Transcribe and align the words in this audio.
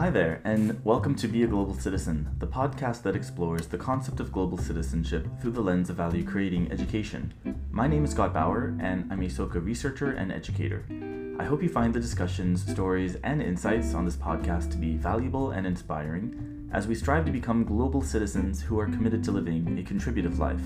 Hi 0.00 0.08
there, 0.08 0.40
and 0.44 0.82
welcome 0.82 1.14
to 1.16 1.28
Be 1.28 1.42
a 1.42 1.46
Global 1.46 1.74
Citizen, 1.74 2.26
the 2.38 2.46
podcast 2.46 3.02
that 3.02 3.14
explores 3.14 3.66
the 3.66 3.76
concept 3.76 4.18
of 4.18 4.32
global 4.32 4.56
citizenship 4.56 5.28
through 5.42 5.50
the 5.50 5.60
lens 5.60 5.90
of 5.90 5.96
value 5.96 6.24
creating 6.24 6.72
education. 6.72 7.34
My 7.70 7.86
name 7.86 8.06
is 8.06 8.12
Scott 8.12 8.32
Bauer, 8.32 8.74
and 8.80 9.12
I'm 9.12 9.20
a 9.20 9.26
Soka 9.26 9.62
researcher 9.62 10.12
and 10.12 10.32
educator. 10.32 10.86
I 11.38 11.44
hope 11.44 11.62
you 11.62 11.68
find 11.68 11.92
the 11.92 12.00
discussions, 12.00 12.66
stories, 12.66 13.16
and 13.24 13.42
insights 13.42 13.92
on 13.92 14.06
this 14.06 14.16
podcast 14.16 14.70
to 14.70 14.78
be 14.78 14.96
valuable 14.96 15.50
and 15.50 15.66
inspiring 15.66 16.70
as 16.72 16.86
we 16.86 16.94
strive 16.94 17.26
to 17.26 17.30
become 17.30 17.62
global 17.62 18.00
citizens 18.00 18.62
who 18.62 18.80
are 18.80 18.86
committed 18.86 19.22
to 19.24 19.32
living 19.32 19.78
a 19.78 19.82
contributive 19.82 20.38
life. 20.38 20.62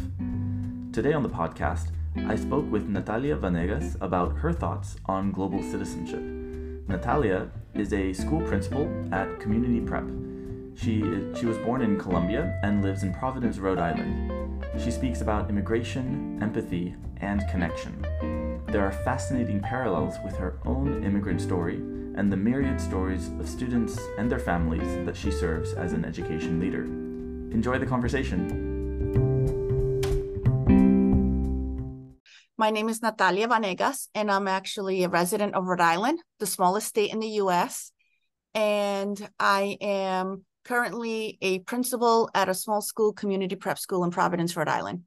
Today 0.92 1.12
on 1.12 1.24
the 1.24 1.28
podcast, 1.28 1.88
I 2.28 2.36
spoke 2.36 2.70
with 2.70 2.88
Natalia 2.88 3.34
Vanegas 3.34 4.00
about 4.00 4.36
her 4.36 4.52
thoughts 4.52 4.94
on 5.06 5.32
global 5.32 5.60
citizenship. 5.60 6.22
Natalia 6.86 7.50
is 7.74 7.92
a 7.92 8.12
school 8.12 8.40
principal 8.42 8.90
at 9.12 9.40
Community 9.40 9.80
Prep. 9.80 10.04
She, 10.74 11.00
she 11.38 11.46
was 11.46 11.58
born 11.58 11.82
in 11.82 11.98
Colombia 11.98 12.58
and 12.62 12.82
lives 12.82 13.02
in 13.02 13.12
Providence, 13.12 13.58
Rhode 13.58 13.78
Island. 13.78 14.64
She 14.78 14.90
speaks 14.90 15.20
about 15.20 15.48
immigration, 15.50 16.38
empathy, 16.42 16.94
and 17.20 17.42
connection. 17.50 18.04
There 18.68 18.84
are 18.84 18.92
fascinating 18.92 19.60
parallels 19.60 20.14
with 20.24 20.36
her 20.36 20.58
own 20.64 21.04
immigrant 21.04 21.40
story 21.40 21.76
and 22.16 22.30
the 22.30 22.36
myriad 22.36 22.80
stories 22.80 23.28
of 23.40 23.48
students 23.48 23.98
and 24.18 24.30
their 24.30 24.38
families 24.38 25.04
that 25.04 25.16
she 25.16 25.30
serves 25.30 25.72
as 25.74 25.92
an 25.92 26.04
education 26.04 26.60
leader. 26.60 26.84
Enjoy 27.54 27.78
the 27.78 27.86
conversation. 27.86 28.63
My 32.56 32.70
name 32.70 32.88
is 32.88 33.02
Natalia 33.02 33.48
Vanegas, 33.48 34.06
and 34.14 34.30
I'm 34.30 34.46
actually 34.46 35.02
a 35.02 35.08
resident 35.08 35.56
of 35.56 35.64
Rhode 35.64 35.80
Island, 35.80 36.20
the 36.38 36.46
smallest 36.46 36.86
state 36.86 37.12
in 37.12 37.18
the 37.18 37.42
US. 37.42 37.90
And 38.54 39.28
I 39.40 39.76
am 39.80 40.44
currently 40.64 41.36
a 41.42 41.58
principal 41.58 42.30
at 42.32 42.48
a 42.48 42.54
small 42.54 42.80
school, 42.80 43.12
community 43.12 43.56
prep 43.56 43.76
school 43.76 44.04
in 44.04 44.12
Providence, 44.12 44.56
Rhode 44.56 44.68
Island. 44.68 45.02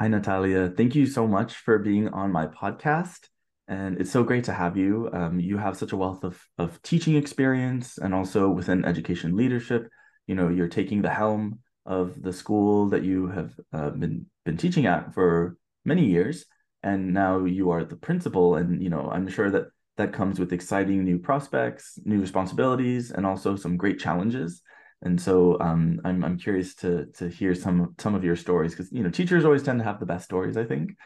Hi, 0.00 0.08
Natalia. 0.08 0.70
Thank 0.70 0.94
you 0.94 1.04
so 1.04 1.26
much 1.26 1.56
for 1.56 1.78
being 1.78 2.08
on 2.08 2.32
my 2.32 2.46
podcast. 2.46 3.28
And 3.68 4.00
it's 4.00 4.10
so 4.10 4.22
great 4.22 4.44
to 4.44 4.54
have 4.54 4.78
you. 4.78 5.10
Um, 5.12 5.38
you 5.38 5.58
have 5.58 5.76
such 5.76 5.92
a 5.92 5.96
wealth 5.96 6.24
of, 6.24 6.42
of 6.56 6.80
teaching 6.80 7.16
experience 7.16 7.98
and 7.98 8.14
also 8.14 8.48
within 8.48 8.86
education 8.86 9.36
leadership. 9.36 9.90
You 10.26 10.34
know, 10.34 10.48
you're 10.48 10.68
taking 10.68 11.02
the 11.02 11.10
helm 11.10 11.58
of 11.84 12.22
the 12.22 12.32
school 12.32 12.88
that 12.88 13.02
you 13.02 13.26
have 13.26 13.52
uh, 13.74 13.90
been 13.90 14.24
been 14.46 14.56
teaching 14.56 14.86
at 14.86 15.12
for 15.12 15.58
many 15.86 16.04
years 16.04 16.46
and 16.82 17.14
now 17.14 17.44
you 17.44 17.70
are 17.70 17.84
the 17.84 17.96
principal 17.96 18.56
and 18.56 18.82
you 18.82 18.90
know 18.90 19.08
i'm 19.10 19.28
sure 19.28 19.50
that 19.50 19.66
that 19.96 20.12
comes 20.12 20.38
with 20.38 20.52
exciting 20.52 21.04
new 21.04 21.18
prospects 21.18 21.98
new 22.04 22.20
responsibilities 22.20 23.10
and 23.10 23.26
also 23.26 23.56
some 23.56 23.76
great 23.76 23.98
challenges. 23.98 24.62
And 25.02 25.20
so 25.20 25.60
um, 25.60 26.00
I'm, 26.04 26.24
I'm 26.24 26.38
curious 26.38 26.74
to 26.76 27.06
to 27.18 27.28
hear 27.28 27.54
some 27.54 27.94
some 27.98 28.14
of 28.14 28.24
your 28.24 28.36
stories 28.36 28.72
because 28.72 28.90
you 28.92 29.02
know 29.02 29.10
teachers 29.10 29.44
always 29.44 29.62
tend 29.62 29.78
to 29.78 29.84
have 29.84 30.00
the 30.00 30.06
best 30.06 30.24
stories 30.24 30.56
i 30.56 30.64
think. 30.64 30.96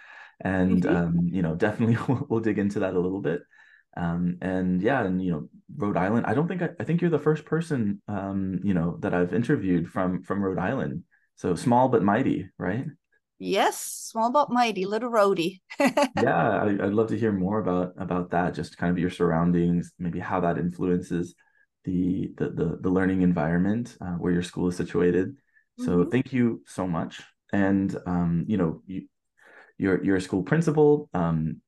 And 0.43 0.83
mm-hmm. 0.83 0.97
um, 0.97 1.29
you 1.31 1.43
know 1.43 1.55
definitely 1.55 1.99
we'll, 2.09 2.27
we'll, 2.29 2.41
dig 2.41 2.59
into 2.59 2.81
that 2.81 2.95
a 2.95 3.01
little 3.01 3.21
bit. 3.21 3.43
Um, 3.97 4.39
and 4.41 4.81
yeah 4.81 5.03
and 5.05 5.23
you 5.23 5.33
know 5.33 5.49
rhode 5.77 5.97
island 5.97 6.25
i 6.27 6.33
don't 6.33 6.47
think 6.47 6.63
I, 6.63 6.71
I 6.79 6.85
think 6.85 7.01
you're 7.01 7.11
the 7.11 7.19
first 7.19 7.45
person 7.45 8.01
um, 8.07 8.61
you 8.63 8.73
know 8.73 8.97
that 9.01 9.13
i've 9.15 9.35
interviewed 9.35 9.89
from 9.91 10.23
from 10.23 10.43
rhode 10.43 10.59
island. 10.59 11.05
So 11.35 11.55
small 11.57 11.89
but 11.89 12.03
mighty 12.03 12.51
right 12.59 12.87
Yes, 13.43 13.81
small 13.81 14.31
but 14.31 14.51
mighty, 14.51 14.85
little 14.85 15.09
Rhody. 15.09 15.63
yeah, 15.81 16.61
I, 16.61 16.67
would 16.67 16.93
love 16.93 17.09
to 17.09 17.19
hear 17.19 17.33
more 17.33 17.59
about 17.59 17.95
about 17.97 18.31
that. 18.33 18.53
Just 18.53 18.77
kind 18.77 18.91
of 18.93 18.99
your 18.99 19.09
surroundings, 19.09 19.93
maybe 19.99 20.19
how 20.19 20.41
that 20.41 20.59
influences 20.59 21.35
the 21.85 22.35
the 22.37 22.51
the, 22.51 22.79
the 22.83 22.91
learning 22.91 23.23
environment 23.23 23.97
uh, 24.03 24.13
where 24.13 24.31
your 24.31 24.43
school 24.43 24.69
is 24.69 24.77
situated. 24.77 25.39
So 25.79 25.89
mm-hmm. 25.89 26.11
thank 26.11 26.35
you 26.35 26.63
so 26.67 26.87
much. 26.87 27.23
And 27.51 27.97
um, 28.05 28.45
you 28.47 28.59
know, 28.59 28.83
you 28.87 29.09
you're 29.79 30.05
you're 30.05 30.17
a 30.17 30.21
school 30.21 30.43
principal. 30.43 31.09
Um, 31.15 31.63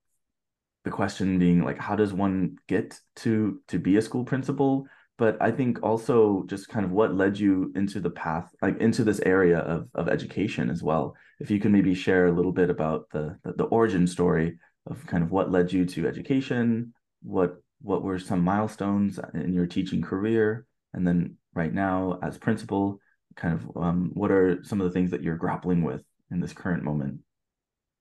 the 0.84 0.90
question 0.90 1.38
being 1.38 1.64
like, 1.64 1.78
how 1.78 1.96
does 1.96 2.12
one 2.12 2.56
get 2.68 3.00
to 3.16 3.62
to 3.68 3.78
be 3.78 3.96
a 3.96 4.02
school 4.02 4.26
principal? 4.26 4.88
But 5.22 5.36
I 5.40 5.52
think 5.52 5.84
also 5.84 6.42
just 6.48 6.68
kind 6.68 6.84
of 6.84 6.90
what 6.90 7.14
led 7.14 7.38
you 7.38 7.70
into 7.76 8.00
the 8.00 8.10
path, 8.10 8.52
like 8.60 8.80
into 8.80 9.04
this 9.04 9.20
area 9.20 9.58
of 9.58 9.88
of 9.94 10.08
education 10.08 10.68
as 10.68 10.82
well. 10.82 11.14
If 11.38 11.48
you 11.48 11.60
can 11.60 11.70
maybe 11.70 11.94
share 11.94 12.26
a 12.26 12.32
little 12.32 12.50
bit 12.50 12.70
about 12.70 13.08
the 13.12 13.38
the, 13.44 13.52
the 13.52 13.64
origin 13.66 14.08
story 14.08 14.58
of 14.90 15.06
kind 15.06 15.22
of 15.22 15.30
what 15.30 15.48
led 15.48 15.72
you 15.72 15.84
to 15.84 16.08
education, 16.08 16.92
what 17.22 17.54
what 17.82 18.02
were 18.02 18.18
some 18.18 18.42
milestones 18.42 19.20
in 19.32 19.52
your 19.52 19.68
teaching 19.68 20.02
career, 20.02 20.66
and 20.92 21.06
then 21.06 21.36
right 21.54 21.72
now 21.72 22.18
as 22.20 22.36
principal, 22.36 22.98
kind 23.36 23.54
of 23.54 23.76
um, 23.80 24.10
what 24.14 24.32
are 24.32 24.64
some 24.64 24.80
of 24.80 24.88
the 24.88 24.92
things 24.92 25.12
that 25.12 25.22
you're 25.22 25.36
grappling 25.36 25.84
with 25.84 26.02
in 26.32 26.40
this 26.40 26.52
current 26.52 26.82
moment? 26.82 27.20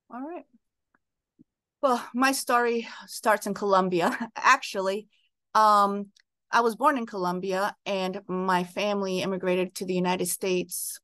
All 0.09 0.27
right. 0.27 0.45
Well, 1.83 2.03
my 2.15 2.31
story 2.31 2.87
starts 3.05 3.45
in 3.45 3.53
Colombia, 3.53 4.17
actually. 4.35 5.07
Um, 5.53 6.07
I 6.51 6.61
was 6.61 6.75
born 6.75 6.97
in 6.97 7.05
Colombia 7.05 7.75
and 7.85 8.21
my 8.27 8.63
family 8.63 9.21
immigrated 9.21 9.73
to 9.75 9.85
the 9.85 9.93
United 9.93 10.27
States, 10.27 10.99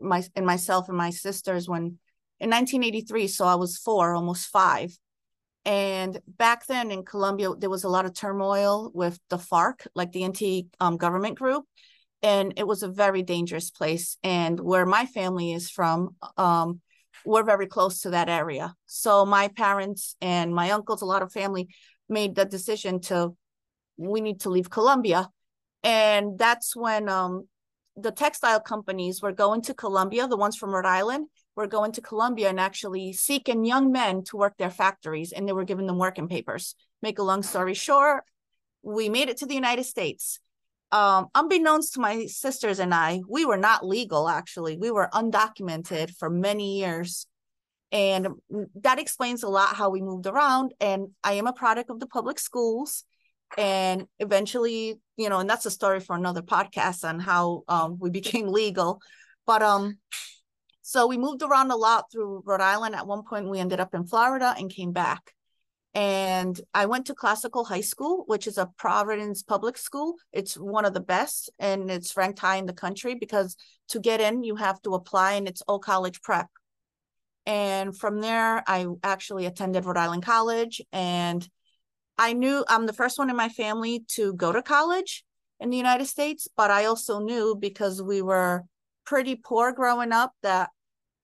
my 0.00 0.22
and 0.34 0.44
myself 0.44 0.88
and 0.88 0.98
my 0.98 1.10
sisters 1.10 1.68
when 1.68 1.98
in 2.40 2.50
1983. 2.50 3.28
So 3.28 3.44
I 3.44 3.54
was 3.54 3.76
four, 3.76 4.14
almost 4.14 4.48
five. 4.48 4.96
And 5.64 6.18
back 6.26 6.66
then 6.66 6.90
in 6.90 7.04
Colombia, 7.04 7.50
there 7.56 7.70
was 7.70 7.84
a 7.84 7.88
lot 7.88 8.06
of 8.06 8.14
turmoil 8.14 8.90
with 8.94 9.18
the 9.28 9.36
FARC, 9.36 9.86
like 9.94 10.12
the 10.12 10.24
anti-government 10.24 11.32
um, 11.32 11.34
group. 11.34 11.64
And 12.22 12.54
it 12.56 12.66
was 12.66 12.82
a 12.82 12.88
very 12.88 13.22
dangerous 13.22 13.70
place. 13.70 14.16
And 14.22 14.58
where 14.58 14.86
my 14.86 15.06
family 15.06 15.52
is 15.52 15.70
from, 15.70 16.16
um, 16.36 16.80
we're 17.24 17.42
very 17.42 17.66
close 17.66 18.00
to 18.00 18.10
that 18.10 18.28
area. 18.28 18.74
So 18.86 19.26
my 19.26 19.48
parents 19.48 20.16
and 20.20 20.54
my 20.54 20.70
uncles, 20.70 21.02
a 21.02 21.06
lot 21.06 21.22
of 21.22 21.32
family 21.32 21.68
made 22.08 22.34
the 22.34 22.44
decision 22.44 23.00
to 23.02 23.36
we 23.98 24.20
need 24.20 24.40
to 24.40 24.50
leave 24.50 24.70
Colombia. 24.70 25.28
And 25.82 26.38
that's 26.38 26.74
when 26.74 27.08
um, 27.08 27.46
the 27.96 28.10
textile 28.10 28.60
companies 28.60 29.20
were 29.20 29.32
going 29.32 29.62
to 29.62 29.74
Colombia, 29.74 30.26
the 30.26 30.36
ones 30.36 30.56
from 30.56 30.70
Rhode 30.70 30.86
Island 30.86 31.28
were 31.56 31.66
going 31.66 31.92
to 31.92 32.00
Colombia 32.00 32.48
and 32.48 32.60
actually 32.60 33.12
seeking 33.12 33.64
young 33.64 33.90
men 33.90 34.22
to 34.24 34.36
work 34.36 34.56
their 34.56 34.70
factories, 34.70 35.32
and 35.32 35.46
they 35.46 35.52
were 35.52 35.64
giving 35.64 35.86
them 35.86 35.98
working 35.98 36.28
papers. 36.28 36.76
Make 37.02 37.18
a 37.18 37.24
long 37.24 37.42
story 37.42 37.74
short, 37.74 38.24
we 38.82 39.08
made 39.08 39.28
it 39.28 39.38
to 39.38 39.46
the 39.46 39.54
United 39.54 39.84
States. 39.84 40.38
Um, 40.90 41.26
unbeknownst 41.34 41.94
to 41.94 42.00
my 42.00 42.26
sisters 42.26 42.78
and 42.78 42.94
I, 42.94 43.20
we 43.28 43.44
were 43.44 43.58
not 43.58 43.86
legal 43.86 44.28
actually. 44.28 44.78
We 44.78 44.90
were 44.90 45.10
undocumented 45.12 46.16
for 46.16 46.30
many 46.30 46.78
years. 46.78 47.26
And 47.90 48.28
that 48.82 48.98
explains 48.98 49.42
a 49.42 49.48
lot 49.48 49.74
how 49.74 49.90
we 49.90 50.00
moved 50.00 50.26
around. 50.26 50.72
And 50.80 51.08
I 51.22 51.34
am 51.34 51.46
a 51.46 51.52
product 51.52 51.90
of 51.90 52.00
the 52.00 52.06
public 52.06 52.38
schools 52.38 53.04
and 53.56 54.06
eventually 54.18 55.00
you 55.16 55.28
know 55.28 55.38
and 55.38 55.48
that's 55.48 55.66
a 55.66 55.70
story 55.70 56.00
for 56.00 56.16
another 56.16 56.42
podcast 56.42 57.08
on 57.08 57.18
how 57.18 57.62
um, 57.68 57.98
we 57.98 58.10
became 58.20 58.48
legal. 58.48 59.00
But 59.46 59.62
um 59.62 59.98
so 60.82 61.06
we 61.06 61.18
moved 61.18 61.42
around 61.42 61.70
a 61.70 61.76
lot 61.76 62.10
through 62.10 62.42
rhode 62.46 62.62
island. 62.62 62.94
At 62.94 63.06
one 63.06 63.22
point 63.22 63.48
we 63.48 63.58
ended 63.58 63.80
up 63.80 63.94
in 63.94 64.06
florida 64.06 64.54
and 64.58 64.70
came 64.70 64.92
back. 64.92 65.34
And 65.94 66.60
i 66.74 66.86
went 66.86 67.06
to 67.06 67.14
classical 67.14 67.64
high 67.64 67.80
school 67.80 68.24
which 68.26 68.46
is 68.46 68.58
a 68.58 68.70
providence 68.76 69.42
public 69.42 69.78
school. 69.78 70.16
It's 70.32 70.54
one 70.54 70.84
of 70.84 70.94
the 70.94 71.00
best 71.00 71.50
and 71.58 71.90
it's 71.90 72.16
ranked 72.16 72.40
high 72.40 72.56
in 72.56 72.66
the 72.66 72.72
country 72.72 73.14
because 73.14 73.56
to 73.88 74.00
get 74.00 74.20
in 74.20 74.44
you 74.44 74.56
have 74.56 74.80
to 74.82 74.94
apply 74.94 75.32
and 75.32 75.48
it's 75.48 75.62
all 75.62 75.78
college 75.78 76.20
prep. 76.20 76.48
And 77.46 77.96
from 77.96 78.20
there 78.20 78.62
i 78.66 78.86
actually 79.02 79.46
attended 79.46 79.84
rhode 79.84 79.96
island 79.96 80.24
college 80.24 80.82
and 80.92 81.48
I 82.18 82.32
knew 82.32 82.64
I'm 82.68 82.86
the 82.86 82.92
first 82.92 83.18
one 83.18 83.30
in 83.30 83.36
my 83.36 83.48
family 83.48 84.04
to 84.08 84.32
go 84.34 84.52
to 84.52 84.60
college 84.62 85.24
in 85.60 85.70
the 85.70 85.76
United 85.76 86.06
States, 86.06 86.48
but 86.56 86.70
I 86.70 86.86
also 86.86 87.20
knew 87.20 87.56
because 87.58 88.02
we 88.02 88.22
were 88.22 88.64
pretty 89.04 89.36
poor 89.36 89.72
growing 89.72 90.12
up 90.12 90.32
that 90.42 90.70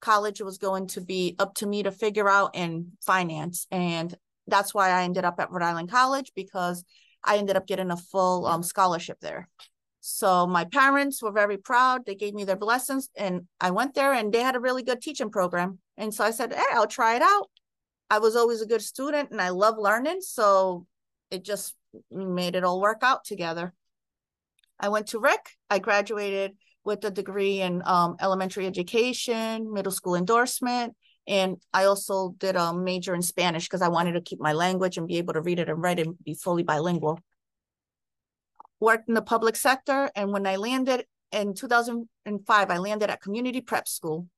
college 0.00 0.40
was 0.40 0.58
going 0.58 0.86
to 0.86 1.00
be 1.00 1.34
up 1.38 1.54
to 1.56 1.66
me 1.66 1.82
to 1.82 1.90
figure 1.90 2.28
out 2.28 2.50
and 2.54 2.86
finance. 3.04 3.66
And 3.70 4.14
that's 4.46 4.72
why 4.72 4.90
I 4.90 5.02
ended 5.02 5.24
up 5.24 5.40
at 5.40 5.50
Rhode 5.50 5.62
Island 5.62 5.90
College 5.90 6.32
because 6.36 6.84
I 7.24 7.38
ended 7.38 7.56
up 7.56 7.66
getting 7.66 7.90
a 7.90 7.96
full 7.96 8.46
um, 8.46 8.62
scholarship 8.62 9.18
there. 9.20 9.48
So 10.00 10.46
my 10.46 10.64
parents 10.64 11.22
were 11.22 11.32
very 11.32 11.56
proud. 11.56 12.04
They 12.04 12.14
gave 12.14 12.34
me 12.34 12.44
their 12.44 12.56
blessings 12.56 13.08
and 13.16 13.46
I 13.58 13.70
went 13.70 13.94
there 13.94 14.12
and 14.12 14.32
they 14.32 14.42
had 14.42 14.54
a 14.54 14.60
really 14.60 14.82
good 14.82 15.00
teaching 15.00 15.30
program. 15.30 15.78
And 15.96 16.12
so 16.12 16.24
I 16.24 16.30
said, 16.30 16.52
hey, 16.52 16.62
I'll 16.74 16.86
try 16.86 17.16
it 17.16 17.22
out. 17.22 17.48
I 18.10 18.18
was 18.18 18.36
always 18.36 18.60
a 18.60 18.66
good 18.66 18.82
student 18.82 19.30
and 19.30 19.40
I 19.40 19.50
love 19.50 19.76
learning. 19.78 20.20
So 20.20 20.86
it 21.30 21.44
just 21.44 21.74
made 22.10 22.54
it 22.54 22.64
all 22.64 22.80
work 22.80 22.98
out 23.02 23.24
together. 23.24 23.72
I 24.78 24.88
went 24.88 25.08
to 25.08 25.20
Rick. 25.20 25.50
I 25.70 25.78
graduated 25.78 26.52
with 26.84 27.04
a 27.04 27.10
degree 27.10 27.60
in 27.60 27.82
um, 27.86 28.16
elementary 28.20 28.66
education, 28.66 29.72
middle 29.72 29.92
school 29.92 30.16
endorsement, 30.16 30.94
and 31.26 31.56
I 31.72 31.84
also 31.84 32.34
did 32.38 32.56
a 32.56 32.74
major 32.74 33.14
in 33.14 33.22
Spanish 33.22 33.64
because 33.64 33.80
I 33.82 33.88
wanted 33.88 34.12
to 34.12 34.20
keep 34.20 34.40
my 34.40 34.52
language 34.52 34.98
and 34.98 35.06
be 35.06 35.16
able 35.18 35.32
to 35.34 35.40
read 35.40 35.58
it 35.58 35.68
and 35.68 35.82
write 35.82 35.98
it 35.98 36.06
and 36.06 36.22
be 36.22 36.34
fully 36.34 36.62
bilingual. 36.62 37.20
worked 38.80 39.08
in 39.08 39.14
the 39.14 39.22
public 39.22 39.56
sector. 39.56 40.10
And 40.14 40.32
when 40.32 40.46
I 40.46 40.56
landed 40.56 41.06
in 41.32 41.54
2005, 41.54 42.70
I 42.70 42.78
landed 42.78 43.08
at 43.10 43.22
community 43.22 43.62
prep 43.62 43.88
school. 43.88 44.28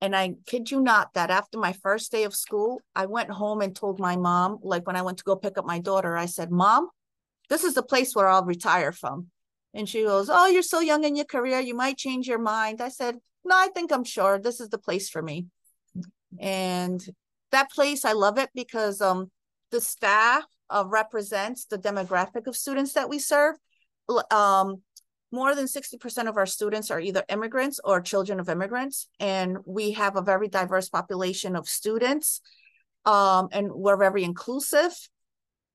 And 0.00 0.14
I 0.14 0.34
kid 0.46 0.70
you 0.70 0.80
not, 0.80 1.14
that 1.14 1.30
after 1.30 1.58
my 1.58 1.72
first 1.72 2.12
day 2.12 2.24
of 2.24 2.34
school, 2.34 2.80
I 2.94 3.06
went 3.06 3.30
home 3.30 3.62
and 3.62 3.74
told 3.74 3.98
my 3.98 4.16
mom, 4.16 4.58
like 4.62 4.86
when 4.86 4.96
I 4.96 5.02
went 5.02 5.18
to 5.18 5.24
go 5.24 5.36
pick 5.36 5.56
up 5.56 5.64
my 5.64 5.78
daughter, 5.78 6.16
I 6.16 6.26
said, 6.26 6.50
Mom, 6.50 6.88
this 7.48 7.64
is 7.64 7.74
the 7.74 7.82
place 7.82 8.14
where 8.14 8.28
I'll 8.28 8.44
retire 8.44 8.92
from. 8.92 9.28
And 9.72 9.88
she 9.88 10.04
goes, 10.04 10.28
Oh, 10.30 10.46
you're 10.46 10.62
so 10.62 10.80
young 10.80 11.04
in 11.04 11.16
your 11.16 11.24
career. 11.24 11.60
You 11.60 11.74
might 11.74 11.96
change 11.96 12.26
your 12.26 12.38
mind. 12.38 12.80
I 12.80 12.88
said, 12.88 13.16
No, 13.44 13.56
I 13.56 13.68
think 13.68 13.92
I'm 13.92 14.04
sure 14.04 14.38
this 14.38 14.60
is 14.60 14.68
the 14.68 14.78
place 14.78 15.08
for 15.08 15.22
me. 15.22 15.46
And 16.38 17.04
that 17.52 17.70
place, 17.70 18.04
I 18.04 18.12
love 18.12 18.38
it 18.38 18.50
because 18.54 19.00
um, 19.00 19.30
the 19.70 19.80
staff 19.80 20.44
uh, 20.68 20.84
represents 20.86 21.64
the 21.64 21.78
demographic 21.78 22.46
of 22.46 22.56
students 22.56 22.92
that 22.94 23.08
we 23.08 23.18
serve. 23.18 23.56
Um, 24.30 24.82
more 25.36 25.54
than 25.54 25.66
60% 25.66 26.28
of 26.28 26.38
our 26.38 26.46
students 26.46 26.90
are 26.90 26.98
either 26.98 27.22
immigrants 27.28 27.78
or 27.84 28.00
children 28.00 28.40
of 28.40 28.48
immigrants. 28.48 29.06
And 29.20 29.58
we 29.66 29.92
have 29.92 30.16
a 30.16 30.22
very 30.22 30.48
diverse 30.48 30.88
population 30.88 31.54
of 31.56 31.68
students. 31.68 32.40
Um, 33.04 33.48
and 33.52 33.70
we're 33.70 33.98
very 33.98 34.24
inclusive. 34.24 34.92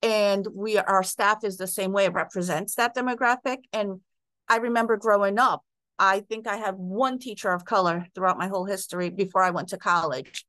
And 0.01 0.47
we 0.55 0.79
our 0.79 1.03
staff 1.03 1.43
is 1.43 1.57
the 1.57 1.67
same 1.67 1.91
way, 1.91 2.05
it 2.05 2.13
represents 2.13 2.73
that 2.75 2.95
demographic. 2.95 3.57
And 3.71 4.01
I 4.49 4.57
remember 4.57 4.97
growing 4.97 5.37
up, 5.37 5.61
I 5.99 6.21
think 6.21 6.47
I 6.47 6.57
had 6.57 6.73
one 6.75 7.19
teacher 7.19 7.51
of 7.51 7.63
color 7.63 8.07
throughout 8.15 8.39
my 8.39 8.47
whole 8.47 8.65
history 8.65 9.11
before 9.11 9.43
I 9.43 9.51
went 9.51 9.69
to 9.69 9.77
college. 9.77 10.43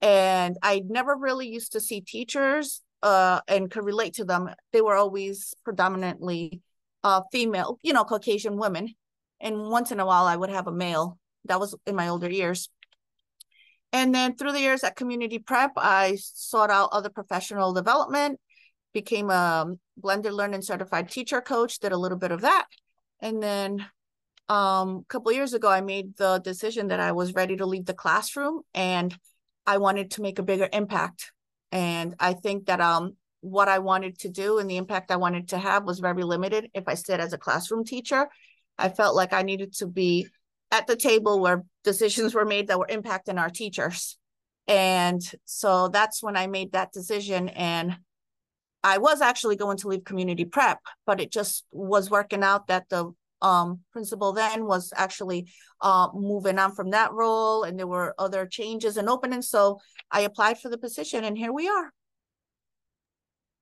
And 0.00 0.56
I 0.62 0.82
never 0.88 1.14
really 1.14 1.48
used 1.48 1.72
to 1.72 1.80
see 1.80 2.00
teachers 2.00 2.80
uh, 3.02 3.40
and 3.46 3.70
could 3.70 3.84
relate 3.84 4.14
to 4.14 4.24
them. 4.24 4.48
They 4.72 4.80
were 4.80 4.96
always 4.96 5.52
predominantly 5.64 6.62
uh, 7.04 7.22
female, 7.32 7.78
you 7.82 7.92
know, 7.92 8.04
Caucasian 8.04 8.56
women. 8.56 8.94
And 9.40 9.68
once 9.70 9.92
in 9.92 10.00
a 10.00 10.06
while, 10.06 10.24
I 10.24 10.36
would 10.36 10.50
have 10.50 10.66
a 10.66 10.72
male. 10.72 11.18
That 11.44 11.60
was 11.60 11.74
in 11.86 11.94
my 11.94 12.08
older 12.08 12.30
years. 12.30 12.68
And 13.92 14.14
then 14.14 14.36
through 14.36 14.52
the 14.52 14.60
years 14.60 14.84
at 14.84 14.96
community 14.96 15.38
prep, 15.38 15.72
I 15.76 16.18
sought 16.20 16.70
out 16.70 16.90
other 16.92 17.08
professional 17.08 17.72
development, 17.72 18.38
became 18.92 19.30
a 19.30 19.66
blended 19.96 20.32
learning 20.32 20.62
certified 20.62 21.10
teacher 21.10 21.40
coach, 21.40 21.78
did 21.78 21.92
a 21.92 21.96
little 21.96 22.18
bit 22.18 22.32
of 22.32 22.42
that. 22.42 22.66
And 23.20 23.42
then 23.42 23.86
um, 24.48 24.98
a 24.98 25.04
couple 25.08 25.32
years 25.32 25.54
ago, 25.54 25.68
I 25.68 25.80
made 25.80 26.16
the 26.16 26.38
decision 26.38 26.88
that 26.88 27.00
I 27.00 27.12
was 27.12 27.34
ready 27.34 27.56
to 27.56 27.66
leave 27.66 27.86
the 27.86 27.94
classroom 27.94 28.62
and 28.74 29.16
I 29.66 29.78
wanted 29.78 30.12
to 30.12 30.22
make 30.22 30.38
a 30.38 30.42
bigger 30.42 30.68
impact. 30.72 31.32
And 31.72 32.14
I 32.18 32.32
think 32.32 32.66
that 32.66 32.80
um, 32.80 33.16
what 33.40 33.68
I 33.68 33.78
wanted 33.78 34.18
to 34.20 34.28
do 34.28 34.58
and 34.58 34.68
the 34.68 34.76
impact 34.76 35.10
I 35.10 35.16
wanted 35.16 35.48
to 35.48 35.58
have 35.58 35.84
was 35.84 36.00
very 36.00 36.22
limited. 36.22 36.70
If 36.74 36.84
I 36.88 36.94
stayed 36.94 37.20
as 37.20 37.32
a 37.32 37.38
classroom 37.38 37.84
teacher, 37.84 38.28
I 38.78 38.88
felt 38.88 39.14
like 39.14 39.32
I 39.32 39.42
needed 39.42 39.74
to 39.76 39.86
be 39.86 40.28
at 40.70 40.86
the 40.86 40.96
table 40.96 41.40
where 41.40 41.64
decisions 41.84 42.34
were 42.34 42.44
made 42.44 42.68
that 42.68 42.78
were 42.78 42.88
impacting 42.90 43.38
our 43.38 43.50
teachers. 43.50 44.18
And 44.66 45.22
so 45.44 45.88
that's 45.88 46.22
when 46.22 46.36
I 46.36 46.46
made 46.46 46.72
that 46.72 46.92
decision. 46.92 47.48
And 47.48 47.96
I 48.84 48.98
was 48.98 49.20
actually 49.20 49.56
going 49.56 49.78
to 49.78 49.88
leave 49.88 50.04
community 50.04 50.44
prep, 50.44 50.80
but 51.06 51.20
it 51.20 51.32
just 51.32 51.64
was 51.72 52.10
working 52.10 52.42
out 52.42 52.68
that 52.68 52.88
the 52.88 53.12
um, 53.40 53.80
principal 53.92 54.32
then 54.32 54.66
was 54.66 54.92
actually 54.96 55.48
uh, 55.80 56.08
moving 56.12 56.58
on 56.58 56.74
from 56.74 56.90
that 56.90 57.12
role 57.12 57.62
and 57.62 57.78
there 57.78 57.86
were 57.86 58.14
other 58.18 58.46
changes 58.46 58.96
and 58.96 59.08
openings. 59.08 59.48
So 59.48 59.78
I 60.10 60.22
applied 60.22 60.58
for 60.58 60.68
the 60.68 60.78
position 60.78 61.24
and 61.24 61.38
here 61.38 61.52
we 61.52 61.68
are 61.68 61.92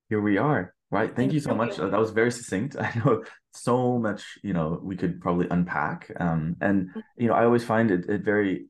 here 0.09 0.21
we 0.21 0.39
are. 0.39 0.75
Right. 0.91 1.15
Thank 1.15 1.33
you 1.33 1.41
so 1.41 1.55
much. 1.55 1.77
that 1.77 1.99
was 1.99 2.11
very 2.11 2.31
succinct. 2.31 2.77
I 2.81 2.93
know 3.05 3.25
so 3.53 3.99
much 3.99 4.39
you 4.43 4.53
know 4.53 4.79
we 4.83 4.97
could 4.97 5.21
probably 5.21 5.49
unpack. 5.51 6.11
Um, 6.21 6.57
and 6.61 6.91
you 7.17 7.29
know 7.29 7.35
i 7.35 7.45
always 7.45 7.65
find 7.65 7.91
it, 7.91 8.09
it 8.09 8.23
very 8.23 8.67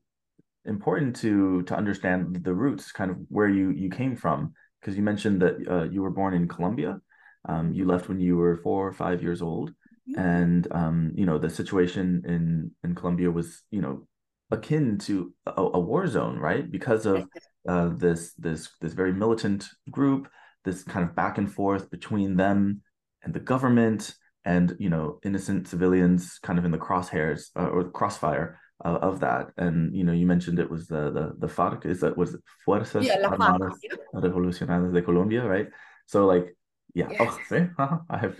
important 0.65 1.15
to 1.17 1.61
to 1.63 1.75
understand 1.75 2.43
the 2.43 2.53
roots 2.53 2.91
kind 2.91 3.11
of 3.11 3.17
where 3.29 3.49
you 3.49 3.69
you 3.69 3.89
came 3.89 4.15
from. 4.15 4.53
Because 4.81 4.95
you 4.95 5.03
mentioned 5.03 5.41
that 5.41 5.55
uh, 5.69 5.83
you 5.83 6.01
were 6.01 6.11
born 6.11 6.33
in 6.33 6.47
colombia. 6.47 6.99
Um, 7.47 7.71
you 7.73 7.85
left 7.85 8.09
when 8.09 8.19
you 8.19 8.37
were 8.37 8.57
four 8.57 8.87
or 8.87 8.93
five 8.93 9.21
years 9.21 9.41
old. 9.41 9.73
Mm-hmm. 10.09 10.21
and 10.21 10.67
um, 10.71 11.11
you 11.15 11.25
know 11.25 11.37
the 11.37 11.49
situation 11.49 12.23
in 12.25 12.71
in 12.85 12.95
colombia 12.95 13.29
was 13.29 13.63
you 13.71 13.81
know 13.81 14.07
akin 14.51 14.97
to 14.99 15.33
a, 15.45 15.61
a 15.61 15.79
war 15.79 16.07
zone 16.07 16.37
right? 16.39 16.71
Because 16.71 17.05
of 17.05 17.27
uh, 17.67 17.89
this 17.89 18.33
this 18.35 18.69
this 18.79 18.93
very 18.93 19.11
militant 19.11 19.67
group 19.91 20.29
this 20.67 20.83
kind 20.83 21.05
of 21.07 21.15
back 21.15 21.37
and 21.37 21.49
forth 21.51 21.89
between 21.89 22.35
them 22.35 22.81
and 23.23 23.33
the 23.33 23.39
government 23.39 24.13
and 24.43 24.75
you 24.79 24.89
know 24.89 25.19
innocent 25.23 25.67
civilians 25.67 26.39
kind 26.43 26.59
of 26.59 26.65
in 26.65 26.71
the 26.71 26.77
crosshairs 26.77 27.41
uh, 27.55 27.69
or 27.73 27.89
crossfire 27.89 28.59
uh, 28.83 28.99
of 29.09 29.21
that 29.21 29.47
and 29.57 29.95
you 29.95 30.03
know 30.03 30.11
you 30.11 30.27
mentioned 30.27 30.59
it 30.59 30.69
was 30.69 30.87
the 30.87 31.03
the, 31.17 31.25
the 31.39 31.47
FARC 31.47 31.85
is 31.85 32.01
that 32.01 32.17
was 32.17 32.33
it 32.35 32.41
Fuerzas 32.65 33.05
yeah, 33.05 33.17
Armadas 33.23 33.79
Revolucionarias 34.13 34.93
de 34.93 35.01
Colombia 35.01 35.43
right 35.43 35.67
so 36.05 36.25
like 36.25 36.55
yeah 36.93 37.07
yes. 37.09 37.21
oh 37.21 37.39
see? 37.49 37.65
I 38.15 38.17
have 38.17 38.35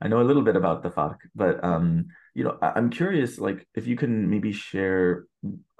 I 0.00 0.08
know 0.08 0.20
a 0.20 0.28
little 0.28 0.42
bit 0.42 0.56
about 0.56 0.82
the 0.82 0.90
FARC 0.90 1.18
but 1.34 1.62
um 1.64 2.06
you 2.34 2.44
know 2.44 2.56
I, 2.62 2.78
am 2.78 2.90
curious 2.90 3.38
like 3.38 3.66
if 3.74 3.88
you 3.88 3.96
can 3.96 4.30
maybe 4.30 4.52
share 4.52 5.26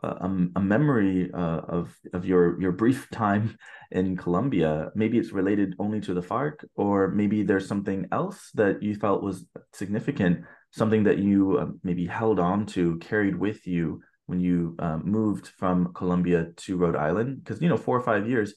a, 0.03 0.31
a 0.57 0.61
memory 0.61 1.31
uh, 1.33 1.61
of 1.69 1.95
of 2.13 2.25
your 2.25 2.61
your 2.61 2.73
brief 2.73 3.09
time 3.11 3.57
in 3.91 4.17
Colombia. 4.17 4.91
Maybe 4.95 5.19
it's 5.19 5.33
related 5.33 5.75
only 5.79 6.01
to 6.03 6.15
the 6.15 6.21
FARC, 6.21 6.65
or 6.75 7.09
maybe 7.09 7.43
there's 7.43 7.69
something 7.69 8.07
else 8.13 8.51
that 8.55 8.83
you 8.83 8.95
felt 8.95 9.23
was 9.23 9.47
significant, 9.73 10.45
something 10.71 11.05
that 11.05 11.19
you 11.19 11.59
uh, 11.59 11.67
maybe 11.83 12.07
held 12.07 12.39
on 12.39 12.67
to, 12.67 12.99
carried 12.99 13.37
with 13.37 13.67
you 13.67 14.01
when 14.27 14.41
you 14.41 14.77
um, 14.79 15.03
moved 15.05 15.49
from 15.49 15.93
Colombia 15.95 16.49
to 16.57 16.77
Rhode 16.77 16.97
Island. 16.97 17.43
Because 17.43 17.61
you 17.63 17.69
know, 17.69 17.77
four 17.77 17.97
or 17.97 18.03
five 18.03 18.29
years, 18.29 18.55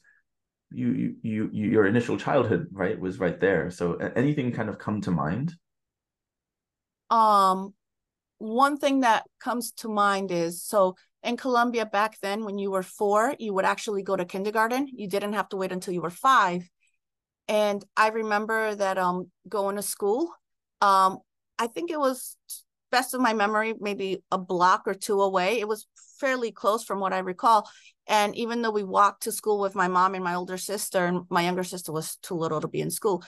you 0.72 1.16
you 1.22 1.50
you 1.52 1.70
your 1.70 1.86
initial 1.86 2.18
childhood 2.18 2.68
right 2.72 3.00
was 3.00 3.20
right 3.20 3.40
there. 3.40 3.70
So 3.70 3.94
anything 4.16 4.52
kind 4.52 4.70
of 4.70 4.80
come 4.80 5.02
to 5.02 5.12
mind? 5.12 5.54
Um, 7.10 7.74
one 8.38 8.78
thing 8.78 9.02
that 9.02 9.26
comes 9.40 9.72
to 9.74 9.90
mind 9.90 10.32
is 10.32 10.64
so 10.64 10.96
in 11.26 11.38
Colombia 11.38 11.86
back 11.86 12.20
then, 12.22 12.46
when 12.46 12.58
you 12.58 12.72
were 12.72 12.84
four, 12.84 13.36
you 13.40 13.54
would 13.54 13.66
actually 13.66 14.04
go 14.04 14.16
to 14.16 14.26
kindergarten. 14.26 14.88
You 14.88 15.10
didn't 15.10 15.34
have 15.34 15.50
to 15.50 15.58
wait 15.58 15.72
until 15.72 15.94
you 15.94 16.02
were 16.02 16.10
five. 16.10 16.70
And 17.48 17.84
I 17.98 18.10
remember 18.10 18.76
that 18.76 18.98
um 18.98 19.30
going 19.50 19.76
to 19.76 19.82
school. 19.82 20.30
Um, 20.82 21.20
I 21.58 21.68
think 21.68 21.90
it 21.90 22.00
was 22.00 22.38
best 22.92 23.14
of 23.14 23.22
my 23.22 23.34
memory, 23.34 23.74
maybe 23.80 24.24
a 24.32 24.38
block 24.38 24.84
or 24.86 24.94
two 24.94 25.22
away. 25.22 25.60
It 25.60 25.68
was 25.68 25.88
fairly 26.20 26.52
close 26.52 26.84
from 26.84 27.00
what 27.00 27.14
I 27.14 27.20
recall. 27.20 27.70
And 28.08 28.36
even 28.36 28.62
though 28.62 28.72
we 28.72 28.84
walked 28.84 29.24
to 29.24 29.32
school 29.32 29.60
with 29.60 29.76
my 29.76 29.88
mom 29.88 30.16
and 30.16 30.24
my 30.24 30.36
older 30.36 30.58
sister, 30.58 31.06
and 31.06 31.22
my 31.30 31.42
younger 31.42 31.64
sister 31.64 31.92
was 31.92 32.18
too 32.18 32.36
little 32.36 32.62
to 32.62 32.68
be 32.68 32.82
in 32.82 32.92
school, 32.92 33.24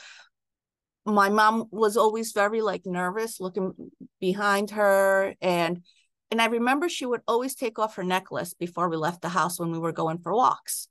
my 1.05 1.29
mom 1.29 1.65
was 1.71 1.97
always 1.97 2.31
very 2.33 2.61
like 2.61 2.85
nervous 2.85 3.39
looking 3.39 3.73
behind 4.19 4.71
her 4.71 5.33
and 5.41 5.81
and 6.29 6.41
I 6.41 6.45
remember 6.47 6.89
she 6.89 7.05
would 7.05 7.21
always 7.27 7.55
take 7.55 7.79
off 7.79 7.95
her 7.95 8.03
necklace 8.03 8.53
before 8.53 8.89
we 8.89 8.97
left 8.97 9.21
the 9.21 9.29
house 9.29 9.59
when 9.59 9.71
we 9.71 9.79
were 9.79 9.93
going 9.93 10.19
for 10.19 10.33
walks. 10.33 10.87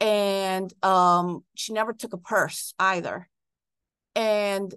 And 0.00 0.72
um, 0.82 1.44
she 1.54 1.72
never 1.72 1.92
took 1.92 2.12
a 2.12 2.18
purse 2.18 2.74
either. 2.78 3.28
And 4.14 4.74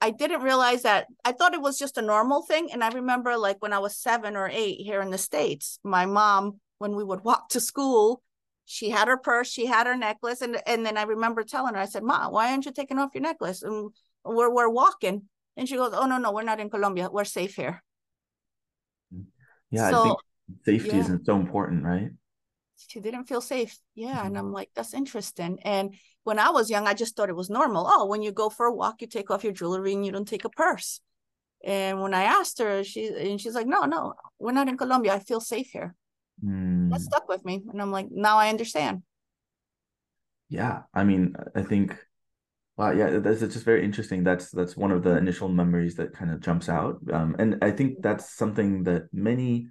I 0.00 0.10
didn't 0.10 0.42
realize 0.42 0.82
that 0.82 1.06
I 1.24 1.32
thought 1.32 1.54
it 1.54 1.60
was 1.60 1.78
just 1.78 1.98
a 1.98 2.02
normal 2.02 2.42
thing. 2.42 2.70
And 2.72 2.82
I 2.82 2.88
remember 2.88 3.36
like 3.36 3.60
when 3.60 3.72
I 3.72 3.78
was 3.78 3.96
seven 3.96 4.34
or 4.34 4.48
eight 4.48 4.80
here 4.80 5.02
in 5.02 5.10
the 5.10 5.18
States, 5.18 5.78
my 5.84 6.06
mom, 6.06 6.60
when 6.78 6.96
we 6.96 7.04
would 7.04 7.22
walk 7.22 7.50
to 7.50 7.60
school, 7.60 8.22
she 8.64 8.90
had 8.90 9.08
her 9.08 9.18
purse, 9.18 9.48
she 9.48 9.66
had 9.66 9.86
her 9.86 9.96
necklace. 9.96 10.40
And, 10.40 10.60
and 10.66 10.84
then 10.86 10.96
I 10.96 11.02
remember 11.02 11.44
telling 11.44 11.74
her, 11.74 11.80
I 11.80 11.86
said, 11.86 12.02
Ma, 12.02 12.30
why 12.30 12.50
aren't 12.50 12.64
you 12.64 12.72
taking 12.72 12.98
off 12.98 13.14
your 13.14 13.22
necklace? 13.22 13.62
And 13.62 13.90
we're, 14.24 14.52
we're 14.52 14.70
walking. 14.70 15.28
And 15.56 15.68
she 15.68 15.76
goes, 15.76 15.92
Oh, 15.94 16.06
no, 16.06 16.16
no, 16.16 16.32
we're 16.32 16.42
not 16.42 16.60
in 16.60 16.70
Colombia. 16.70 17.10
We're 17.12 17.24
safe 17.24 17.56
here. 17.56 17.83
Yeah, 19.74 19.90
so, 19.90 20.00
I 20.00 20.04
think 20.04 20.18
safety 20.64 20.96
yeah. 20.96 21.02
isn't 21.02 21.26
so 21.26 21.36
important, 21.36 21.84
right? 21.84 22.10
She 22.76 23.00
didn't 23.00 23.24
feel 23.24 23.40
safe. 23.40 23.78
Yeah. 23.94 24.16
Mm-hmm. 24.16 24.26
And 24.26 24.38
I'm 24.38 24.52
like, 24.52 24.70
that's 24.74 24.94
interesting. 24.94 25.58
And 25.62 25.94
when 26.24 26.38
I 26.38 26.50
was 26.50 26.70
young, 26.70 26.86
I 26.86 26.94
just 26.94 27.16
thought 27.16 27.28
it 27.28 27.36
was 27.36 27.50
normal. 27.50 27.86
Oh, 27.88 28.06
when 28.06 28.22
you 28.22 28.32
go 28.32 28.50
for 28.50 28.66
a 28.66 28.74
walk, 28.74 29.00
you 29.00 29.06
take 29.06 29.30
off 29.30 29.44
your 29.44 29.52
jewelry 29.52 29.92
and 29.92 30.04
you 30.04 30.12
don't 30.12 30.28
take 30.28 30.44
a 30.44 30.50
purse. 30.50 31.00
And 31.64 32.02
when 32.02 32.12
I 32.12 32.24
asked 32.24 32.58
her, 32.58 32.84
she 32.84 33.08
and 33.08 33.40
she's 33.40 33.54
like, 33.54 33.66
no, 33.66 33.84
no, 33.84 34.14
we're 34.38 34.52
not 34.52 34.68
in 34.68 34.76
Colombia. 34.76 35.14
I 35.14 35.18
feel 35.18 35.40
safe 35.40 35.70
here. 35.70 35.94
Mm. 36.44 36.90
That 36.90 37.00
stuck 37.00 37.28
with 37.28 37.44
me. 37.44 37.62
And 37.72 37.80
I'm 37.80 37.90
like, 37.90 38.08
now 38.10 38.36
I 38.36 38.50
understand. 38.50 39.02
Yeah. 40.50 40.82
I 40.92 41.04
mean, 41.04 41.34
I 41.54 41.62
think 41.62 41.96
Wow, 42.76 42.90
yeah, 42.90 43.18
that's 43.20 43.40
just 43.40 43.64
very 43.64 43.84
interesting. 43.84 44.24
That's 44.24 44.50
that's 44.50 44.76
one 44.76 44.90
of 44.90 45.04
the 45.04 45.16
initial 45.16 45.48
memories 45.48 45.94
that 45.94 46.12
kind 46.12 46.32
of 46.32 46.40
jumps 46.40 46.68
out, 46.68 46.98
um, 47.12 47.36
and 47.38 47.58
I 47.62 47.70
think 47.70 48.02
that's 48.02 48.34
something 48.34 48.82
that 48.84 49.04
many 49.12 49.68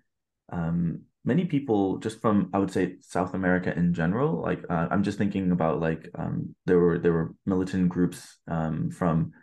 um, 0.49 1.01
many 1.25 1.43
people 1.43 1.97
just 1.97 2.21
from 2.21 2.49
I 2.53 2.59
would 2.59 2.71
say 2.71 2.95
South 3.01 3.33
America 3.33 3.75
in 3.75 3.93
general. 3.93 4.41
Like 4.41 4.63
uh, 4.69 4.87
I'm 4.89 5.03
just 5.03 5.17
thinking 5.17 5.51
about 5.51 5.81
like 5.81 6.09
um, 6.15 6.55
there 6.65 6.79
were 6.79 6.97
there 6.97 7.11
were 7.11 7.33
militant 7.45 7.89
groups 7.89 8.37
um, 8.47 8.89
from 8.89 9.33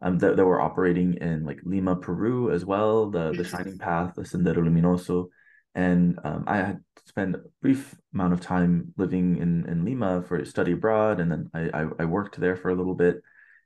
um, 0.00 0.16
that, 0.18 0.36
that 0.36 0.44
were 0.46 0.62
operating 0.62 1.14
in 1.14 1.44
like 1.44 1.60
Lima, 1.62 1.96
Peru 1.96 2.50
as 2.50 2.64
well, 2.64 3.10
the 3.10 3.32
the 3.32 3.44
Shining 3.44 3.76
Path, 3.76 4.14
the 4.16 4.22
Sendero 4.22 4.56
Luminoso, 4.64 5.28
and 5.74 6.18
um, 6.24 6.44
I 6.46 6.56
had 6.56 6.80
spent 7.06 7.34
a 7.34 7.42
brief 7.62 7.94
amount 8.14 8.32
of 8.32 8.40
time 8.40 8.92
living 8.96 9.36
in 9.38 9.66
in 9.68 9.84
Lima 9.84 10.22
for 10.22 10.44
study 10.44 10.72
abroad, 10.72 11.20
and 11.20 11.30
then 11.30 11.50
I, 11.54 11.82
I 11.82 11.86
I 12.00 12.04
worked 12.04 12.38
there 12.38 12.56
for 12.56 12.70
a 12.70 12.74
little 12.74 12.94
bit, 12.94 13.22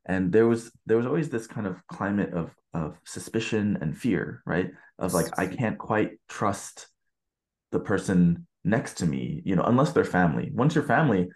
and 0.06 0.32
there 0.32 0.46
was 0.46 0.70
there 0.86 0.96
was 0.96 1.06
always 1.06 1.30
this 1.30 1.46
kind 1.46 1.66
of 1.66 1.76
climate 1.88 2.32
of 2.32 2.50
of 2.72 2.98
suspicion 3.04 3.78
and 3.80 3.96
fear, 3.96 4.42
right? 4.46 4.70
Of 4.98 5.14
like 5.14 5.38
I 5.38 5.46
can't 5.46 5.78
quite 5.78 6.12
trust 6.28 6.88
the 7.72 7.80
person 7.80 8.46
next 8.64 8.94
to 8.98 9.06
me, 9.06 9.42
you 9.44 9.56
know, 9.56 9.64
unless 9.64 9.92
they're 9.92 10.04
family. 10.04 10.50
Once 10.54 10.74
you're 10.74 10.84
family, 10.84 11.28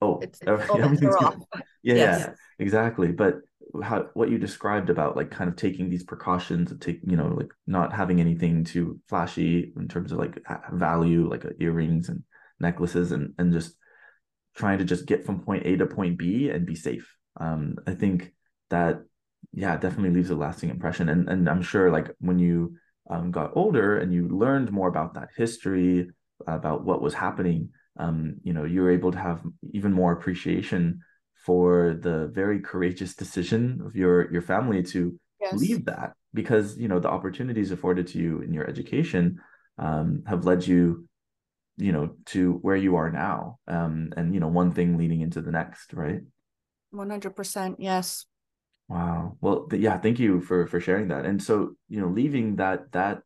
oh, 0.00 0.18
it's, 0.20 0.40
it's 0.40 0.70
everything's 0.74 1.16
good. 1.16 1.42
Yeah, 1.82 1.94
yes. 1.94 2.20
yeah, 2.20 2.32
exactly. 2.58 3.12
But 3.12 3.36
how 3.82 4.06
what 4.14 4.30
you 4.30 4.38
described 4.38 4.90
about 4.90 5.16
like 5.16 5.30
kind 5.30 5.48
of 5.48 5.56
taking 5.56 5.90
these 5.90 6.04
precautions 6.04 6.70
of 6.70 6.80
take 6.80 7.00
you 7.06 7.16
know 7.16 7.28
like 7.28 7.50
not 7.66 7.92
having 7.92 8.20
anything 8.20 8.64
too 8.64 8.98
flashy 9.08 9.72
in 9.76 9.88
terms 9.88 10.12
of 10.12 10.18
like 10.18 10.38
value 10.72 11.28
like 11.28 11.44
earrings 11.60 12.08
and 12.08 12.22
necklaces 12.60 13.12
and 13.12 13.34
and 13.38 13.52
just 13.52 13.74
trying 14.56 14.78
to 14.78 14.84
just 14.84 15.06
get 15.06 15.24
from 15.24 15.40
point 15.40 15.66
A 15.66 15.76
to 15.76 15.86
point 15.86 16.18
B 16.18 16.50
and 16.50 16.66
be 16.66 16.74
safe. 16.74 17.14
Um, 17.38 17.76
I 17.86 17.94
think 17.94 18.32
that 18.70 19.02
yeah 19.52 19.76
definitely 19.76 20.10
leaves 20.10 20.30
a 20.30 20.34
lasting 20.34 20.70
impression 20.70 21.08
and 21.08 21.28
and 21.28 21.48
I'm 21.48 21.62
sure 21.62 21.90
like 21.90 22.10
when 22.18 22.38
you 22.38 22.76
um, 23.08 23.30
got 23.30 23.52
older 23.54 23.98
and 23.98 24.12
you 24.12 24.28
learned 24.28 24.70
more 24.70 24.88
about 24.88 25.14
that 25.14 25.30
history 25.36 26.10
about 26.46 26.84
what 26.84 27.00
was 27.00 27.14
happening 27.14 27.70
um, 27.98 28.36
you 28.42 28.52
know 28.52 28.64
you 28.64 28.82
were 28.82 28.90
able 28.90 29.12
to 29.12 29.18
have 29.18 29.40
even 29.72 29.92
more 29.92 30.12
appreciation 30.12 31.00
for 31.48 31.96
the 31.98 32.26
very 32.26 32.60
courageous 32.60 33.14
decision 33.14 33.80
of 33.86 33.96
your 33.96 34.30
your 34.30 34.42
family 34.42 34.82
to 34.82 35.18
yes. 35.40 35.56
leave 35.56 35.86
that 35.86 36.12
because 36.34 36.76
you 36.76 36.88
know 36.88 37.00
the 37.00 37.08
opportunities 37.08 37.70
afforded 37.70 38.06
to 38.06 38.18
you 38.18 38.42
in 38.42 38.52
your 38.52 38.68
education 38.68 39.40
um, 39.78 40.22
have 40.26 40.44
led 40.44 40.66
you 40.66 41.08
you 41.78 41.90
know 41.90 42.10
to 42.26 42.60
where 42.60 42.76
you 42.76 42.96
are 42.96 43.10
now 43.10 43.56
um, 43.66 44.12
and 44.14 44.34
you 44.34 44.40
know 44.40 44.52
one 44.60 44.70
thing 44.70 44.98
leading 44.98 45.22
into 45.22 45.40
the 45.40 45.50
next 45.50 45.94
right? 45.94 46.20
100% 46.92 47.76
yes. 47.78 48.26
Wow. 48.88 49.38
Well 49.40 49.68
th- 49.68 49.80
yeah 49.80 49.96
thank 49.96 50.18
you 50.18 50.42
for 50.42 50.66
for 50.66 50.80
sharing 50.80 51.08
that. 51.08 51.24
And 51.24 51.42
so 51.42 51.76
you 51.88 51.98
know 51.98 52.08
leaving 52.08 52.56
that 52.56 52.92
that 52.92 53.22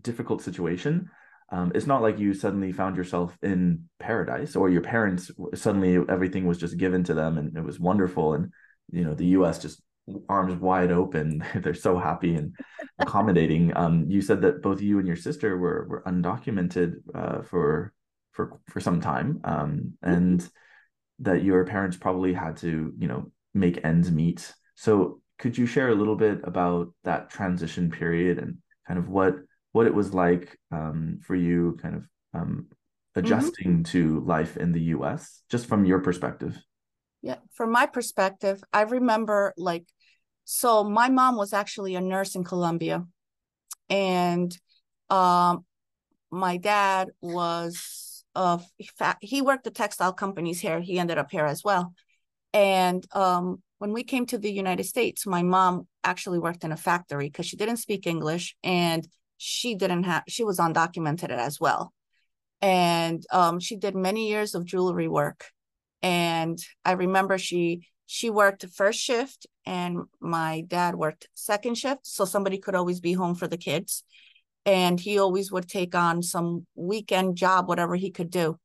difficult 0.00 0.42
situation 0.42 1.10
um, 1.50 1.72
it's 1.74 1.86
not 1.86 2.02
like 2.02 2.18
you 2.18 2.34
suddenly 2.34 2.72
found 2.72 2.96
yourself 2.96 3.36
in 3.42 3.88
paradise 3.98 4.54
or 4.56 4.68
your 4.68 4.82
parents 4.82 5.30
suddenly 5.54 5.98
everything 6.08 6.46
was 6.46 6.58
just 6.58 6.76
given 6.76 7.02
to 7.04 7.14
them 7.14 7.38
and 7.38 7.56
it 7.56 7.64
was 7.64 7.80
wonderful 7.80 8.34
and 8.34 8.52
you 8.90 9.04
know 9.04 9.14
the 9.14 9.26
us 9.26 9.58
just 9.58 9.82
arms 10.28 10.54
wide 10.60 10.90
open. 10.90 11.44
They're 11.54 11.74
so 11.74 11.98
happy 11.98 12.34
and 12.34 12.54
accommodating. 12.98 13.76
Um, 13.76 14.06
you 14.08 14.20
said 14.20 14.42
that 14.42 14.62
both 14.62 14.80
you 14.80 14.98
and 14.98 15.06
your 15.06 15.16
sister 15.16 15.56
were 15.56 15.86
were 15.88 16.02
undocumented 16.06 16.94
uh, 17.14 17.42
for 17.42 17.92
for 18.32 18.60
for 18.68 18.80
some 18.80 19.00
time 19.00 19.40
um, 19.44 19.94
and 20.02 20.48
that 21.20 21.42
your 21.42 21.64
parents 21.64 21.96
probably 21.96 22.32
had 22.32 22.56
to 22.58 22.92
you 22.98 23.08
know 23.08 23.30
make 23.54 23.84
ends 23.84 24.10
meet. 24.10 24.52
So 24.74 25.20
could 25.38 25.56
you 25.56 25.66
share 25.66 25.88
a 25.88 25.94
little 25.94 26.16
bit 26.16 26.40
about 26.44 26.92
that 27.04 27.30
transition 27.30 27.90
period 27.90 28.38
and 28.38 28.58
kind 28.86 28.98
of 28.98 29.08
what 29.08 29.36
what 29.72 29.86
it 29.86 29.94
was 29.94 30.14
like 30.14 30.58
um, 30.70 31.20
for 31.22 31.34
you 31.34 31.78
kind 31.80 31.96
of 31.96 32.08
um, 32.34 32.40
mm-hmm. 32.42 33.20
adjusting 33.20 33.72
mm-hmm. 33.72 33.82
to 33.82 34.20
life 34.20 34.56
in 34.56 34.72
the 34.72 34.80
US, 34.80 35.42
just 35.48 35.66
from 35.66 35.84
your 35.84 36.00
perspective. 36.00 36.58
Yeah, 37.22 37.36
from 37.52 37.72
my 37.72 37.86
perspective, 37.86 38.62
I 38.72 38.82
remember 38.82 39.52
like, 39.56 39.86
so 40.44 40.84
my 40.84 41.08
mom 41.08 41.36
was 41.36 41.52
actually 41.52 41.94
a 41.94 42.00
nurse 42.00 42.34
in 42.34 42.44
Colombia, 42.44 43.04
and 43.90 44.56
um, 45.10 45.64
my 46.30 46.56
dad 46.56 47.10
was 47.20 48.24
of 48.34 48.64
fact 48.96 49.18
he 49.24 49.42
worked 49.42 49.66
at 49.66 49.74
textile 49.74 50.12
companies 50.12 50.60
here. 50.60 50.80
He 50.80 50.98
ended 50.98 51.18
up 51.18 51.30
here 51.30 51.44
as 51.44 51.64
well, 51.64 51.92
and 52.52 53.04
um, 53.12 53.62
when 53.78 53.92
we 53.92 54.04
came 54.04 54.26
to 54.26 54.38
the 54.38 54.50
United 54.50 54.84
States, 54.84 55.26
my 55.26 55.42
mom 55.42 55.86
actually 56.04 56.38
worked 56.38 56.64
in 56.64 56.72
a 56.72 56.76
factory 56.76 57.26
because 57.26 57.46
she 57.46 57.56
didn't 57.56 57.78
speak 57.78 58.06
English 58.06 58.56
and 58.62 59.06
she 59.38 59.74
didn't 59.74 60.04
have 60.04 60.24
she 60.28 60.44
was 60.44 60.58
undocumented 60.58 61.30
as 61.30 61.58
well. 61.58 61.92
And 62.60 63.24
um, 63.32 63.60
she 63.60 63.76
did 63.76 63.94
many 63.94 64.28
years 64.28 64.54
of 64.54 64.64
jewelry 64.66 65.08
work. 65.08 65.46
And 66.02 66.58
i 66.84 66.92
remember 66.92 67.38
she 67.38 67.88
she 68.06 68.30
worked 68.30 68.64
first 68.74 69.00
shift 69.00 69.46
and 69.66 70.04
my 70.20 70.62
dad 70.66 70.94
worked 70.94 71.28
second 71.34 71.76
shift 71.76 72.06
so 72.06 72.24
somebody 72.24 72.58
could 72.58 72.74
always 72.74 73.00
be 73.00 73.12
home 73.12 73.34
for 73.34 73.48
the 73.48 73.56
kids. 73.56 74.04
And 74.64 75.00
he 75.00 75.18
always 75.18 75.50
would 75.52 75.68
take 75.68 75.94
on 75.94 76.22
some 76.22 76.66
weekend 76.74 77.36
job 77.36 77.68
whatever 77.68 77.96
he 77.96 78.10
could 78.10 78.30
do. 78.30 78.58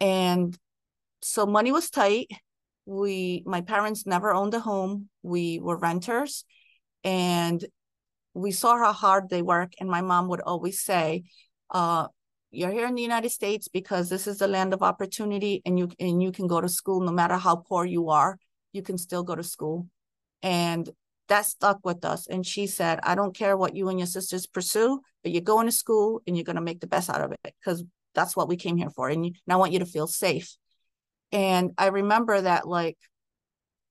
And 0.00 0.56
so 1.22 1.46
money 1.46 1.72
was 1.72 1.90
tight. 1.90 2.28
We 2.86 3.42
my 3.46 3.60
parents 3.60 4.06
never 4.06 4.32
owned 4.32 4.54
a 4.54 4.60
home. 4.60 5.08
We 5.22 5.58
were 5.58 5.76
renters. 5.76 6.44
And 7.04 7.64
we 8.38 8.50
saw 8.52 8.78
how 8.78 8.92
hard 8.92 9.28
they 9.28 9.42
work 9.42 9.72
and 9.80 9.88
my 9.88 10.00
mom 10.00 10.28
would 10.28 10.40
always 10.40 10.80
say 10.80 11.24
uh, 11.70 12.06
you're 12.50 12.70
here 12.70 12.86
in 12.86 12.94
the 12.94 13.02
united 13.02 13.30
states 13.30 13.68
because 13.68 14.08
this 14.08 14.26
is 14.26 14.38
the 14.38 14.48
land 14.48 14.72
of 14.72 14.82
opportunity 14.82 15.62
and 15.66 15.78
you 15.78 15.90
and 15.98 16.22
you 16.22 16.32
can 16.32 16.46
go 16.46 16.60
to 16.60 16.68
school 16.68 17.00
no 17.00 17.12
matter 17.12 17.36
how 17.36 17.56
poor 17.56 17.84
you 17.84 18.08
are 18.08 18.38
you 18.72 18.82
can 18.82 18.98
still 18.98 19.22
go 19.22 19.34
to 19.34 19.42
school. 19.42 19.86
And 20.42 20.88
that 21.28 21.44
stuck 21.44 21.84
with 21.84 22.06
us 22.06 22.26
and 22.26 22.46
she 22.46 22.66
said 22.66 23.00
i 23.02 23.14
don't 23.14 23.36
care 23.36 23.54
what 23.54 23.76
you 23.76 23.90
and 23.90 23.98
your 23.98 24.06
sisters 24.06 24.46
pursue 24.46 24.98
but 25.22 25.30
you're 25.30 25.42
going 25.42 25.66
to 25.66 25.72
school 25.72 26.22
and 26.26 26.34
you're 26.34 26.44
going 26.44 26.56
to 26.56 26.62
make 26.62 26.80
the 26.80 26.86
best 26.86 27.10
out 27.10 27.20
of 27.20 27.32
it 27.32 27.54
because 27.60 27.84
that's 28.14 28.34
what 28.34 28.48
we 28.48 28.56
came 28.56 28.78
here 28.78 28.88
for 28.88 29.10
and, 29.10 29.26
you, 29.26 29.32
and 29.46 29.52
i 29.52 29.56
want 29.56 29.70
you 29.70 29.78
to 29.78 29.84
feel 29.84 30.06
safe. 30.06 30.56
And 31.30 31.72
i 31.76 31.88
remember 31.88 32.40
that 32.40 32.66
like 32.66 32.96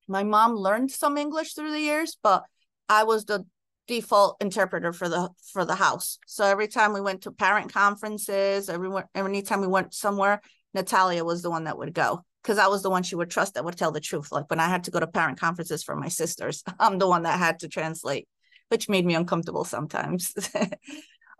my 0.08 0.24
mom 0.24 0.56
learned 0.56 0.90
some 0.90 1.16
english 1.16 1.54
through 1.54 1.70
the 1.70 1.80
years 1.80 2.18
but 2.24 2.42
i 2.90 3.04
was 3.04 3.26
the 3.26 3.46
default 3.88 4.38
interpreter 4.42 4.94
for 4.94 5.10
the 5.10 5.30
for 5.52 5.66
the 5.66 5.76
house. 5.76 6.20
So 6.28 6.44
every 6.46 6.68
time 6.68 6.94
we 6.94 7.02
went 7.02 7.24
to 7.24 7.32
parent 7.32 7.74
conferences, 7.74 8.70
everywhere, 8.70 9.10
every 9.16 9.42
time 9.42 9.62
we 9.62 9.68
went 9.68 9.94
somewhere, 9.94 10.42
Natalia 10.74 11.24
was 11.24 11.42
the 11.42 11.50
one 11.50 11.66
that 11.66 11.78
would 11.78 11.94
go 11.94 12.24
because 12.44 12.58
I 12.58 12.68
was 12.68 12.84
the 12.84 12.90
one 12.90 13.04
she 13.04 13.16
would 13.16 13.30
trust 13.30 13.56
that 13.56 13.66
would 13.66 13.78
tell 13.78 13.92
the 13.92 14.00
truth. 14.00 14.32
Like 14.32 14.50
when 14.50 14.60
I 14.60 14.68
had 14.68 14.86
to 14.86 14.92
go 14.92 15.00
to 15.00 15.08
parent 15.08 15.40
conferences 15.40 15.84
for 15.84 15.96
my 15.96 16.08
sisters, 16.08 16.64
I'm 16.80 16.98
the 16.98 17.08
one 17.08 17.24
that 17.24 17.40
had 17.40 17.60
to 17.60 17.68
translate, 17.68 18.28
which 18.70 18.90
made 18.90 19.06
me 19.06 19.16
uncomfortable 19.16 19.64
sometimes. 19.64 20.34
Because 20.34 20.70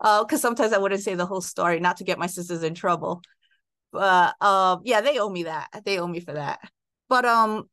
uh, 0.00 0.36
sometimes 0.36 0.72
I 0.72 0.78
wouldn't 0.78 1.02
say 1.02 1.14
the 1.14 1.26
whole 1.26 1.40
story, 1.40 1.80
not 1.80 1.98
to 1.98 2.04
get 2.04 2.18
my 2.18 2.26
sisters 2.26 2.62
in 2.62 2.74
trouble. 2.74 3.22
But 3.92 4.34
uh, 4.40 4.78
yeah, 4.84 5.00
they 5.00 5.18
owe 5.18 5.30
me 5.30 5.44
that. 5.44 5.68
They 5.84 5.98
owe 5.98 6.06
me 6.06 6.20
for 6.20 6.32
that. 6.32 6.60
But 7.08 7.24
um, 7.24 7.70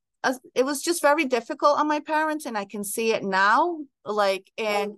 it 0.53 0.65
was 0.65 0.82
just 0.82 1.01
very 1.01 1.25
difficult 1.25 1.79
on 1.79 1.88
my 1.88 2.00
parents 2.00 2.46
and 2.46 2.58
i 2.58 2.65
can 2.65 2.84
see 2.84 3.13
it 3.13 3.24
now 3.24 3.77
like 4.05 4.50
and 4.58 4.94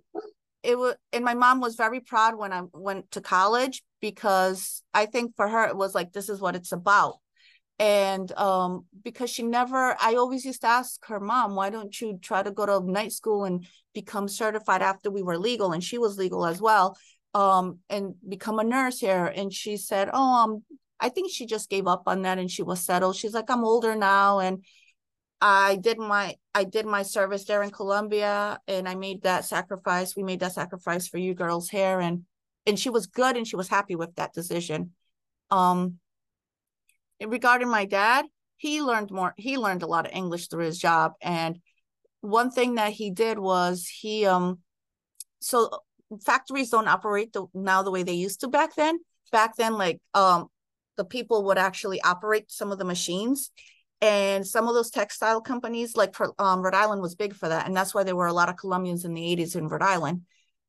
it 0.64 0.78
was 0.78 0.96
and 1.14 1.24
my 1.24 1.34
mom 1.34 1.62
was 1.62 1.76
very 1.76 2.00
proud 2.00 2.38
when 2.38 2.52
i 2.52 2.62
went 2.74 3.10
to 3.12 3.22
college 3.22 3.84
because 4.02 4.84
i 4.94 5.06
think 5.06 5.36
for 5.36 5.48
her 5.48 5.66
it 5.66 5.78
was 5.78 5.96
like 5.96 6.14
this 6.14 6.30
is 6.30 6.42
what 6.42 6.56
it's 6.56 6.72
about. 6.72 7.16
And 7.80 8.32
um 8.38 8.86
because 9.04 9.30
she 9.30 9.44
never 9.44 9.96
i 10.02 10.16
always 10.16 10.44
used 10.44 10.62
to 10.62 10.68
ask 10.68 11.06
her 11.06 11.20
mom 11.20 11.56
why 11.56 11.70
don't 11.70 12.00
you 12.02 12.18
try 12.22 12.42
to 12.42 12.52
go 12.52 12.66
to 12.66 12.92
night 12.92 13.12
school 13.12 13.46
and 13.46 13.68
become 13.94 14.28
certified 14.28 14.82
after 14.82 15.12
we 15.12 15.24
were 15.24 15.38
legal? 15.38 15.72
And 15.74 15.84
she 15.84 15.98
was 15.98 16.18
legal 16.18 16.46
as 16.46 16.60
well 16.60 16.98
um 17.34 17.80
and 17.90 18.16
become 18.28 18.60
a 18.60 18.64
nurse 18.64 19.00
here. 19.00 19.26
And 19.26 19.54
she 19.54 19.78
said 19.78 20.10
oh 20.12 20.44
um 20.44 20.64
i 21.00 21.10
think 21.10 21.32
she 21.32 21.46
just 21.46 21.70
gave 21.70 21.86
up 21.86 22.04
on 22.08 22.24
that 22.24 22.40
and 22.40 22.50
she 22.50 22.64
was 22.64 22.84
settled. 22.84 23.16
She's 23.16 23.34
like 23.34 23.50
i'm 23.50 23.64
older 23.64 23.96
now 23.96 24.40
and 24.40 24.64
I 25.40 25.76
did 25.76 26.00
my 26.00 26.36
I 26.54 26.64
did 26.64 26.86
my 26.86 27.04
service 27.04 27.46
there 27.46 27.62
in 27.62 27.70
Colombia 27.70 28.60
and 28.68 28.90
I 28.90 28.96
made 28.96 29.24
that 29.24 29.46
sacrifice. 29.46 30.16
We 30.16 30.24
made 30.24 30.40
that 30.40 30.54
sacrifice 30.54 31.08
for 31.08 31.18
you 31.18 31.34
girls 31.36 31.70
here 31.70 32.00
and 32.00 32.24
and 32.66 32.80
she 32.80 32.90
was 32.90 33.06
good 33.06 33.38
and 33.38 33.48
she 33.48 33.56
was 33.56 33.68
happy 33.68 33.96
with 33.96 34.16
that 34.16 34.34
decision. 34.34 34.92
Um 35.52 36.00
regarding 37.24 37.70
my 37.70 37.86
dad, 37.86 38.26
he 38.58 38.82
learned 38.82 39.12
more 39.12 39.34
he 39.38 39.58
learned 39.58 39.84
a 39.84 39.88
lot 39.88 40.08
of 40.08 40.14
English 40.14 40.48
through 40.48 40.66
his 40.66 40.80
job 40.80 41.14
and 41.22 41.60
one 42.22 42.50
thing 42.50 42.76
that 42.76 42.94
he 42.94 43.12
did 43.12 43.38
was 43.38 43.88
he 43.88 44.26
um 44.26 44.60
so 45.40 45.70
factories 46.26 46.72
don't 46.72 46.88
operate 46.88 47.32
the, 47.34 47.46
now 47.54 47.84
the 47.84 47.92
way 47.92 48.02
they 48.02 48.14
used 48.14 48.40
to 48.42 48.48
back 48.48 48.76
then. 48.76 49.00
Back 49.32 49.56
then 49.56 49.74
like 49.74 50.00
um 50.16 50.48
the 50.96 51.06
people 51.06 51.44
would 51.46 51.60
actually 51.60 52.02
operate 52.02 52.50
some 52.50 52.72
of 52.72 52.80
the 52.80 52.86
machines 52.86 53.52
and 54.02 54.46
some 54.46 54.68
of 54.68 54.76
those 54.76 54.92
textile 54.92 55.42
companies 55.42 55.96
like 55.96 56.16
um, 56.40 56.62
rhode 56.62 56.76
island 56.76 57.02
was 57.02 57.16
big 57.16 57.34
for 57.34 57.50
that 57.50 57.66
and 57.66 57.76
that's 57.76 57.94
why 57.94 58.04
there 58.04 58.16
were 58.16 58.28
a 58.28 58.34
lot 58.34 58.50
of 58.50 58.58
colombians 58.58 59.06
in 59.06 59.14
the 59.14 59.22
80s 59.22 59.56
in 59.56 59.68
rhode 59.68 59.82
island 59.82 60.22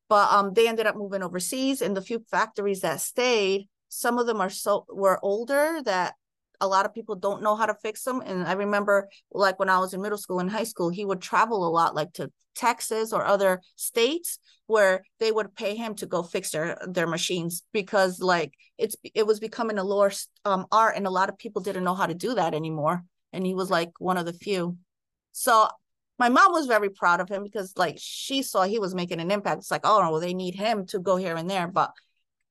but 0.08 0.32
um, 0.32 0.54
they 0.54 0.66
ended 0.66 0.86
up 0.86 0.96
moving 0.96 1.22
overseas 1.22 1.82
and 1.82 1.96
the 1.96 2.02
few 2.02 2.24
factories 2.30 2.80
that 2.80 3.00
stayed 3.00 3.68
some 3.88 4.18
of 4.18 4.26
them 4.26 4.40
are 4.40 4.50
so 4.50 4.84
were 4.88 5.18
older 5.22 5.80
that 5.84 6.14
a 6.60 6.68
lot 6.68 6.86
of 6.86 6.94
people 6.94 7.14
don't 7.14 7.42
know 7.42 7.54
how 7.56 7.66
to 7.66 7.74
fix 7.74 8.02
them. 8.02 8.22
And 8.24 8.46
I 8.46 8.52
remember 8.52 9.08
like 9.30 9.58
when 9.58 9.68
I 9.68 9.78
was 9.78 9.94
in 9.94 10.02
middle 10.02 10.18
school 10.18 10.40
and 10.40 10.50
high 10.50 10.64
school, 10.64 10.90
he 10.90 11.04
would 11.04 11.20
travel 11.20 11.66
a 11.66 11.70
lot, 11.70 11.94
like 11.94 12.12
to 12.14 12.30
Texas 12.54 13.12
or 13.12 13.24
other 13.24 13.60
states 13.76 14.38
where 14.66 15.02
they 15.20 15.30
would 15.30 15.54
pay 15.54 15.76
him 15.76 15.94
to 15.94 16.06
go 16.06 16.22
fix 16.22 16.50
their 16.50 16.78
their 16.86 17.06
machines 17.06 17.62
because 17.72 18.20
like 18.20 18.52
it's 18.76 18.96
it 19.14 19.26
was 19.26 19.40
becoming 19.40 19.78
a 19.78 19.84
lost 19.84 20.28
um, 20.44 20.66
art 20.72 20.96
and 20.96 21.06
a 21.06 21.10
lot 21.10 21.28
of 21.28 21.38
people 21.38 21.62
didn't 21.62 21.84
know 21.84 21.94
how 21.94 22.06
to 22.06 22.14
do 22.14 22.34
that 22.34 22.54
anymore. 22.54 23.04
And 23.32 23.44
he 23.44 23.54
was 23.54 23.70
like 23.70 23.90
one 23.98 24.16
of 24.16 24.26
the 24.26 24.32
few. 24.32 24.76
So 25.32 25.68
my 26.18 26.28
mom 26.28 26.52
was 26.52 26.66
very 26.66 26.90
proud 26.90 27.20
of 27.20 27.28
him 27.28 27.42
because 27.42 27.74
like 27.76 27.96
she 27.98 28.42
saw 28.42 28.64
he 28.64 28.78
was 28.78 28.94
making 28.94 29.20
an 29.20 29.30
impact. 29.30 29.58
It's 29.58 29.70
like, 29.70 29.82
oh 29.84 30.10
well, 30.10 30.20
they 30.20 30.34
need 30.34 30.54
him 30.54 30.86
to 30.86 30.98
go 30.98 31.16
here 31.16 31.36
and 31.36 31.48
there. 31.48 31.68
But 31.68 31.92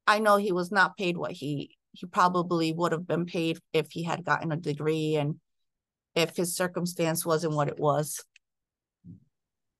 I 0.05 0.19
know 0.19 0.37
he 0.37 0.51
was 0.51 0.71
not 0.71 0.97
paid 0.97 1.17
what 1.17 1.31
he 1.31 1.75
he 1.91 2.05
probably 2.05 2.71
would 2.73 2.91
have 2.91 3.07
been 3.07 3.25
paid 3.25 3.59
if 3.73 3.91
he 3.91 4.03
had 4.03 4.23
gotten 4.23 4.51
a 4.51 4.57
degree 4.57 5.15
and 5.15 5.35
if 6.15 6.35
his 6.35 6.55
circumstance 6.55 7.25
wasn't 7.25 7.53
what 7.53 7.67
it 7.67 7.79
was. 7.79 8.23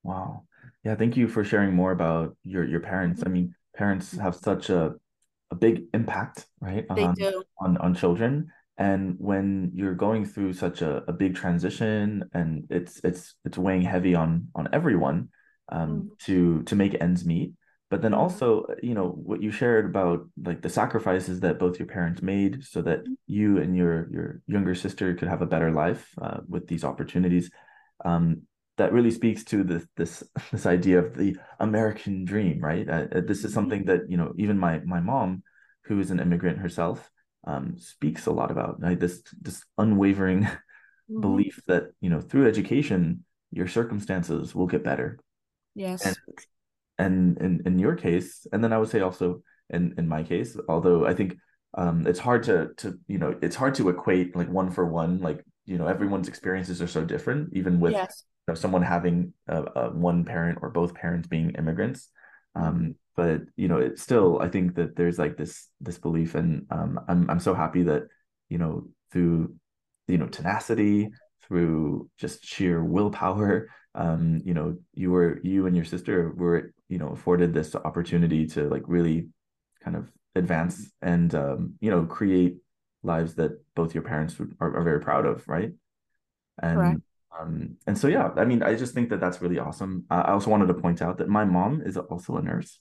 Wow. 0.03 0.43
Yeah, 0.83 0.95
thank 0.95 1.17
you 1.17 1.27
for 1.27 1.43
sharing 1.43 1.73
more 1.73 1.91
about 1.91 2.35
your 2.43 2.65
your 2.65 2.79
parents. 2.79 3.23
I 3.25 3.29
mean, 3.29 3.55
parents 3.75 4.17
have 4.17 4.35
such 4.35 4.69
a 4.69 4.95
a 5.51 5.55
big 5.55 5.85
impact, 5.93 6.45
right? 6.59 6.85
They 6.93 7.03
on, 7.03 7.15
do. 7.15 7.43
on 7.59 7.77
on 7.77 7.95
children. 7.95 8.51
And 8.77 9.15
when 9.17 9.71
you're 9.73 9.95
going 9.95 10.25
through 10.25 10.53
such 10.53 10.81
a, 10.81 11.03
a 11.07 11.13
big 11.13 11.35
transition 11.35 12.29
and 12.33 12.67
it's 12.69 13.01
it's 13.03 13.33
it's 13.43 13.57
weighing 13.57 13.81
heavy 13.81 14.13
on 14.13 14.49
on 14.53 14.69
everyone 14.71 15.29
um, 15.71 16.11
mm. 16.11 16.19
to 16.25 16.63
to 16.63 16.75
make 16.75 16.95
ends 17.01 17.25
meet, 17.25 17.53
but 17.89 18.01
then 18.01 18.13
also 18.13 18.65
you 18.83 18.93
know 18.93 19.07
what 19.09 19.41
you 19.41 19.51
shared 19.51 19.85
about 19.85 20.27
like 20.43 20.61
the 20.61 20.69
sacrifices 20.69 21.39
that 21.39 21.59
both 21.59 21.79
your 21.79 21.87
parents 21.87 22.21
made 22.21 22.63
so 22.63 22.81
that 22.81 23.03
mm-hmm. 23.03 23.13
you 23.27 23.57
and 23.57 23.75
your 23.75 24.09
your 24.11 24.41
younger 24.47 24.75
sister 24.75 25.15
could 25.15 25.27
have 25.27 25.41
a 25.41 25.47
better 25.47 25.71
life 25.71 26.13
uh, 26.21 26.39
with 26.47 26.67
these 26.67 26.83
opportunities 26.83 27.49
um, 28.05 28.41
that 28.77 28.93
really 28.93 29.11
speaks 29.11 29.43
to 29.45 29.63
this 29.63 29.85
this 29.95 30.23
this 30.51 30.65
idea 30.65 30.99
of 30.99 31.15
the 31.15 31.35
american 31.59 32.25
dream 32.25 32.59
right 32.59 32.87
uh, 32.89 33.05
uh 33.15 33.21
this 33.21 33.43
is 33.43 33.53
something 33.53 33.85
that 33.85 34.01
you 34.09 34.17
know 34.17 34.33
even 34.37 34.57
my 34.57 34.79
my 34.79 34.99
mom 34.99 35.41
who 35.85 35.99
is 35.99 36.11
an 36.11 36.19
immigrant 36.19 36.59
herself 36.59 37.09
um, 37.47 37.77
speaks 37.77 38.25
a 38.25 38.31
lot 38.31 38.51
about 38.51 38.81
right? 38.81 38.99
this 38.99 39.23
this 39.41 39.63
unwavering 39.77 40.41
mm-hmm. 40.43 41.21
belief 41.21 41.61
that 41.67 41.85
you 42.01 42.09
know 42.09 42.19
through 42.21 42.47
education 42.47 43.23
your 43.51 43.67
circumstances 43.67 44.53
will 44.53 44.67
get 44.67 44.83
better 44.83 45.17
yes 45.73 46.05
and 46.05 46.17
and 46.99 47.37
in, 47.37 47.61
in 47.65 47.79
your 47.79 47.95
case 47.95 48.45
and 48.51 48.63
then 48.63 48.73
i 48.73 48.77
would 48.77 48.89
say 48.89 48.99
also 48.99 49.41
in 49.69 49.95
in 49.97 50.07
my 50.07 50.21
case 50.23 50.57
although 50.67 51.07
i 51.07 51.13
think 51.13 51.37
um 51.77 52.05
it's 52.05 52.19
hard 52.19 52.43
to 52.43 52.69
to 52.75 52.99
you 53.07 53.17
know 53.17 53.33
it's 53.41 53.55
hard 53.55 53.73
to 53.73 53.87
equate 53.89 54.35
like 54.35 54.49
one 54.49 54.69
for 54.69 54.85
one 54.85 55.19
like 55.19 55.41
you 55.65 55.77
know 55.77 55.87
everyone's 55.87 56.27
experiences 56.27 56.81
are 56.81 56.87
so 56.87 57.03
different 57.05 57.49
even 57.53 57.79
with 57.79 57.93
yes. 57.93 58.23
you 58.47 58.51
know, 58.51 58.55
someone 58.55 58.81
having 58.81 59.33
a, 59.47 59.63
a 59.75 59.89
one 59.91 60.25
parent 60.25 60.59
or 60.61 60.69
both 60.69 60.93
parents 60.93 61.27
being 61.27 61.51
immigrants 61.51 62.09
um 62.57 62.95
but 63.15 63.41
you 63.55 63.67
know 63.67 63.77
it's 63.77 64.01
still 64.01 64.39
i 64.41 64.47
think 64.47 64.75
that 64.75 64.95
there's 64.95 65.19
like 65.19 65.37
this 65.37 65.67
this 65.81 65.97
belief 65.97 66.35
and 66.35 66.65
um 66.71 66.99
i'm 67.07 67.29
i'm 67.29 67.39
so 67.39 67.53
happy 67.53 67.83
that 67.83 68.03
you 68.49 68.57
know 68.57 68.83
through 69.11 69.53
you 70.07 70.17
know 70.17 70.27
tenacity 70.27 71.09
through 71.47 72.09
just 72.17 72.43
sheer 72.45 72.83
willpower 72.83 73.69
um, 73.97 74.41
you 74.45 74.53
know, 74.53 74.77
you 74.93 75.09
were 75.11 75.39
you 75.43 75.65
and 75.65 75.75
your 75.75 75.83
sister 75.83 76.31
were, 76.35 76.71
you 76.87 76.99
know, 76.99 77.09
afforded 77.09 77.53
this 77.53 77.75
opportunity 77.75 78.45
to 78.47 78.69
like 78.69 78.83
really 78.85 79.27
kind 79.83 79.97
of 79.97 80.11
advance 80.35 80.91
and 81.01 81.33
um, 81.33 81.73
you 81.81 81.89
know, 81.89 82.05
create 82.05 82.57
lives 83.01 83.33
that 83.35 83.51
both 83.75 83.95
your 83.95 84.03
parents 84.03 84.35
are, 84.59 84.77
are 84.77 84.83
very 84.83 85.01
proud 85.01 85.25
of, 85.25 85.43
right? 85.47 85.71
And 86.61 86.77
Correct. 86.77 87.01
Um, 87.39 87.77
and 87.85 87.97
so 87.97 88.07
yeah, 88.07 88.31
I 88.35 88.45
mean, 88.45 88.63
I 88.63 88.75
just 88.75 88.93
think 88.93 89.09
that 89.09 89.19
that's 89.19 89.41
really 89.41 89.59
awesome. 89.59 90.05
Uh, 90.09 90.23
I 90.25 90.31
also 90.31 90.49
wanted 90.49 90.67
to 90.67 90.73
point 90.73 91.01
out 91.01 91.17
that 91.17 91.29
my 91.29 91.45
mom 91.45 91.81
is 91.81 91.97
also 91.97 92.37
a 92.37 92.41
nurse. 92.41 92.79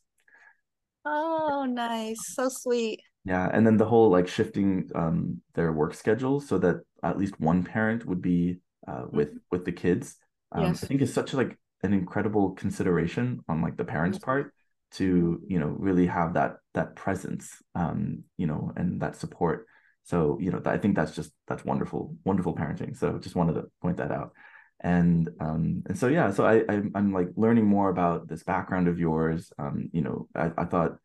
Oh, 1.05 1.67
nice, 1.69 2.19
so 2.35 2.49
sweet. 2.49 3.01
Yeah, 3.25 3.49
and 3.53 3.67
then 3.67 3.77
the 3.77 3.87
whole 3.87 4.11
like 4.11 4.29
shifting 4.29 4.91
um 4.95 5.41
their 5.55 5.73
work 5.73 5.95
schedule 5.95 6.41
so 6.41 6.59
that 6.59 6.77
at 7.03 7.19
least 7.19 7.41
one 7.41 7.63
parent 7.63 8.07
would 8.07 8.23
be 8.23 8.59
uh, 8.87 9.05
with 9.11 9.29
mm-hmm. 9.29 9.39
with 9.51 9.65
the 9.65 9.73
kids 9.73 10.17
um, 10.53 10.65
yes. 10.65 10.85
I 10.85 10.87
think 10.87 11.03
is 11.03 11.13
such 11.13 11.35
like 11.35 11.59
an 11.83 11.93
incredible 11.93 12.53
consideration 12.53 13.41
on 13.49 13.61
like 13.63 13.77
the 13.77 13.85
parents' 13.85 14.19
part 14.19 14.53
to 14.93 15.41
you 15.47 15.59
know 15.59 15.67
really 15.67 16.07
have 16.07 16.35
that 16.35 16.57
that 16.75 16.95
presence 16.95 17.61
um 17.75 18.23
you 18.37 18.47
know 18.47 18.73
and 18.77 19.01
that 19.01 19.17
support 19.17 19.67
so 20.05 20.39
you 20.41 20.51
know 20.51 20.63
i 20.65 20.79
think 20.79 20.95
that's 20.95 21.15
just 21.15 21.33
that's 21.49 21.65
wonderful 21.65 22.15
wonderful 22.25 22.55
parenting 22.55 22.97
so 22.97 23.19
just 23.19 23.35
wanted 23.35 23.55
to 23.55 23.65
point 23.83 23.97
that 23.97 24.13
out 24.13 24.33
and 24.81 25.31
um 25.41 25.83
and 25.87 25.99
so 25.99 26.07
yeah 26.07 26.31
so 26.31 26.45
i, 26.45 26.57
I 26.69 26.83
i'm 26.95 27.13
like 27.13 27.29
learning 27.37 27.67
more 27.67 27.89
about 27.89 28.29
this 28.29 28.43
background 28.43 28.89
of 28.89 28.99
yours. 28.99 29.51
Um 29.59 29.89
you 29.93 30.03
know 30.03 30.29
i, 30.35 30.51
I 30.59 30.65
thought 30.67 30.99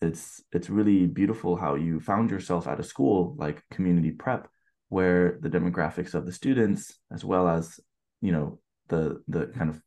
it's 0.00 0.42
it's 0.52 0.70
really 0.70 1.06
beautiful 1.06 1.56
how 1.56 1.74
you 1.74 2.00
found 2.00 2.30
yourself 2.30 2.66
at 2.66 2.80
a 2.80 2.84
school 2.84 3.34
like 3.38 3.62
community 3.70 4.10
prep 4.10 4.48
where 4.88 5.38
the 5.40 5.50
demographics 5.50 6.14
of 6.14 6.24
the 6.24 6.32
students 6.32 6.98
as 7.12 7.24
well 7.24 7.48
as 7.48 7.80
you 8.20 8.32
know 8.32 8.58
the 8.88 9.22
the 9.28 9.46
kind 9.46 9.70
of 9.70 9.80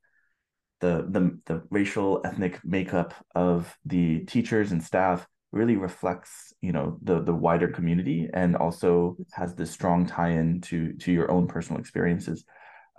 the 0.80 1.06
the 1.10 1.40
the 1.46 1.64
racial 1.70 2.22
ethnic 2.26 2.60
makeup 2.64 3.14
of 3.36 3.78
the 3.86 4.20
teachers 4.26 4.72
and 4.72 4.84
staff 4.84 5.28
really 5.52 5.76
reflects 5.76 6.54
you 6.62 6.72
know 6.72 6.98
the 7.04 7.22
the 7.22 7.34
wider 7.34 7.68
community 7.68 8.30
and 8.34 8.56
also 8.56 9.16
has 9.34 9.54
this 9.56 9.72
strong 9.72 10.06
tie-in 10.06 10.62
to 10.62 10.94
to 10.94 11.12
your 11.12 11.30
own 11.32 11.48
personal 11.48 11.80
experiences 11.80 12.46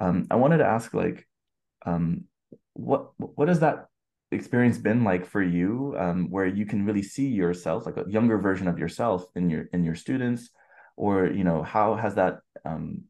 um, 0.03 0.27
i 0.31 0.37
wanted 0.37 0.59
to 0.59 0.67
ask 0.67 0.93
like 0.95 1.27
um, 1.87 2.25
what 2.75 3.11
what 3.19 3.49
has 3.49 3.61
that 3.61 3.87
experience 4.31 4.79
been 4.79 5.05
like 5.05 5.27
for 5.27 5.43
you 5.43 5.95
um, 5.99 6.31
where 6.31 6.47
you 6.47 6.65
can 6.65 6.87
really 6.87 7.03
see 7.03 7.29
yourself 7.29 7.87
like 7.87 7.97
a 7.97 8.09
younger 8.09 8.38
version 8.38 8.69
of 8.69 8.79
yourself 8.79 9.27
in 9.35 9.51
your 9.51 9.65
in 9.73 9.85
your 9.85 9.95
students 9.95 10.51
or 10.97 11.27
you 11.27 11.45
know 11.45 11.62
how 11.62 11.95
has 11.95 12.15
that 12.15 12.41
um, 12.65 13.03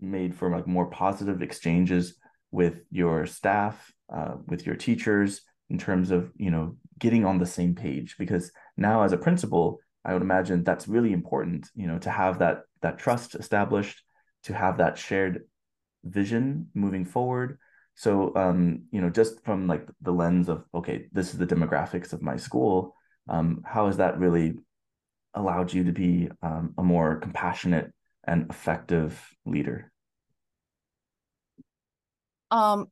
made 0.00 0.34
for 0.34 0.50
like 0.50 0.66
more 0.66 0.86
positive 0.86 1.42
exchanges 1.42 2.14
with 2.50 2.84
your 2.90 3.26
staff, 3.26 3.92
uh, 4.14 4.36
with 4.46 4.64
your 4.66 4.76
teachers, 4.76 5.42
in 5.70 5.78
terms 5.78 6.10
of 6.10 6.30
you 6.36 6.50
know 6.50 6.76
getting 6.98 7.24
on 7.24 7.38
the 7.38 7.46
same 7.46 7.74
page. 7.74 8.16
Because 8.18 8.52
now, 8.76 9.02
as 9.02 9.12
a 9.12 9.18
principal, 9.18 9.80
I 10.04 10.12
would 10.12 10.22
imagine 10.22 10.62
that's 10.62 10.88
really 10.88 11.12
important. 11.12 11.68
You 11.74 11.88
know, 11.88 11.98
to 11.98 12.10
have 12.10 12.38
that 12.38 12.62
that 12.82 12.98
trust 12.98 13.34
established, 13.34 14.02
to 14.44 14.54
have 14.54 14.78
that 14.78 14.98
shared 14.98 15.42
vision 16.04 16.68
moving 16.74 17.04
forward. 17.04 17.58
So, 17.96 18.34
um, 18.36 18.84
you 18.90 19.00
know, 19.00 19.10
just 19.10 19.44
from 19.44 19.66
like 19.66 19.88
the 20.02 20.12
lens 20.12 20.48
of 20.48 20.64
okay, 20.74 21.08
this 21.12 21.32
is 21.32 21.38
the 21.38 21.46
demographics 21.46 22.12
of 22.12 22.22
my 22.22 22.36
school. 22.36 22.96
Um, 23.28 23.62
how 23.64 23.86
has 23.86 23.98
that 23.98 24.18
really 24.18 24.58
allowed 25.34 25.72
you 25.72 25.84
to 25.84 25.92
be 25.92 26.30
um, 26.42 26.74
a 26.78 26.82
more 26.82 27.16
compassionate 27.16 27.92
and 28.24 28.50
effective 28.50 29.20
leader? 29.46 29.92
um 32.50 32.86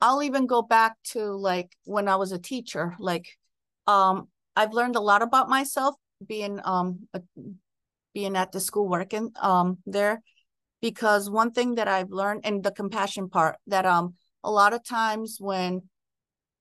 I'll 0.00 0.22
even 0.22 0.46
go 0.46 0.62
back 0.62 0.96
to 1.12 1.32
like 1.36 1.76
when 1.84 2.08
I 2.08 2.16
was 2.16 2.32
a 2.32 2.38
teacher. 2.38 2.96
Like, 3.00 3.26
um, 3.86 4.28
I've 4.56 4.72
learned 4.74 4.96
a 4.96 5.00
lot 5.00 5.22
about 5.22 5.48
myself 5.48 5.96
being 6.26 6.60
um 6.64 7.08
a, 7.14 7.22
being 8.14 8.36
at 8.36 8.52
the 8.52 8.60
school 8.60 8.88
working 8.88 9.32
um 9.40 9.78
there, 9.86 10.22
because 10.80 11.28
one 11.30 11.52
thing 11.52 11.74
that 11.76 11.88
I've 11.88 12.10
learned 12.10 12.42
and 12.44 12.62
the 12.62 12.72
compassion 12.72 13.28
part 13.28 13.56
that 13.66 13.86
um 13.86 14.14
a 14.42 14.50
lot 14.50 14.72
of 14.72 14.84
times 14.84 15.36
when 15.40 15.82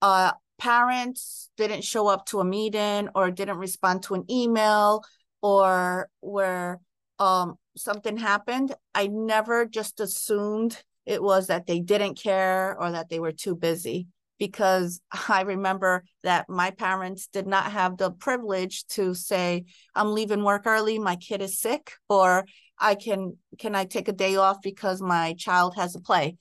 uh 0.02 0.32
parents 0.60 1.50
didn't 1.58 1.84
show 1.84 2.08
up 2.08 2.26
to 2.28 2.40
a 2.40 2.46
meeting 2.46 3.10
or 3.16 3.32
didn't 3.32 3.58
respond 3.58 4.04
to 4.04 4.16
an 4.16 4.26
email 4.30 5.04
or 5.42 6.10
where 6.22 6.80
um 7.20 7.58
something 7.78 8.18
happened, 8.18 8.76
I 8.94 9.08
never 9.08 9.66
just 9.66 10.00
assumed 10.00 10.84
it 11.06 11.24
was 11.24 11.48
that 11.48 11.66
they 11.66 11.80
didn't 11.80 12.16
care 12.16 12.78
or 12.80 12.92
that 12.92 13.10
they 13.10 13.20
were 13.20 13.32
too 13.32 13.56
busy 13.56 14.08
because 14.38 15.02
I 15.30 15.42
remember 15.42 16.04
that 16.24 16.50
my 16.50 16.72
parents 16.72 17.28
did 17.28 17.48
not 17.48 17.72
have 17.72 17.98
the 17.98 18.12
privilege 18.12 18.86
to 18.88 19.14
say, 19.14 19.66
I'm 19.96 20.14
leaving 20.14 20.44
work 20.44 20.64
early, 20.66 21.00
my 21.00 21.16
kid 21.16 21.42
is 21.42 21.60
sick, 21.60 21.94
or 22.10 22.46
I 22.80 22.96
can 22.96 23.38
can 23.58 23.76
I 23.76 23.86
take 23.86 24.08
a 24.08 24.14
day 24.14 24.36
off 24.36 24.58
because 24.62 25.02
my 25.02 25.34
child 25.38 25.76
has 25.76 25.96
a 25.96 26.00
play. 26.00 26.38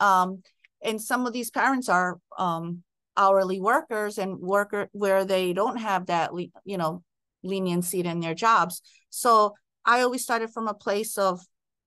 Um, 0.00 0.42
and 0.82 1.00
some 1.00 1.26
of 1.26 1.32
these 1.32 1.50
parents 1.50 1.88
are 1.88 2.18
um, 2.38 2.82
hourly 3.16 3.60
workers 3.60 4.18
and 4.18 4.38
worker 4.38 4.88
where 4.92 5.24
they 5.24 5.52
don't 5.52 5.76
have 5.78 6.06
that 6.06 6.30
you 6.64 6.78
know 6.78 7.02
leniency 7.42 8.00
in 8.00 8.20
their 8.20 8.34
jobs. 8.34 8.82
So 9.10 9.54
I 9.84 10.00
always 10.00 10.22
started 10.22 10.50
from 10.50 10.68
a 10.68 10.74
place 10.74 11.18
of 11.18 11.40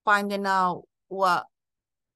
finding 0.06 0.46
out 0.46 0.84
what 1.08 1.46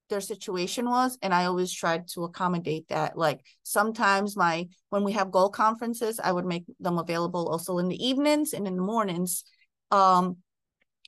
their 0.10 0.22
situation 0.22 0.90
was 0.90 1.18
and 1.22 1.34
i 1.34 1.46
always 1.46 1.72
tried 1.72 2.08
to 2.08 2.24
accommodate 2.24 2.88
that 2.90 3.18
like 3.18 3.40
sometimes 3.64 4.36
my 4.38 4.68
when 4.90 5.04
we 5.04 5.12
have 5.12 5.32
goal 5.32 5.50
conferences 5.50 6.20
i 6.20 6.32
would 6.32 6.46
make 6.46 6.66
them 6.80 7.00
available 7.00 7.48
also 7.48 7.78
in 7.80 7.88
the 7.88 8.06
evenings 8.06 8.54
and 8.54 8.68
in 8.68 8.76
the 8.76 8.82
mornings 8.82 9.44
um 9.92 10.38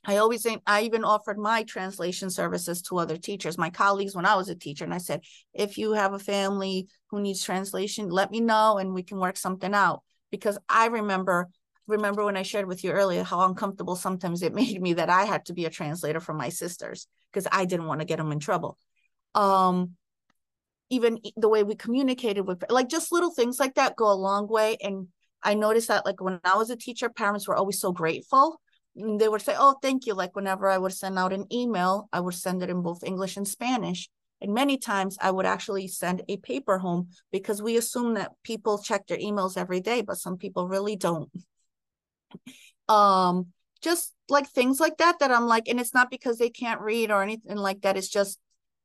I 0.06 0.18
always 0.18 0.46
I 0.66 0.82
even 0.82 1.04
offered 1.04 1.38
my 1.38 1.64
translation 1.64 2.30
services 2.30 2.80
to 2.82 2.98
other 2.98 3.16
teachers, 3.16 3.58
my 3.58 3.70
colleagues 3.70 4.14
when 4.14 4.24
I 4.24 4.36
was 4.36 4.48
a 4.48 4.54
teacher. 4.54 4.84
And 4.84 4.94
I 4.94 4.98
said, 4.98 5.22
if 5.52 5.76
you 5.76 5.92
have 5.92 6.12
a 6.12 6.18
family 6.18 6.88
who 7.10 7.20
needs 7.20 7.42
translation, 7.42 8.08
let 8.08 8.30
me 8.30 8.40
know 8.40 8.78
and 8.78 8.94
we 8.94 9.02
can 9.02 9.18
work 9.18 9.36
something 9.36 9.74
out. 9.74 10.02
Because 10.30 10.58
I 10.68 10.86
remember 10.86 11.48
remember 11.88 12.24
when 12.24 12.36
I 12.36 12.42
shared 12.42 12.66
with 12.66 12.82
you 12.82 12.90
earlier 12.90 13.22
how 13.22 13.46
uncomfortable 13.46 13.96
sometimes 13.96 14.42
it 14.42 14.54
made 14.62 14.80
me 14.80 14.94
that 14.94 15.10
I 15.10 15.24
had 15.24 15.46
to 15.46 15.54
be 15.54 15.64
a 15.64 15.70
translator 15.70 16.20
for 16.20 16.34
my 16.34 16.48
sisters 16.48 17.06
because 17.32 17.48
I 17.50 17.64
didn't 17.64 17.86
want 17.86 18.00
to 18.00 18.06
get 18.06 18.18
them 18.18 18.32
in 18.32 18.40
trouble. 18.40 18.78
Um, 19.34 19.92
even 20.88 21.18
the 21.36 21.48
way 21.48 21.64
we 21.64 21.74
communicated 21.74 22.42
with 22.42 22.62
like 22.70 22.88
just 22.88 23.10
little 23.10 23.32
things 23.32 23.58
like 23.58 23.74
that 23.74 23.96
go 23.96 24.10
a 24.10 24.14
long 24.14 24.46
way. 24.46 24.76
And 24.80 25.08
I 25.42 25.54
noticed 25.54 25.88
that 25.88 26.06
like 26.06 26.20
when 26.20 26.40
I 26.44 26.56
was 26.56 26.70
a 26.70 26.76
teacher, 26.76 27.08
parents 27.08 27.48
were 27.48 27.56
always 27.56 27.80
so 27.80 27.92
grateful. 27.92 28.60
And 28.96 29.20
they 29.20 29.28
would 29.28 29.42
say, 29.42 29.54
Oh, 29.58 29.76
thank 29.82 30.06
you. 30.06 30.14
Like 30.14 30.34
whenever 30.34 30.68
I 30.68 30.78
would 30.78 30.92
send 30.92 31.18
out 31.18 31.32
an 31.32 31.46
email, 31.52 32.08
I 32.12 32.20
would 32.20 32.34
send 32.34 32.62
it 32.62 32.70
in 32.70 32.82
both 32.82 33.04
English 33.04 33.36
and 33.36 33.46
Spanish. 33.46 34.08
And 34.40 34.52
many 34.52 34.76
times 34.76 35.16
I 35.20 35.30
would 35.30 35.46
actually 35.46 35.88
send 35.88 36.22
a 36.28 36.36
paper 36.36 36.78
home 36.78 37.08
because 37.32 37.62
we 37.62 37.76
assume 37.76 38.14
that 38.14 38.32
people 38.42 38.78
check 38.78 39.06
their 39.06 39.18
emails 39.18 39.56
every 39.56 39.80
day, 39.80 40.02
but 40.02 40.18
some 40.18 40.36
people 40.36 40.68
really 40.68 40.96
don't 40.96 41.30
um 42.88 43.46
just 43.82 44.14
like 44.28 44.48
things 44.48 44.80
like 44.80 44.96
that 44.98 45.18
that 45.18 45.30
i'm 45.30 45.46
like 45.46 45.68
and 45.68 45.80
it's 45.80 45.94
not 45.94 46.10
because 46.10 46.38
they 46.38 46.50
can't 46.50 46.80
read 46.80 47.10
or 47.10 47.22
anything 47.22 47.56
like 47.56 47.80
that 47.82 47.96
it's 47.96 48.08
just 48.08 48.38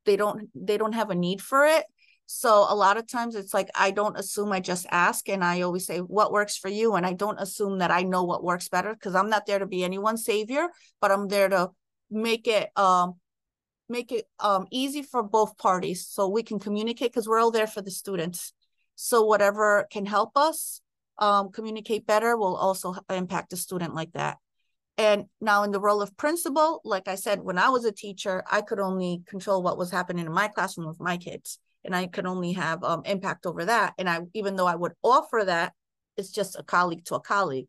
they 0.05 0.15
don't 0.15 0.49
they 0.55 0.77
don't 0.77 0.93
have 0.93 1.09
a 1.09 1.15
need 1.15 1.41
for 1.41 1.65
it 1.65 1.85
so 2.33 2.65
a 2.69 2.75
lot 2.75 2.97
of 2.97 3.07
times 3.07 3.35
it's 3.35 3.53
like 3.53 3.69
i 3.75 3.91
don't 3.91 4.17
assume 4.17 4.51
i 4.51 4.59
just 4.59 4.85
ask 4.91 5.29
and 5.29 5.43
i 5.43 5.61
always 5.61 5.85
say 5.85 5.99
what 5.99 6.31
works 6.31 6.57
for 6.57 6.69
you 6.69 6.95
and 6.95 7.05
i 7.05 7.13
don't 7.13 7.39
assume 7.39 7.79
that 7.79 7.91
i 7.91 8.01
know 8.01 8.23
what 8.23 8.43
works 8.43 8.69
better 8.69 8.93
because 8.93 9.15
i'm 9.15 9.29
not 9.29 9.45
there 9.45 9.59
to 9.59 9.65
be 9.65 9.83
anyone's 9.83 10.25
savior 10.25 10.67
but 10.99 11.11
i'm 11.11 11.27
there 11.27 11.49
to 11.49 11.69
make 12.09 12.47
it 12.47 12.69
um 12.77 13.13
make 13.89 14.11
it 14.11 14.25
um 14.39 14.65
easy 14.71 15.01
for 15.01 15.23
both 15.23 15.57
parties 15.57 16.07
so 16.07 16.27
we 16.27 16.43
can 16.43 16.59
communicate 16.59 17.11
because 17.11 17.27
we're 17.27 17.39
all 17.39 17.51
there 17.51 17.67
for 17.67 17.81
the 17.81 17.91
students 17.91 18.53
so 18.95 19.23
whatever 19.23 19.87
can 19.91 20.05
help 20.05 20.31
us 20.35 20.81
um, 21.21 21.51
communicate 21.51 22.07
better 22.07 22.35
will 22.35 22.55
also 22.55 22.95
impact 23.09 23.53
a 23.53 23.57
student 23.57 23.93
like 23.93 24.11
that. 24.13 24.37
And 24.97 25.25
now 25.39 25.63
in 25.63 25.71
the 25.71 25.79
role 25.79 26.01
of 26.01 26.17
principal, 26.17 26.81
like 26.83 27.07
I 27.07 27.15
said, 27.15 27.41
when 27.41 27.57
I 27.57 27.69
was 27.69 27.85
a 27.85 27.91
teacher, 27.91 28.43
I 28.51 28.61
could 28.61 28.79
only 28.79 29.23
control 29.27 29.63
what 29.63 29.77
was 29.77 29.91
happening 29.91 30.25
in 30.25 30.33
my 30.33 30.47
classroom 30.47 30.87
with 30.87 30.99
my 30.99 31.17
kids. 31.17 31.59
And 31.83 31.95
I 31.95 32.07
can 32.07 32.27
only 32.27 32.53
have 32.53 32.83
um, 32.83 33.01
impact 33.05 33.45
over 33.45 33.65
that. 33.65 33.93
And 33.97 34.09
I, 34.09 34.21
even 34.33 34.55
though 34.55 34.67
I 34.67 34.75
would 34.75 34.93
offer 35.03 35.43
that, 35.45 35.73
it's 36.17 36.31
just 36.31 36.59
a 36.59 36.63
colleague 36.63 37.05
to 37.05 37.15
a 37.15 37.19
colleague. 37.19 37.67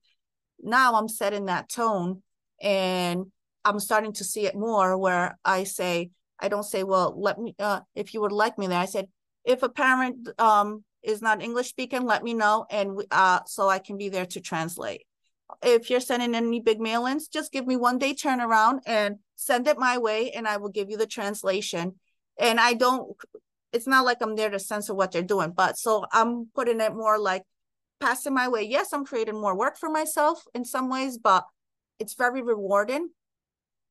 Now 0.62 0.94
I'm 0.94 1.09
setting 1.09 1.46
that 1.46 1.68
tone 1.68 2.22
and 2.61 3.27
I'm 3.64 3.81
starting 3.81 4.12
to 4.14 4.25
see 4.25 4.46
it 4.46 4.55
more 4.55 4.98
where 4.98 5.38
I 5.44 5.64
say, 5.64 6.11
I 6.38 6.48
don't 6.48 6.64
say, 6.64 6.83
well, 6.83 7.14
let 7.16 7.38
me, 7.38 7.55
uh, 7.59 7.81
if 7.94 8.14
you 8.14 8.20
would 8.20 8.33
like 8.33 8.59
me 8.59 8.66
there, 8.66 8.79
I 8.79 8.87
said, 8.87 9.07
if 9.44 9.62
a 9.62 9.68
parent 9.68 10.29
um, 10.38 10.85
is 11.03 11.22
not 11.22 11.42
English 11.42 11.68
speaking, 11.68 12.05
let 12.05 12.22
me 12.22 12.35
know, 12.35 12.66
and 12.70 13.01
uh, 13.11 13.40
so 13.46 13.68
I 13.68 13.79
can 13.79 13.96
be 13.96 14.09
there 14.09 14.27
to 14.27 14.40
translate. 14.40 15.03
If 15.62 15.90
you're 15.90 16.01
sending 16.01 16.35
any 16.35 16.61
big 16.61 16.81
mail-ins, 16.81 17.29
just 17.29 17.53
give 17.53 17.66
me 17.66 17.77
one 17.77 17.98
day 17.98 18.14
turnaround 18.14 18.81
and 18.87 19.16
send 19.37 19.66
it 19.68 19.79
my 19.79 19.98
way, 19.98 20.33
and 20.33 20.46
I 20.46 20.57
will 20.57 20.70
give 20.70 20.90
you 20.90 20.96
the 20.96 21.07
translation. 21.07 21.94
And 22.38 22.59
I 22.59 22.75
don't, 22.75 23.16
it's 23.73 23.87
not 23.87 24.05
like 24.05 24.19
I'm 24.21 24.37
there 24.37 24.51
to 24.51 24.59
censor 24.59 24.95
what 24.95 25.13
they're 25.13 25.23
doing, 25.23 25.53
but 25.53 25.79
so 25.79 26.05
I'm 26.13 26.49
putting 26.55 26.81
it 26.81 26.95
more 26.95 27.19
like 27.19 27.43
passing 28.01 28.35
my 28.35 28.49
way. 28.49 28.63
Yes, 28.63 28.93
I'm 28.93 29.05
creating 29.05 29.41
more 29.41 29.57
work 29.57 29.79
for 29.79 29.89
myself 29.89 30.45
in 30.55 30.65
some 30.65 30.91
ways, 30.91 31.19
but 31.19 31.45
it's 31.99 32.15
very 32.15 32.43
rewarding 32.43 33.11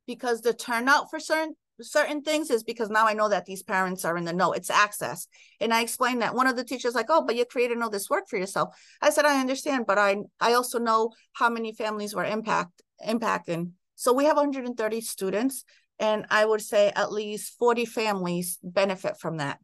because 0.06 0.42
the 0.42 0.54
turnout 0.54 1.10
for 1.10 1.20
certain 1.20 1.56
certain 1.80 2.22
things 2.22 2.52
is 2.52 2.64
because 2.64 2.90
now 2.90 3.08
I 3.08 3.14
know 3.14 3.30
that 3.30 3.46
these 3.46 3.64
parents 3.64 4.06
are 4.06 4.18
in 4.18 4.26
the 4.26 4.34
know. 4.34 4.52
It's 4.52 4.70
access. 4.70 5.28
And 5.60 5.74
I 5.74 5.82
explained 5.82 6.22
that 6.22 6.36
one 6.36 6.46
of 6.46 6.56
the 6.56 6.64
teachers 6.64 6.94
like, 6.94 7.08
oh, 7.10 7.24
but 7.26 7.36
you 7.36 7.46
created 7.46 7.82
all 7.82 7.90
this 7.90 8.10
work 8.10 8.26
for 8.30 8.38
yourself. 8.38 8.76
I 9.02 9.10
said, 9.10 9.26
I 9.26 9.40
understand, 9.40 9.86
but 9.88 9.98
I 9.98 10.18
I 10.40 10.54
also 10.54 10.80
know 10.80 11.12
how 11.34 11.50
many 11.50 11.74
families 11.74 12.14
were 12.14 12.26
impact 12.26 12.82
impacting. 13.08 13.72
So 13.96 14.14
we 14.14 14.26
have 14.26 14.36
130 14.36 15.02
students, 15.02 15.64
and 16.00 16.26
I 16.30 16.46
would 16.46 16.62
say 16.62 16.92
at 16.96 17.12
least 17.12 17.58
40 17.58 17.86
families 17.86 18.60
benefit 18.64 19.20
from 19.20 19.38
that. 19.38 19.60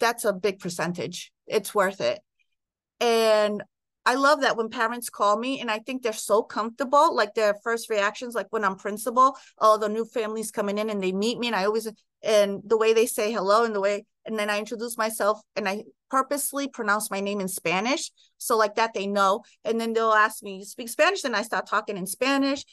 That's 0.00 0.24
a 0.24 0.32
big 0.32 0.58
percentage. 0.58 1.32
It's 1.46 1.74
worth 1.74 2.00
it. 2.00 2.20
And 3.00 3.62
I 4.04 4.14
love 4.14 4.42
that 4.42 4.56
when 4.56 4.68
parents 4.68 5.10
call 5.10 5.36
me 5.36 5.60
and 5.60 5.70
I 5.70 5.80
think 5.80 6.02
they're 6.02 6.12
so 6.12 6.42
comfortable, 6.42 7.14
like 7.14 7.34
their 7.34 7.54
first 7.64 7.90
reactions, 7.90 8.34
like 8.34 8.46
when 8.50 8.64
I'm 8.64 8.76
principal, 8.76 9.36
all 9.58 9.78
the 9.78 9.88
new 9.88 10.04
families 10.04 10.52
coming 10.52 10.78
in 10.78 10.90
and 10.90 11.02
they 11.02 11.12
meet 11.12 11.38
me 11.38 11.48
and 11.48 11.56
I 11.56 11.64
always, 11.64 11.88
and 12.22 12.60
the 12.64 12.78
way 12.78 12.92
they 12.92 13.06
say 13.06 13.32
hello 13.32 13.64
and 13.64 13.74
the 13.74 13.80
way, 13.80 14.04
and 14.24 14.38
then 14.38 14.48
I 14.48 14.58
introduce 14.58 14.96
myself 14.96 15.40
and 15.56 15.68
I 15.68 15.84
purposely 16.08 16.68
pronounce 16.68 17.10
my 17.10 17.20
name 17.20 17.40
in 17.40 17.48
Spanish. 17.48 18.12
So 18.38 18.56
like 18.56 18.76
that 18.76 18.94
they 18.94 19.08
know. 19.08 19.42
And 19.64 19.80
then 19.80 19.92
they'll 19.92 20.12
ask 20.12 20.42
me, 20.42 20.58
you 20.58 20.64
speak 20.64 20.88
Spanish? 20.88 21.24
And 21.24 21.34
I 21.34 21.42
start 21.42 21.66
talking 21.68 21.96
in 21.96 22.06
Spanish. 22.06 22.64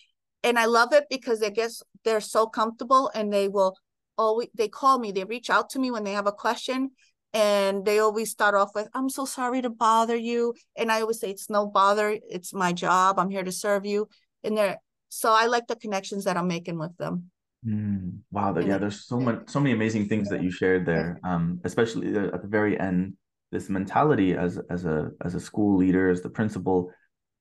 And 0.43 0.59
I 0.59 0.65
love 0.65 0.93
it 0.93 1.05
because 1.09 1.41
I 1.41 1.49
guess 1.49 1.81
they're 2.03 2.21
so 2.21 2.45
comfortable 2.45 3.09
and 3.15 3.33
they 3.33 3.47
will 3.47 3.75
always, 4.17 4.49
they 4.53 4.67
call 4.67 4.99
me, 4.99 5.11
they 5.11 5.23
reach 5.23 5.49
out 5.49 5.71
to 5.71 5.79
me 5.79 5.89
when 5.89 6.03
they 6.03 6.13
have 6.13 6.27
a 6.27 6.31
question 6.31 6.91
and 7.33 7.85
they 7.85 7.99
always 7.99 8.31
start 8.31 8.55
off 8.55 8.71
with 8.75 8.87
i'm 8.93 9.09
so 9.09 9.25
sorry 9.25 9.61
to 9.61 9.69
bother 9.69 10.15
you 10.15 10.53
and 10.77 10.91
i 10.91 11.01
always 11.01 11.19
say 11.19 11.29
it's 11.29 11.49
no 11.49 11.65
bother 11.65 12.17
it's 12.29 12.53
my 12.53 12.71
job 12.71 13.19
i'm 13.19 13.29
here 13.29 13.43
to 13.43 13.51
serve 13.51 13.85
you 13.85 14.07
and 14.43 14.57
they're 14.57 14.77
so 15.09 15.31
i 15.31 15.45
like 15.45 15.67
the 15.67 15.75
connections 15.75 16.23
that 16.25 16.37
i'm 16.37 16.47
making 16.47 16.77
with 16.77 16.95
them 16.97 17.29
mm, 17.65 18.11
wow 18.31 18.57
yeah 18.59 18.77
there's 18.77 19.05
so 19.05 19.19
much 19.19 19.41
so 19.47 19.59
many 19.59 19.73
amazing 19.73 20.07
things 20.07 20.29
that 20.29 20.43
you 20.43 20.51
shared 20.51 20.85
there 20.85 21.19
um 21.23 21.59
especially 21.63 22.15
at 22.15 22.41
the 22.41 22.47
very 22.47 22.79
end 22.79 23.13
this 23.51 23.69
mentality 23.69 24.33
as 24.33 24.59
as 24.69 24.85
a 24.85 25.11
as 25.23 25.35
a 25.35 25.39
school 25.39 25.77
leader 25.77 26.09
as 26.09 26.21
the 26.21 26.29
principal 26.29 26.91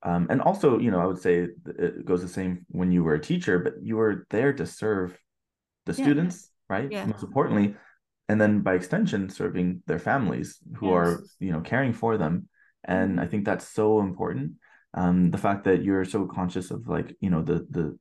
um, 0.03 0.27
and 0.29 0.41
also 0.41 0.79
you 0.79 0.91
know 0.91 0.99
i 0.99 1.05
would 1.05 1.19
say 1.19 1.47
it 1.79 2.05
goes 2.05 2.21
the 2.21 2.27
same 2.27 2.65
when 2.69 2.91
you 2.91 3.03
were 3.03 3.15
a 3.15 3.21
teacher 3.21 3.59
but 3.59 3.73
you 3.81 3.95
were 3.97 4.25
there 4.29 4.53
to 4.53 4.65
serve 4.65 5.17
the 5.85 5.93
yeah. 5.93 6.03
students 6.03 6.49
right 6.69 6.91
yeah. 6.91 7.05
most 7.05 7.23
importantly 7.23 7.75
and 8.29 8.39
then 8.39 8.61
by 8.61 8.73
extension 8.75 9.29
serving 9.29 9.83
their 9.85 9.99
families 9.99 10.59
who 10.77 10.87
yes. 10.87 10.93
are 10.93 11.23
you 11.39 11.51
know 11.51 11.61
caring 11.61 11.93
for 11.93 12.17
them. 12.17 12.47
And 12.83 13.11
mm-hmm. 13.11 13.19
i 13.19 13.27
think 13.27 13.45
that's 13.45 13.67
so 13.67 13.99
important. 13.99 14.53
Um 14.93 15.31
the 15.31 15.37
fact 15.37 15.63
that 15.65 15.83
you're 15.83 16.05
so 16.05 16.25
conscious 16.25 16.71
of 16.71 16.87
like 16.87 17.15
you 17.19 17.29
know 17.29 17.41
the 17.41 17.65
the 17.69 17.97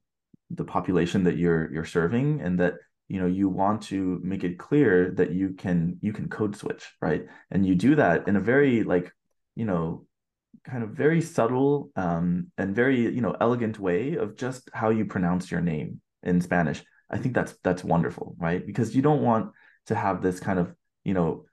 the 0.51 0.65
population 0.65 1.25
that 1.25 1.37
you're 1.37 1.73
you're 1.73 1.85
serving 1.85 2.41
and 2.41 2.59
that 2.61 2.75
you 3.09 3.21
know 3.21 3.27
you 3.27 3.49
want 3.49 3.83
to 3.83 4.21
make 4.23 4.45
it 4.45 4.59
clear 4.59 5.11
that 5.13 5.33
you 5.33 5.55
can 5.55 5.99
you 6.01 6.13
can 6.13 6.29
code 6.29 6.57
switch 6.57 6.93
right? 7.01 7.27
And 7.51 7.67
you 7.67 7.75
do 7.75 7.97
that 7.97 8.29
in 8.29 8.37
a 8.37 8.41
very 8.41 8.85
like 8.85 9.13
you 9.55 9.65
know 9.65 10.07
kind 10.65 10.85
of 10.85 10.91
very 10.91 11.21
subtle 11.21 11.91
um 11.97 12.53
and 12.57 12.77
very 12.77 13.01
you 13.01 13.21
know 13.21 13.37
elegant 13.41 13.79
way 13.79 14.15
of 14.15 14.37
just 14.37 14.71
how 14.73 14.91
you 14.91 15.05
pronounce 15.05 15.51
your 15.51 15.61
name 15.61 16.01
in 16.23 16.41
spanish. 16.41 16.85
I 17.11 17.19
think 17.19 17.35
that's 17.35 17.55
that's 17.65 17.83
wonderful 17.83 18.37
right? 18.39 18.65
Because 18.65 18.95
you 18.95 19.03
don't 19.03 19.23
want 19.23 19.53
to 19.87 19.95
have 19.95 20.23
this 20.23 20.41
kind 20.41 20.59
of 20.59 20.75
you 21.05 21.15
know 21.15 21.45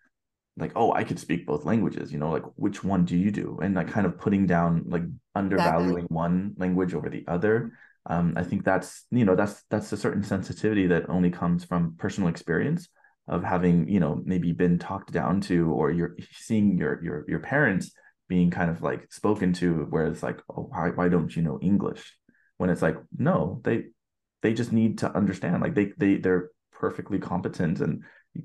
like 0.58 0.72
oh 0.76 0.94
i 0.94 1.04
could 1.04 1.20
speak 1.20 1.46
both 1.46 1.66
languages 1.66 2.12
you 2.12 2.20
know 2.20 2.32
like 2.32 2.44
which 2.56 2.84
one 2.84 3.06
do 3.06 3.18
you 3.18 3.32
do? 3.32 3.58
And 3.62 3.76
like 3.76 3.90
kind 3.90 4.06
of 4.06 4.18
putting 4.18 4.46
down 4.46 4.84
like 4.88 5.04
undervaluing 5.36 6.06
exactly. 6.06 6.16
one 6.16 6.54
language 6.58 6.94
over 6.94 7.10
the 7.10 7.24
other. 7.28 7.72
Um 8.06 8.34
i 8.38 8.44
think 8.44 8.64
that's 8.64 9.06
you 9.12 9.26
know 9.26 9.36
that's 9.36 9.64
that's 9.70 9.92
a 9.92 9.98
certain 9.98 10.24
sensitivity 10.24 10.88
that 10.88 11.10
only 11.10 11.30
comes 11.30 11.64
from 11.64 11.96
personal 11.98 12.30
experience 12.30 12.90
of 13.28 13.44
having 13.44 13.88
you 13.88 14.00
know 14.00 14.22
maybe 14.26 14.52
been 14.52 14.80
talked 14.80 15.12
down 15.12 15.42
to 15.42 15.72
or 15.72 15.92
you're 15.92 16.16
seeing 16.34 16.78
your 16.78 17.02
your 17.04 17.26
your 17.28 17.40
parents 17.40 17.92
being 18.28 18.52
kind 18.52 18.70
of 18.70 18.82
like 18.82 19.12
spoken 19.12 19.54
to 19.54 19.86
where 19.90 20.06
it's 20.08 20.24
like 20.24 20.40
oh 20.50 20.64
why, 20.70 20.90
why 20.90 21.10
don't 21.10 21.36
you 21.36 21.42
know 21.42 21.60
english? 21.62 22.16
When 22.58 22.70
it's 22.70 22.82
like 22.82 22.98
no 23.18 23.62
they 23.64 23.86
they 24.42 24.54
just 24.54 24.72
need 24.72 25.00
to 25.00 25.16
understand 25.16 25.62
like 25.62 25.76
they 25.76 25.94
they 25.98 26.16
they're 26.18 26.50
perfectly 26.72 27.20
competent 27.20 27.82
and 27.82 28.04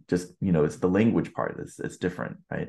just 0.08 0.32
you 0.40 0.52
know 0.52 0.64
it's 0.64 0.76
the 0.76 0.88
language 0.88 1.32
part 1.32 1.56
that's 1.56 1.78
it's 1.80 1.96
different 1.96 2.38
right? 2.50 2.68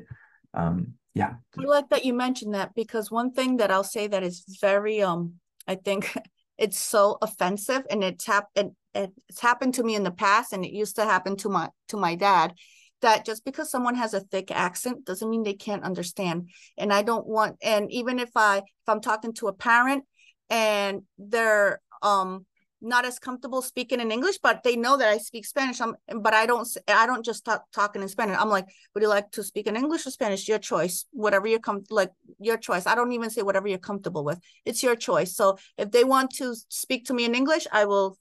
Um 0.54 0.94
yeah. 1.14 1.34
I 1.58 1.62
like 1.62 1.88
that 1.88 2.04
you 2.04 2.12
mentioned 2.12 2.54
that 2.54 2.74
because 2.74 3.10
one 3.10 3.32
thing 3.32 3.56
that 3.56 3.70
i'll 3.70 3.84
say 3.84 4.06
that 4.06 4.22
is 4.22 4.44
very 4.60 5.02
um 5.02 5.34
i 5.66 5.74
think 5.74 6.14
it's 6.58 6.78
so 6.78 7.16
offensive 7.22 7.82
and 7.90 8.04
it's 8.04 8.26
hap- 8.26 8.50
it, 8.54 8.68
it's 8.94 9.40
happened 9.40 9.74
to 9.74 9.82
me 9.82 9.94
in 9.94 10.02
the 10.02 10.10
past 10.10 10.52
and 10.52 10.64
it 10.64 10.72
used 10.72 10.96
to 10.96 11.04
happen 11.04 11.36
to 11.36 11.48
my 11.48 11.70
to 11.88 11.96
my 11.96 12.14
dad 12.14 12.54
that 13.02 13.24
just 13.26 13.44
because 13.44 13.70
someone 13.70 13.94
has 13.94 14.14
a 14.14 14.20
thick 14.20 14.50
accent 14.50 15.04
doesn't 15.04 15.28
mean 15.28 15.42
they 15.42 15.54
can't 15.54 15.84
understand. 15.84 16.48
And 16.78 16.92
i 16.92 17.02
don't 17.02 17.26
want 17.26 17.56
and 17.62 17.90
even 17.90 18.18
if 18.18 18.30
i 18.36 18.58
if 18.58 18.88
i'm 18.88 19.00
talking 19.00 19.32
to 19.34 19.48
a 19.48 19.52
parent 19.52 20.04
and 20.50 21.02
they're 21.18 21.80
um 22.02 22.46
not 22.86 23.04
as 23.04 23.18
comfortable 23.18 23.60
speaking 23.60 24.00
in 24.00 24.10
English, 24.10 24.38
but 24.38 24.62
they 24.62 24.76
know 24.76 24.96
that 24.96 25.08
I 25.08 25.18
speak 25.18 25.44
Spanish. 25.44 25.80
I'm, 25.80 25.96
but 26.20 26.32
I 26.34 26.46
don't, 26.46 26.66
I 26.88 27.06
don't 27.06 27.24
just 27.24 27.44
talk 27.44 27.64
talking 27.72 28.02
in 28.02 28.08
Spanish. 28.08 28.38
I'm 28.38 28.48
like, 28.48 28.66
would 28.94 29.02
you 29.02 29.08
like 29.08 29.30
to 29.32 29.42
speak 29.42 29.66
in 29.66 29.76
English 29.76 30.06
or 30.06 30.10
Spanish? 30.10 30.48
Your 30.48 30.58
choice, 30.58 31.04
whatever 31.10 31.46
you're 31.46 31.58
com- 31.58 31.84
like 31.90 32.12
your 32.38 32.56
choice. 32.56 32.86
I 32.86 32.94
don't 32.94 33.12
even 33.12 33.30
say 33.30 33.42
whatever 33.42 33.68
you're 33.68 33.78
comfortable 33.78 34.24
with. 34.24 34.40
It's 34.64 34.82
your 34.82 34.96
choice. 34.96 35.34
So 35.34 35.58
if 35.76 35.90
they 35.90 36.04
want 36.04 36.30
to 36.36 36.54
speak 36.68 37.06
to 37.06 37.14
me 37.14 37.24
in 37.24 37.34
English, 37.34 37.66
I 37.72 37.84
will 37.84 38.16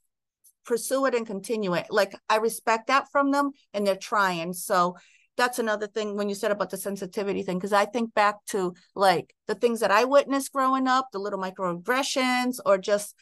pursue 0.65 1.06
it 1.06 1.15
and 1.15 1.28
continue 1.28 1.73
it. 1.75 1.88
Like 1.89 2.15
I 2.28 2.38
respect 2.38 2.88
that 2.88 3.06
from 3.12 3.32
them 3.32 3.51
and 3.73 3.86
they're 3.86 3.95
trying. 3.95 4.54
So 4.54 4.97
that's 5.38 5.60
another 5.60 5.88
thing 5.88 6.15
when 6.15 6.30
you 6.30 6.36
said 6.36 6.51
about 6.51 6.69
the 6.69 6.78
sensitivity 6.78 7.43
thing, 7.43 7.58
because 7.58 7.73
I 7.73 7.86
think 7.86 8.13
back 8.13 8.36
to 8.47 8.73
like 8.95 9.36
the 9.47 9.56
things 9.56 9.82
that 9.82 9.91
I 9.91 10.06
witnessed 10.06 10.54
growing 10.54 10.88
up, 10.88 11.10
the 11.12 11.19
little 11.19 11.39
microaggressions 11.39 12.60
or 12.65 12.78
just 12.78 13.15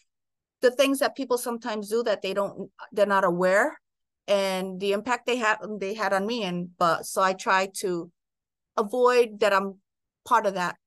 the 0.64 0.72
things 0.72 1.00
that 1.00 1.16
people 1.16 1.38
sometimes 1.38 1.90
do 1.90 2.02
that 2.02 2.22
they 2.24 2.34
don't 2.34 2.72
they're 2.94 3.06
not 3.06 3.26
aware 3.26 3.78
and 4.28 4.80
the 4.80 4.94
impact 4.94 5.28
they 5.28 5.36
had 5.36 5.58
they 5.80 5.94
had 5.94 6.14
on 6.14 6.26
me 6.26 6.44
and 6.44 6.70
but 6.80 7.06
so 7.06 7.22
i 7.22 7.34
try 7.34 7.68
to 7.76 8.10
avoid 8.78 9.40
that 9.42 9.54
i'm 9.54 9.76
part 10.26 10.46
of 10.46 10.56
that 10.56 10.78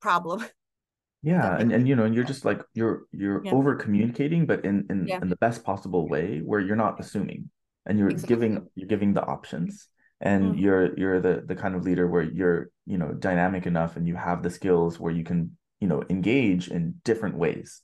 problem 0.00 0.42
yeah 1.22 1.58
and, 1.58 1.72
and 1.72 1.88
you 1.88 1.96
know 1.96 2.04
and 2.04 2.14
you're 2.14 2.30
just 2.32 2.44
like 2.44 2.62
you're 2.72 3.02
you're 3.10 3.44
yeah. 3.44 3.52
over 3.52 3.74
communicating 3.74 4.46
but 4.46 4.64
in 4.64 4.86
in, 4.88 5.06
yeah. 5.06 5.20
in 5.20 5.28
the 5.28 5.36
best 5.36 5.64
possible 5.64 6.08
way 6.08 6.38
where 6.38 6.60
you're 6.60 6.76
not 6.76 7.00
assuming 7.00 7.50
and 7.84 7.98
you're 7.98 8.08
exactly. 8.08 8.36
giving 8.36 8.66
you're 8.76 8.88
giving 8.88 9.12
the 9.12 9.24
options 9.24 9.88
and 10.20 10.44
mm-hmm. 10.44 10.58
you're 10.58 10.96
you're 10.96 11.20
the 11.20 11.42
the 11.44 11.56
kind 11.56 11.74
of 11.74 11.82
leader 11.82 12.06
where 12.06 12.22
you're 12.22 12.70
you 12.86 12.96
know 12.96 13.12
dynamic 13.12 13.66
enough 13.66 13.96
and 13.96 14.06
you 14.06 14.14
have 14.14 14.44
the 14.44 14.50
skills 14.50 15.00
where 15.00 15.12
you 15.12 15.24
can 15.24 15.56
you 15.80 15.88
know 15.88 16.04
engage 16.08 16.68
in 16.68 16.94
different 17.04 17.36
ways 17.36 17.82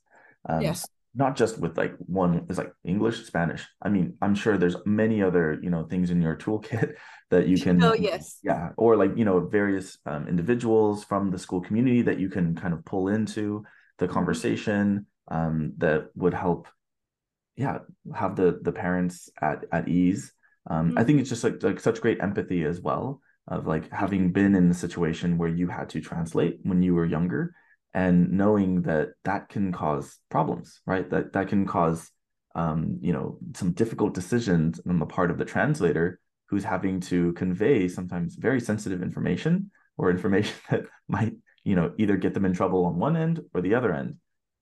um, 0.48 0.62
yes 0.62 0.86
not 1.14 1.36
just 1.36 1.58
with 1.58 1.76
like 1.76 1.94
one 1.98 2.46
is 2.48 2.58
like 2.58 2.72
English, 2.84 3.24
Spanish. 3.26 3.66
I 3.82 3.88
mean, 3.88 4.16
I'm 4.22 4.34
sure 4.34 4.56
there's 4.56 4.76
many 4.86 5.22
other, 5.22 5.58
you 5.62 5.68
know, 5.68 5.84
things 5.84 6.10
in 6.10 6.22
your 6.22 6.36
toolkit 6.36 6.94
that 7.30 7.48
you 7.48 7.58
can 7.58 7.82
Oh 7.82 7.94
yes. 7.94 8.38
Yeah. 8.42 8.70
Or 8.76 8.96
like, 8.96 9.16
you 9.16 9.24
know, 9.24 9.40
various 9.40 9.98
um, 10.06 10.26
individuals 10.26 11.04
from 11.04 11.30
the 11.30 11.38
school 11.38 11.60
community 11.60 12.02
that 12.02 12.18
you 12.18 12.30
can 12.30 12.54
kind 12.54 12.72
of 12.72 12.84
pull 12.84 13.08
into 13.08 13.64
the 13.98 14.06
mm-hmm. 14.06 14.14
conversation 14.14 15.06
um, 15.28 15.74
that 15.78 16.08
would 16.14 16.34
help 16.34 16.68
yeah, 17.56 17.78
have 18.14 18.36
the 18.36 18.58
the 18.62 18.72
parents 18.72 19.28
at 19.40 19.64
at 19.72 19.88
ease. 19.88 20.32
Um, 20.70 20.88
mm-hmm. 20.88 20.98
I 20.98 21.04
think 21.04 21.20
it's 21.20 21.28
just 21.28 21.44
like 21.44 21.62
like 21.62 21.80
such 21.80 22.00
great 22.00 22.20
empathy 22.22 22.64
as 22.64 22.80
well 22.80 23.20
of 23.48 23.66
like 23.66 23.90
having 23.92 24.22
mm-hmm. 24.22 24.32
been 24.32 24.54
in 24.54 24.68
the 24.68 24.74
situation 24.74 25.36
where 25.36 25.48
you 25.48 25.66
had 25.66 25.90
to 25.90 26.00
translate 26.00 26.60
when 26.62 26.82
you 26.82 26.94
were 26.94 27.04
younger 27.04 27.54
and 27.94 28.32
knowing 28.32 28.82
that 28.82 29.10
that 29.24 29.48
can 29.48 29.72
cause 29.72 30.18
problems 30.30 30.80
right? 30.86 31.08
That 31.10 31.32
that 31.32 31.48
can 31.48 31.66
cause 31.66 32.10
um, 32.54 32.98
you 33.00 33.12
know 33.12 33.38
some 33.54 33.72
difficult 33.72 34.14
decisions 34.14 34.80
on 34.86 34.98
the 34.98 35.06
part 35.06 35.30
of 35.30 35.38
the 35.38 35.44
translator 35.44 36.20
who's 36.46 36.64
having 36.64 37.00
to 37.00 37.32
convey 37.32 37.88
sometimes 37.88 38.34
very 38.34 38.60
sensitive 38.60 39.02
information 39.02 39.70
or 39.96 40.10
information 40.10 40.54
that 40.70 40.84
might 41.08 41.34
you 41.64 41.76
know 41.76 41.92
either 41.98 42.16
get 42.16 42.34
them 42.34 42.44
in 42.44 42.52
trouble 42.52 42.84
on 42.86 42.98
one 42.98 43.16
end 43.16 43.40
or 43.54 43.60
the 43.60 43.74
other 43.74 43.92
end. 43.92 44.16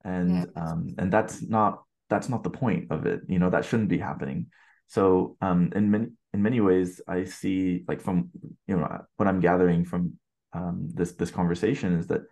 And 0.04 0.48
yeah. 0.56 0.62
um, 0.62 0.94
and 0.98 1.12
that's 1.12 1.42
not 1.42 1.82
that's 2.08 2.28
not 2.28 2.42
the 2.42 2.50
point 2.50 2.90
of 2.90 3.06
it 3.06 3.20
you 3.28 3.38
know 3.38 3.50
that 3.50 3.64
shouldn't 3.64 3.88
be 3.88 3.98
happening. 3.98 4.46
So 4.86 5.36
um, 5.40 5.72
in 5.74 5.90
many 5.90 6.08
in 6.32 6.42
many 6.42 6.60
ways 6.60 7.00
i 7.08 7.24
see 7.24 7.84
like 7.88 8.00
from 8.00 8.30
you 8.66 8.76
know 8.76 9.04
what 9.16 9.28
i'm 9.28 9.40
gathering 9.40 9.84
from 9.84 10.12
um, 10.52 10.88
this 10.94 11.12
this 11.12 11.30
conversation 11.30 11.98
is 11.98 12.08
that 12.08 12.22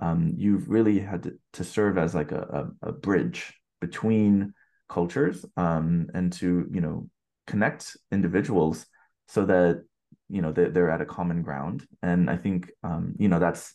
um, 0.00 0.34
you've 0.36 0.68
really 0.68 0.98
had 0.98 1.24
to, 1.24 1.38
to 1.54 1.64
serve 1.64 1.98
as 1.98 2.14
like 2.14 2.32
a, 2.32 2.70
a, 2.82 2.88
a 2.88 2.92
bridge 2.92 3.54
between 3.80 4.54
cultures 4.88 5.44
um, 5.56 6.08
and 6.14 6.32
to 6.34 6.66
you 6.72 6.80
know 6.80 7.08
connect 7.46 7.96
individuals 8.10 8.86
so 9.26 9.44
that 9.44 9.84
you 10.28 10.42
know 10.42 10.52
they're, 10.52 10.70
they're 10.70 10.90
at 10.90 11.00
a 11.00 11.06
common 11.06 11.42
ground. 11.42 11.86
And 12.02 12.30
i 12.30 12.36
think 12.36 12.70
um, 12.82 13.14
you 13.18 13.28
know 13.28 13.38
that's 13.38 13.74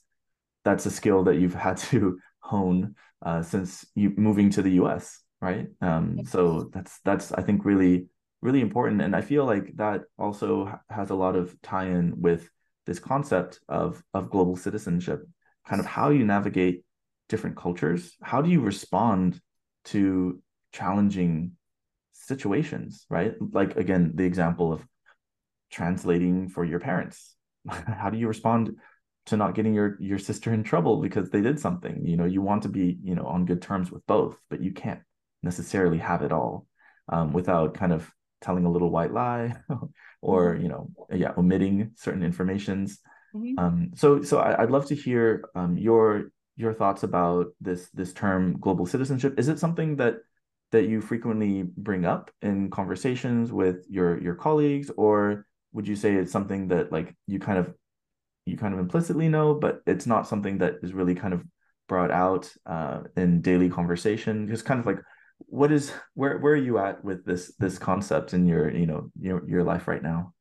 that's 0.64 0.86
a 0.86 0.92
skill 0.92 1.24
that 1.24 1.36
you've 1.36 1.54
had 1.56 1.78
to 1.78 2.20
hone 2.40 2.96
uh, 3.26 3.42
since 3.42 3.86
you 3.96 4.14
moving 4.18 4.50
to 4.52 4.62
the 4.62 4.72
us 4.72 5.20
right? 5.44 5.68
Um, 5.82 6.24
so 6.26 6.70
that's 6.74 7.00
that's 7.04 7.34
i 7.34 7.42
think 7.42 7.66
really 7.66 8.08
really 8.42 8.62
important. 8.62 9.02
And 9.02 9.16
i 9.16 9.22
feel 9.22 9.46
like 9.46 9.76
that 9.76 10.02
also 10.18 10.80
has 10.90 11.10
a 11.10 11.16
lot 11.16 11.36
of 11.36 11.56
tie-in 11.62 12.22
with 12.22 12.50
this 12.86 13.00
concept 13.00 13.60
of 13.68 14.02
of 14.14 14.30
global 14.30 14.56
citizenship 14.56 15.28
kind 15.68 15.80
of 15.80 15.86
how 15.86 16.10
you 16.10 16.26
navigate 16.26 16.84
different 17.30 17.58
cultures. 17.58 18.16
How 18.22 18.42
do 18.42 18.50
you 18.50 18.62
respond 18.62 19.40
to 19.86 20.42
challenging 20.72 21.54
situations, 22.14 23.06
right? 23.10 23.34
Like 23.40 23.76
again, 23.76 24.12
the 24.16 24.24
example 24.26 24.72
of 24.74 24.86
translating 25.72 26.50
for 26.50 26.64
your 26.64 26.80
parents. 26.80 27.36
how 27.70 28.10
do 28.10 28.18
you 28.18 28.28
respond 28.28 28.78
to 29.28 29.38
not 29.38 29.56
getting 29.56 29.74
your 29.74 29.98
your 30.02 30.20
sister 30.20 30.54
in 30.54 30.64
trouble 30.64 30.98
because 30.98 31.30
they 31.30 31.42
did 31.42 31.60
something? 31.60 32.06
You 32.06 32.18
know, 32.18 32.26
you 32.26 32.42
want 32.42 32.64
to 32.64 32.70
be, 32.70 32.98
you 33.04 33.16
know, 33.16 33.26
on 33.26 33.46
good 33.46 33.62
terms 33.62 33.92
with 33.92 34.06
both, 34.06 34.38
but 34.50 34.62
you 34.62 34.72
can't 34.72 35.02
necessarily 35.42 35.98
have 35.98 36.22
it 36.22 36.32
all 36.32 36.68
um, 37.10 37.34
without 37.34 37.74
kind 37.74 37.94
of 37.94 38.10
telling 38.42 38.66
a 38.66 38.72
little 38.72 38.90
white 38.90 39.14
lie 39.14 39.56
or 40.22 40.60
you 40.62 40.68
know 40.68 40.90
yeah 41.12 41.32
omitting 41.38 41.92
certain 41.96 42.24
informations 42.24 43.00
Mm-hmm. 43.36 43.60
Um, 43.60 43.92
so 43.96 44.22
so 44.22 44.40
I, 44.40 44.62
would 44.62 44.72
love 44.72 44.86
to 44.88 44.96
hear 44.96 45.46
um, 45.56 45.78
your 45.78 46.32
your 46.56 46.74
thoughts 46.74 47.04
about 47.04 47.48
this 47.60 47.90
this 47.90 48.14
term 48.14 48.60
global 48.60 48.86
citizenship. 48.86 49.40
Is 49.40 49.48
it 49.48 49.60
something 49.60 49.96
that 49.98 50.18
that 50.72 50.88
you 50.88 51.02
frequently 51.02 51.64
bring 51.64 52.06
up 52.06 52.32
in 52.42 52.70
conversations 52.70 53.52
with 53.52 53.86
your 53.90 54.22
your 54.22 54.36
colleagues, 54.36 54.92
or 54.98 55.46
would 55.72 55.88
you 55.88 55.96
say 55.96 56.14
it's 56.16 56.32
something 56.32 56.68
that 56.70 56.92
like 56.92 57.16
you 57.28 57.40
kind 57.40 57.58
of 57.58 57.74
you 58.46 58.58
kind 58.58 58.74
of 58.74 58.80
implicitly 58.80 59.30
know, 59.30 59.54
but 59.54 59.82
it's 59.88 60.06
not 60.06 60.28
something 60.28 60.60
that 60.60 60.76
is 60.84 60.94
really 60.94 61.16
kind 61.16 61.34
of 61.34 61.44
brought 61.88 62.12
out 62.12 62.52
uh, 62.66 63.02
in 63.18 63.42
daily 63.42 63.70
conversation? 63.70 64.48
Just 64.48 64.66
kind 64.66 64.80
of 64.80 64.86
like 64.86 65.00
what 65.38 65.72
is 65.72 65.92
where 66.14 66.38
where 66.40 66.54
are 66.54 66.58
you 66.58 66.78
at 66.78 67.04
with 67.04 67.26
this 67.26 67.54
this 67.58 67.78
concept 67.78 68.34
in 68.34 68.46
your 68.46 68.70
you 68.72 68.86
know 68.86 69.12
your 69.20 69.48
your 69.50 69.64
life 69.64 69.88
right 69.88 70.04
now? 70.04 70.33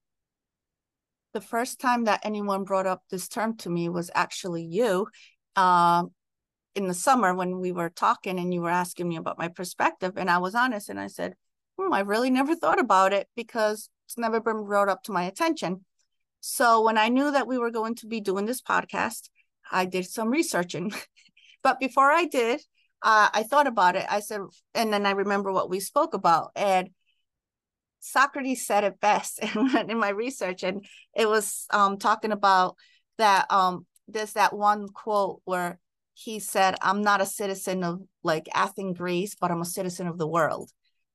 The 1.32 1.40
first 1.40 1.80
time 1.80 2.04
that 2.04 2.20
anyone 2.24 2.64
brought 2.64 2.86
up 2.86 3.02
this 3.10 3.28
term 3.28 3.56
to 3.58 3.70
me 3.70 3.88
was 3.88 4.10
actually 4.14 4.64
you 4.64 5.06
um, 5.56 6.10
in 6.74 6.88
the 6.88 6.94
summer 6.94 7.34
when 7.34 7.60
we 7.60 7.72
were 7.72 7.90
talking 7.90 8.38
and 8.38 8.52
you 8.52 8.60
were 8.60 8.70
asking 8.70 9.08
me 9.08 9.16
about 9.16 9.38
my 9.38 9.48
perspective. 9.48 10.14
And 10.16 10.30
I 10.30 10.38
was 10.38 10.54
honest 10.54 10.88
and 10.88 11.00
I 11.00 11.06
said, 11.06 11.34
hmm, 11.78 11.92
I 11.92 12.00
really 12.00 12.30
never 12.30 12.54
thought 12.54 12.78
about 12.78 13.12
it 13.12 13.28
because 13.36 13.88
it's 14.06 14.18
never 14.18 14.40
been 14.40 14.64
brought 14.64 14.88
up 14.88 15.02
to 15.04 15.12
my 15.12 15.24
attention. 15.24 15.84
So 16.40 16.82
when 16.82 16.98
I 16.98 17.08
knew 17.08 17.30
that 17.30 17.46
we 17.46 17.58
were 17.58 17.70
going 17.70 17.94
to 17.96 18.06
be 18.06 18.20
doing 18.20 18.46
this 18.46 18.60
podcast, 18.60 19.28
I 19.70 19.84
did 19.84 20.06
some 20.06 20.28
researching. 20.28 20.92
but 21.62 21.78
before 21.78 22.10
I 22.10 22.26
did, 22.26 22.60
uh, 23.02 23.28
I 23.32 23.42
thought 23.42 23.66
about 23.66 23.96
it. 23.96 24.06
I 24.08 24.20
said, 24.20 24.40
and 24.74 24.92
then 24.92 25.06
I 25.06 25.12
remember 25.12 25.52
what 25.52 25.70
we 25.70 25.80
spoke 25.80 26.14
about. 26.14 26.50
And 26.56 26.90
Socrates 28.02 28.66
said 28.66 28.82
it 28.84 29.00
best 29.00 29.38
in, 29.54 29.90
in 29.90 29.98
my 29.98 30.10
research, 30.10 30.62
and 30.64 30.84
it 31.14 31.28
was 31.28 31.66
um, 31.70 31.96
talking 31.98 32.32
about 32.32 32.76
that. 33.18 33.50
Um, 33.50 33.86
there's 34.08 34.32
that 34.34 34.54
one 34.54 34.88
quote 34.88 35.40
where 35.44 35.78
he 36.14 36.40
said, 36.40 36.74
"I'm 36.82 37.02
not 37.02 37.20
a 37.20 37.26
citizen 37.26 37.84
of 37.84 38.02
like 38.22 38.48
Athens, 38.54 38.98
Greece, 38.98 39.36
but 39.40 39.50
I'm 39.50 39.62
a 39.62 39.66
citizen 39.66 40.08
of 40.08 40.18
the 40.18 40.26
world." 40.26 40.70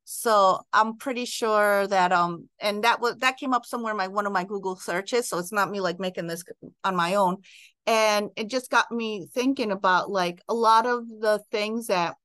So 0.06 0.62
I'm 0.72 0.96
pretty 0.98 1.26
sure 1.26 1.86
that 1.88 2.14
um, 2.14 2.48
and 2.62 2.84
that 2.86 3.02
was 3.02 3.18
that 3.18 3.38
came 3.38 3.54
up 3.54 3.66
somewhere 3.66 3.92
in 3.92 3.98
my 3.98 4.08
one 4.08 4.26
of 4.26 4.32
my 4.32 4.46
Google 4.46 4.78
searches. 4.78 5.28
So 5.28 5.38
it's 5.38 5.52
not 5.52 5.70
me 5.70 5.82
like 5.82 6.00
making 6.00 6.28
this 6.28 6.46
on 6.86 6.96
my 6.96 7.16
own, 7.16 7.38
and 7.86 8.30
it 8.38 8.50
just 8.50 8.72
got 8.72 8.90
me 8.92 9.28
thinking 9.34 9.72
about 9.72 10.10
like 10.10 10.42
a 10.48 10.54
lot 10.54 10.86
of 10.86 11.08
the 11.10 11.42
things 11.52 11.88
that 11.88 12.16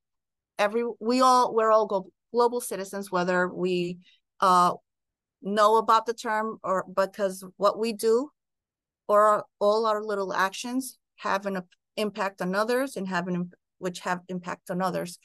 every 0.57 0.85
we 1.01 1.19
all 1.19 1.53
we're 1.53 1.71
all 1.71 2.09
global 2.31 2.61
citizens, 2.61 3.11
whether 3.11 3.49
we 3.49 3.99
uh, 4.43 4.73
know 5.41 5.77
about 5.77 6.05
the 6.05 6.13
term 6.13 6.59
or 6.63 6.85
because 6.93 7.45
what 7.55 7.79
we 7.79 7.93
do 7.93 8.29
or 9.07 9.45
all 9.59 9.85
our 9.85 10.03
little 10.03 10.33
actions 10.33 10.97
have 11.15 11.45
an 11.45 11.61
impact 11.95 12.41
on 12.41 12.53
others 12.53 12.97
and 12.97 13.07
have 13.07 13.27
an 13.29 13.51
which 13.77 14.01
have 14.01 14.19
impact 14.27 14.69
on 14.69 14.81
others. 14.81 15.17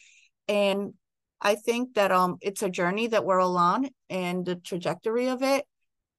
And 0.47 0.95
i 1.41 1.55
think 1.55 1.95
that 1.95 2.11
um 2.11 2.37
it's 2.41 2.65
a 2.65 2.69
journey 2.69 3.07
that 3.07 3.25
we're 3.25 3.41
all 3.41 3.57
on 3.57 3.89
and 4.11 4.45
the 4.45 4.57
trajectory 4.57 5.29
of 5.29 5.43
it 5.43 5.65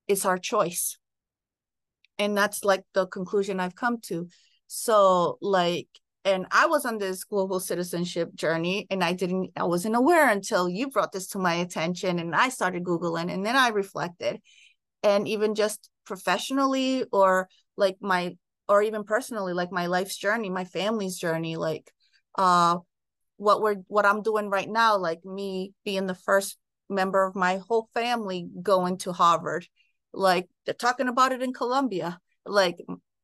is 0.08 0.26
our 0.26 0.38
choice. 0.38 0.98
And 2.18 2.38
that's 2.38 2.64
like 2.66 2.84
the 2.94 3.08
conclusion 3.08 3.60
i've 3.60 3.76
come 3.76 3.98
to. 4.10 4.28
So 4.68 5.38
like 5.42 5.88
and 6.26 6.46
I 6.52 6.66
was 6.66 6.86
on 6.86 6.98
this 6.98 7.24
global 7.24 7.60
citizenship 7.60 8.34
journey 8.36 8.88
and 8.90 9.04
I 9.04 9.14
didn't 9.14 9.52
I 9.56 9.64
wasn't 9.64 9.96
aware 9.96 10.30
until 10.30 10.68
you 10.70 10.90
brought 10.90 11.12
this 11.12 11.28
to 11.30 11.40
my 11.40 11.56
attention 11.56 12.20
and 12.20 12.36
I 12.36 12.50
started 12.50 12.84
googling 12.84 13.32
and 13.32 13.46
then 13.46 13.56
I 13.56 13.70
reflected. 13.70 14.40
And 15.02 15.28
even 15.30 15.56
just 15.56 15.90
professionally 16.06 17.06
or 17.14 17.48
like 17.78 17.98
my 18.02 18.36
or 18.68 18.84
even 18.84 19.04
personally 19.04 19.54
like 19.54 19.72
my 19.72 19.88
life's 19.88 20.18
journey 20.18 20.50
my 20.50 20.66
family's 20.66 21.18
journey 21.18 21.56
like 21.56 21.92
uh 22.38 22.78
what 23.38 23.62
we're 23.62 23.78
what 23.88 24.06
i'm 24.06 24.22
doing 24.22 24.50
right 24.50 24.70
now 24.70 24.98
like 24.98 25.24
me 25.24 25.74
being 25.86 26.06
the 26.06 26.16
first 26.16 26.58
member 26.90 27.24
of 27.24 27.36
my 27.36 27.62
whole 27.68 27.90
family 27.94 28.48
going 28.62 28.98
to 28.98 29.12
harvard 29.14 29.66
like 30.14 30.48
they're 30.66 30.74
talking 30.74 31.08
about 31.08 31.32
it 31.32 31.42
in 31.42 31.54
colombia 31.54 32.20
like 32.46 32.78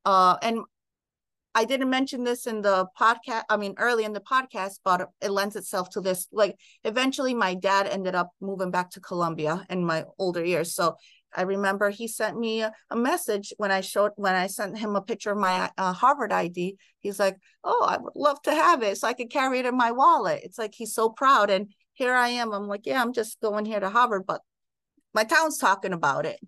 uh 0.05 0.37
and 0.41 0.59
I 1.57 1.63
didn't 1.63 1.89
mention 1.89 2.25
this 2.25 2.47
in 2.47 2.61
the 2.61 2.85
podcast, 2.99 3.43
I 3.49 3.55
mean, 3.55 3.75
early 3.77 4.03
in 4.03 4.11
the 4.11 4.19
podcast, 4.19 4.79
but 4.83 5.09
it 5.21 5.31
lends 5.31 5.55
itself 5.55 5.89
to 5.91 6.01
this. 6.01 6.27
Like, 6.33 6.57
eventually, 6.83 7.33
my 7.33 7.55
dad 7.55 7.87
ended 7.87 8.13
up 8.13 8.31
moving 8.41 8.71
back 8.71 8.91
to 8.91 8.99
Colombia 8.99 9.65
in 9.69 9.85
my 9.85 10.03
older 10.19 10.43
years. 10.43 10.75
So 10.75 10.97
I 11.33 11.43
remember 11.43 11.89
he 11.89 12.09
sent 12.09 12.37
me 12.37 12.61
a, 12.61 12.73
a 12.91 12.95
message 12.97 13.53
when 13.55 13.71
I 13.71 13.79
showed, 13.79 14.11
when 14.17 14.35
I 14.35 14.47
sent 14.47 14.77
him 14.77 14.97
a 14.97 15.01
picture 15.01 15.31
of 15.31 15.37
my 15.37 15.71
uh, 15.77 15.93
Harvard 15.93 16.33
ID. 16.33 16.75
He's 16.99 17.19
like, 17.19 17.37
Oh, 17.63 17.85
I 17.87 17.97
would 17.97 18.15
love 18.15 18.41
to 18.43 18.51
have 18.51 18.83
it 18.83 18.97
so 18.97 19.07
I 19.07 19.13
could 19.13 19.31
carry 19.31 19.59
it 19.59 19.65
in 19.65 19.77
my 19.77 19.91
wallet. 19.91 20.41
It's 20.43 20.57
like 20.57 20.73
he's 20.75 20.93
so 20.93 21.09
proud. 21.09 21.49
And 21.49 21.73
here 21.93 22.13
I 22.13 22.29
am. 22.29 22.51
I'm 22.51 22.67
like, 22.67 22.85
Yeah, 22.85 23.01
I'm 23.01 23.13
just 23.13 23.39
going 23.39 23.63
here 23.63 23.79
to 23.79 23.89
Harvard, 23.89 24.25
but 24.27 24.41
my 25.13 25.23
town's 25.23 25.57
talking 25.57 25.93
about 25.93 26.25
it. 26.25 26.39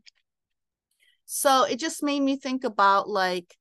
So 1.25 1.63
it 1.63 1.79
just 1.79 2.03
made 2.03 2.21
me 2.21 2.37
think 2.37 2.65
about 2.65 3.09
like, 3.09 3.55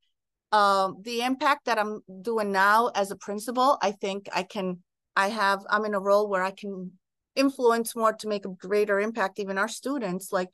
um, 0.53 0.99
the 1.03 1.23
impact 1.23 1.67
that 1.67 1.79
I'm 1.79 2.01
doing 2.23 2.53
now 2.53 2.89
as 2.95 3.11
a 3.11 3.17
principal, 3.17 3.79
I 3.83 3.93
think 3.93 4.29
I 4.35 4.43
can, 4.43 4.83
I 5.15 5.29
have, 5.29 5.65
I'm 5.69 5.85
in 5.85 5.95
a 5.95 6.01
role 6.01 6.29
where 6.29 6.43
I 6.43 6.53
can 6.53 6.93
influence 7.35 7.95
more 7.95 8.13
to 8.15 8.29
make 8.29 8.45
a 8.45 8.51
greater 8.51 9.01
impact, 9.01 9.39
even 9.39 9.59
our 9.59 9.69
students, 9.69 10.33
like 10.33 10.49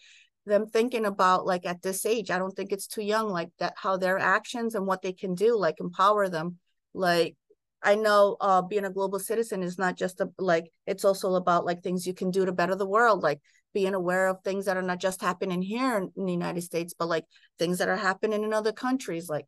them 0.47 0.67
thinking 0.67 1.05
about 1.05 1.47
like 1.47 1.65
at 1.67 1.83
this 1.83 2.05
age, 2.05 2.31
I 2.31 2.39
don't 2.39 2.55
think 2.57 2.73
it's 2.73 2.87
too 2.87 3.03
young, 3.03 3.29
like 3.29 3.51
that, 3.59 3.75
how 3.77 3.97
their 3.97 4.19
actions 4.19 4.75
and 4.75 4.87
what 4.87 5.03
they 5.03 5.13
can 5.13 5.35
do, 5.35 5.57
like 5.57 5.77
empower 5.79 6.29
them. 6.29 6.59
Like, 6.95 7.37
I 7.83 7.95
know 7.97 8.37
uh, 8.41 8.63
being 8.63 8.85
a 8.85 8.91
global 8.91 9.19
citizen 9.19 9.63
is 9.63 9.79
not 9.79 9.97
just 9.97 10.21
a, 10.21 10.31
like, 10.39 10.71
it's 10.87 11.05
also 11.05 11.35
about 11.35 11.65
like 11.65 11.83
things 11.83 12.07
you 12.07 12.15
can 12.15 12.31
do 12.31 12.45
to 12.47 12.53
better 12.53 12.75
the 12.75 12.87
world, 12.87 13.23
like 13.23 13.41
being 13.75 13.95
aware 13.95 14.29
of 14.29 14.43
things 14.43 14.67
that 14.67 14.77
are 14.77 14.83
not 14.83 15.01
just 15.01 15.21
happening 15.21 15.63
here 15.63 15.97
in, 15.97 16.11
in 16.17 16.27
the 16.27 16.33
United 16.33 16.63
States, 16.63 16.95
but 16.99 17.09
like 17.09 17.25
things 17.59 17.79
that 17.79 17.89
are 17.89 17.97
happening 17.97 18.43
in 18.43 18.53
other 18.53 18.73
countries, 18.73 19.29
like 19.29 19.47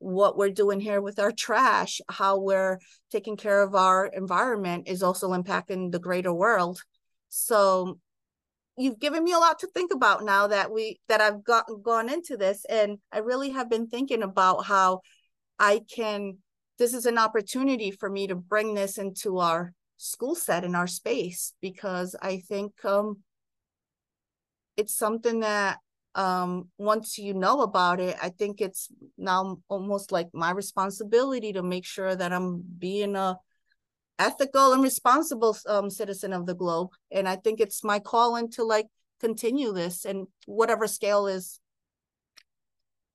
what 0.00 0.36
we're 0.36 0.50
doing 0.50 0.80
here 0.80 1.00
with 1.00 1.18
our 1.18 1.30
trash, 1.30 2.00
how 2.08 2.38
we're 2.38 2.78
taking 3.12 3.36
care 3.36 3.62
of 3.62 3.74
our 3.74 4.06
environment 4.06 4.88
is 4.88 5.02
also 5.02 5.30
impacting 5.30 5.92
the 5.92 5.98
greater 5.98 6.32
world. 6.32 6.82
So 7.28 7.98
you've 8.76 8.98
given 8.98 9.22
me 9.22 9.32
a 9.32 9.38
lot 9.38 9.58
to 9.60 9.66
think 9.68 9.92
about 9.92 10.24
now 10.24 10.46
that 10.46 10.72
we 10.72 10.98
that 11.08 11.20
I've 11.20 11.44
got 11.44 11.66
gone 11.82 12.10
into 12.10 12.36
this 12.36 12.64
and 12.64 12.98
I 13.12 13.18
really 13.18 13.50
have 13.50 13.68
been 13.68 13.86
thinking 13.86 14.22
about 14.22 14.64
how 14.64 15.00
I 15.58 15.82
can 15.94 16.38
this 16.78 16.94
is 16.94 17.04
an 17.04 17.18
opportunity 17.18 17.90
for 17.90 18.08
me 18.08 18.26
to 18.26 18.34
bring 18.34 18.72
this 18.72 18.96
into 18.96 19.38
our 19.38 19.74
school 19.98 20.34
set 20.34 20.64
in 20.64 20.74
our 20.74 20.86
space 20.86 21.52
because 21.60 22.16
I 22.22 22.38
think 22.38 22.72
um 22.86 23.18
it's 24.78 24.96
something 24.96 25.40
that 25.40 25.76
um 26.16 26.68
once 26.76 27.18
you 27.18 27.32
know 27.32 27.60
about 27.60 28.00
it 28.00 28.16
i 28.20 28.28
think 28.28 28.60
it's 28.60 28.88
now 29.16 29.58
almost 29.68 30.10
like 30.10 30.28
my 30.32 30.50
responsibility 30.50 31.52
to 31.52 31.62
make 31.62 31.84
sure 31.84 32.16
that 32.16 32.32
i'm 32.32 32.64
being 32.78 33.14
a 33.14 33.38
ethical 34.20 34.74
and 34.74 34.82
responsible 34.82 35.56
um, 35.66 35.88
citizen 35.88 36.34
of 36.34 36.44
the 36.46 36.54
globe. 36.54 36.90
And 37.10 37.26
i 37.26 37.36
think 37.36 37.58
it's 37.58 37.82
my 37.82 37.98
calling 37.98 38.50
to 38.52 38.64
like 38.64 38.86
continue 39.18 39.72
this 39.72 40.04
and 40.04 40.26
whatever 40.46 40.86
scale 40.86 41.26
is 41.26 41.58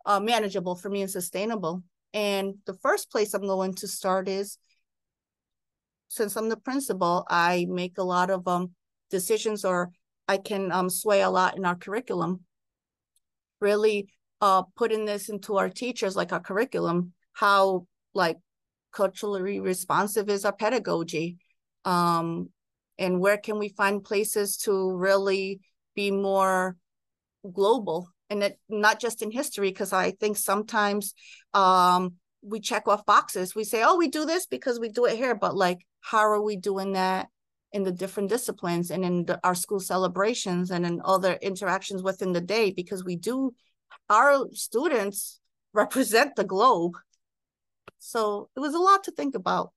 uh, 0.05 0.19
manageable 0.19 0.75
for 0.75 0.89
me 0.89 1.01
and 1.01 1.09
sustainable. 1.09 1.83
And 2.13 2.55
the 2.65 2.73
first 2.73 3.11
place 3.11 3.33
i'm 3.33 3.45
going 3.45 3.75
to 3.75 3.87
start 3.87 4.27
is 4.27 4.57
since 6.07 6.35
i'm 6.35 6.49
the 6.49 6.57
principal 6.57 7.25
i 7.29 7.65
make 7.69 7.97
a 7.97 8.03
lot 8.03 8.29
of 8.29 8.47
um 8.47 8.71
decisions 9.11 9.65
or 9.65 9.91
i 10.27 10.37
can 10.37 10.71
um 10.71 10.89
sway 10.89 11.21
a 11.21 11.29
lot 11.29 11.57
in 11.57 11.65
our 11.65 11.75
curriculum 11.75 12.41
really 13.65 13.97
uh, 14.41 14.63
putting 14.75 15.05
this 15.05 15.29
into 15.29 15.57
our 15.57 15.69
teachers, 15.69 16.15
like 16.15 16.31
our 16.31 16.39
curriculum, 16.49 17.13
how 17.33 17.87
like 18.13 18.37
culturally 18.91 19.59
responsive 19.59 20.29
is 20.29 20.45
our 20.45 20.53
pedagogy, 20.53 21.37
um, 21.83 22.49
and 22.97 23.19
where 23.19 23.37
can 23.37 23.57
we 23.59 23.69
find 23.69 24.03
places 24.11 24.57
to 24.65 24.73
really 24.95 25.59
be 25.95 26.11
more 26.11 26.77
global 27.59 28.09
and 28.29 28.41
it 28.43 28.59
not 28.69 28.99
just 28.99 29.21
in 29.21 29.29
history 29.29 29.69
because 29.69 29.93
i 29.93 30.09
think 30.09 30.35
sometimes 30.35 31.13
um, 31.53 32.15
we 32.41 32.59
check 32.59 32.87
off 32.87 33.05
boxes. 33.05 33.55
We 33.55 33.63
say 33.63 33.83
oh 33.83 33.97
we 33.97 34.07
do 34.07 34.25
this 34.25 34.45
because 34.45 34.79
we 34.79 34.89
do 34.89 35.05
it 35.05 35.17
here 35.17 35.35
but 35.35 35.55
like 35.55 35.79
how 36.01 36.19
are 36.19 36.41
we 36.41 36.55
doing 36.55 36.93
that 36.93 37.27
in 37.73 37.83
the 37.83 37.91
different 37.91 38.29
disciplines 38.29 38.91
and 38.91 39.03
in 39.03 39.25
the, 39.25 39.39
our 39.43 39.55
school 39.55 39.79
celebrations 39.79 40.71
and 40.71 40.85
in 40.85 41.01
other 41.03 41.33
interactions 41.41 42.01
within 42.01 42.31
the 42.31 42.41
day 42.41 42.71
because 42.71 43.03
we 43.03 43.15
do 43.15 43.53
our 44.09 44.47
students 44.53 45.39
represent 45.73 46.35
the 46.35 46.43
globe. 46.43 46.93
So 47.99 48.49
it 48.55 48.59
was 48.59 48.73
a 48.73 48.79
lot 48.79 49.03
to 49.05 49.11
think 49.11 49.35
about. 49.35 49.71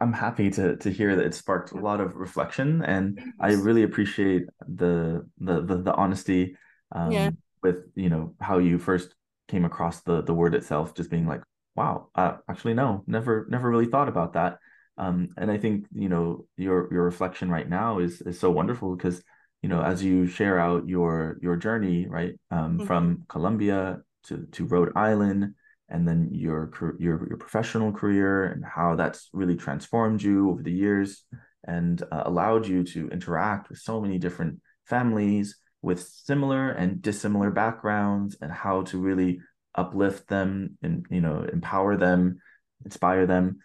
I'm 0.00 0.14
happy 0.14 0.48
to 0.50 0.76
to 0.76 0.90
hear 0.90 1.14
that 1.14 1.26
it 1.26 1.34
sparked 1.34 1.72
a 1.72 1.78
lot 1.78 2.00
of 2.00 2.16
reflection 2.16 2.82
and 2.84 3.20
i 3.38 3.52
really 3.52 3.82
appreciate 3.82 4.46
the 4.66 5.26
the 5.38 5.60
the, 5.60 5.82
the 5.82 5.94
honesty 5.94 6.56
um, 6.92 7.12
yeah. 7.12 7.30
with 7.62 7.84
you 7.94 8.08
know 8.08 8.34
how 8.40 8.58
you 8.58 8.78
first 8.78 9.14
came 9.46 9.66
across 9.66 10.00
the 10.00 10.22
the 10.22 10.32
word 10.32 10.54
itself 10.54 10.94
just 10.94 11.10
being 11.10 11.26
like 11.26 11.42
wow 11.76 12.08
uh, 12.14 12.36
actually 12.48 12.72
no 12.72 13.04
never 13.06 13.46
never 13.50 13.68
really 13.68 13.86
thought 13.86 14.08
about 14.08 14.32
that 14.32 14.58
um, 14.98 15.28
and 15.36 15.50
I 15.50 15.58
think 15.58 15.86
you 15.94 16.08
know 16.08 16.46
your 16.56 16.92
your 16.92 17.04
reflection 17.04 17.50
right 17.50 17.68
now 17.68 18.00
is 18.00 18.20
is 18.22 18.38
so 18.38 18.50
wonderful 18.50 18.96
because 18.96 19.22
you 19.62 19.68
know 19.68 19.80
as 19.80 20.02
you 20.02 20.26
share 20.26 20.58
out 20.58 20.88
your 20.88 21.38
your 21.40 21.56
journey 21.56 22.06
right 22.06 22.34
um, 22.50 22.78
mm-hmm. 22.78 22.86
from 22.86 23.24
Colombia 23.28 24.00
to 24.24 24.46
to 24.52 24.66
Rhode 24.66 24.92
Island 24.96 25.54
and 25.88 26.06
then 26.06 26.28
your 26.32 26.70
your 26.98 27.26
your 27.28 27.38
professional 27.38 27.92
career 27.92 28.44
and 28.44 28.64
how 28.64 28.96
that's 28.96 29.30
really 29.32 29.56
transformed 29.56 30.20
you 30.20 30.50
over 30.50 30.62
the 30.62 30.72
years 30.72 31.24
and 31.64 32.02
uh, 32.10 32.22
allowed 32.26 32.66
you 32.66 32.82
to 32.82 33.08
interact 33.10 33.68
with 33.68 33.78
so 33.78 34.00
many 34.00 34.18
different 34.18 34.60
families 34.86 35.56
with 35.80 36.02
similar 36.02 36.70
and 36.70 37.00
dissimilar 37.00 37.50
backgrounds 37.50 38.36
and 38.40 38.50
how 38.50 38.82
to 38.82 38.98
really 38.98 39.40
uplift 39.76 40.28
them 40.28 40.76
and 40.82 41.06
you 41.08 41.20
know 41.20 41.46
empower 41.52 41.96
them 41.96 42.38
inspire 42.84 43.26
them 43.26 43.58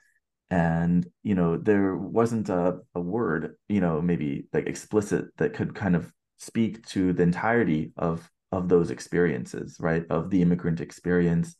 and 0.53 1.07
you 1.23 1.33
know 1.33 1.57
there 1.57 1.95
wasn't 1.95 2.47
a, 2.47 2.77
a 2.93 3.01
word 3.01 3.55
you 3.67 3.81
know 3.81 3.99
maybe 3.99 4.45
like 4.53 4.67
explicit 4.67 5.25
that 5.37 5.53
could 5.55 5.73
kind 5.73 5.95
of 5.95 6.11
speak 6.37 6.85
to 6.85 7.11
the 7.11 7.23
entirety 7.23 7.91
of 7.97 8.29
of 8.51 8.69
those 8.69 8.91
experiences 8.91 9.77
right? 9.79 10.05
Of 10.11 10.29
the 10.29 10.43
immigrant 10.43 10.79
experience 10.79 11.55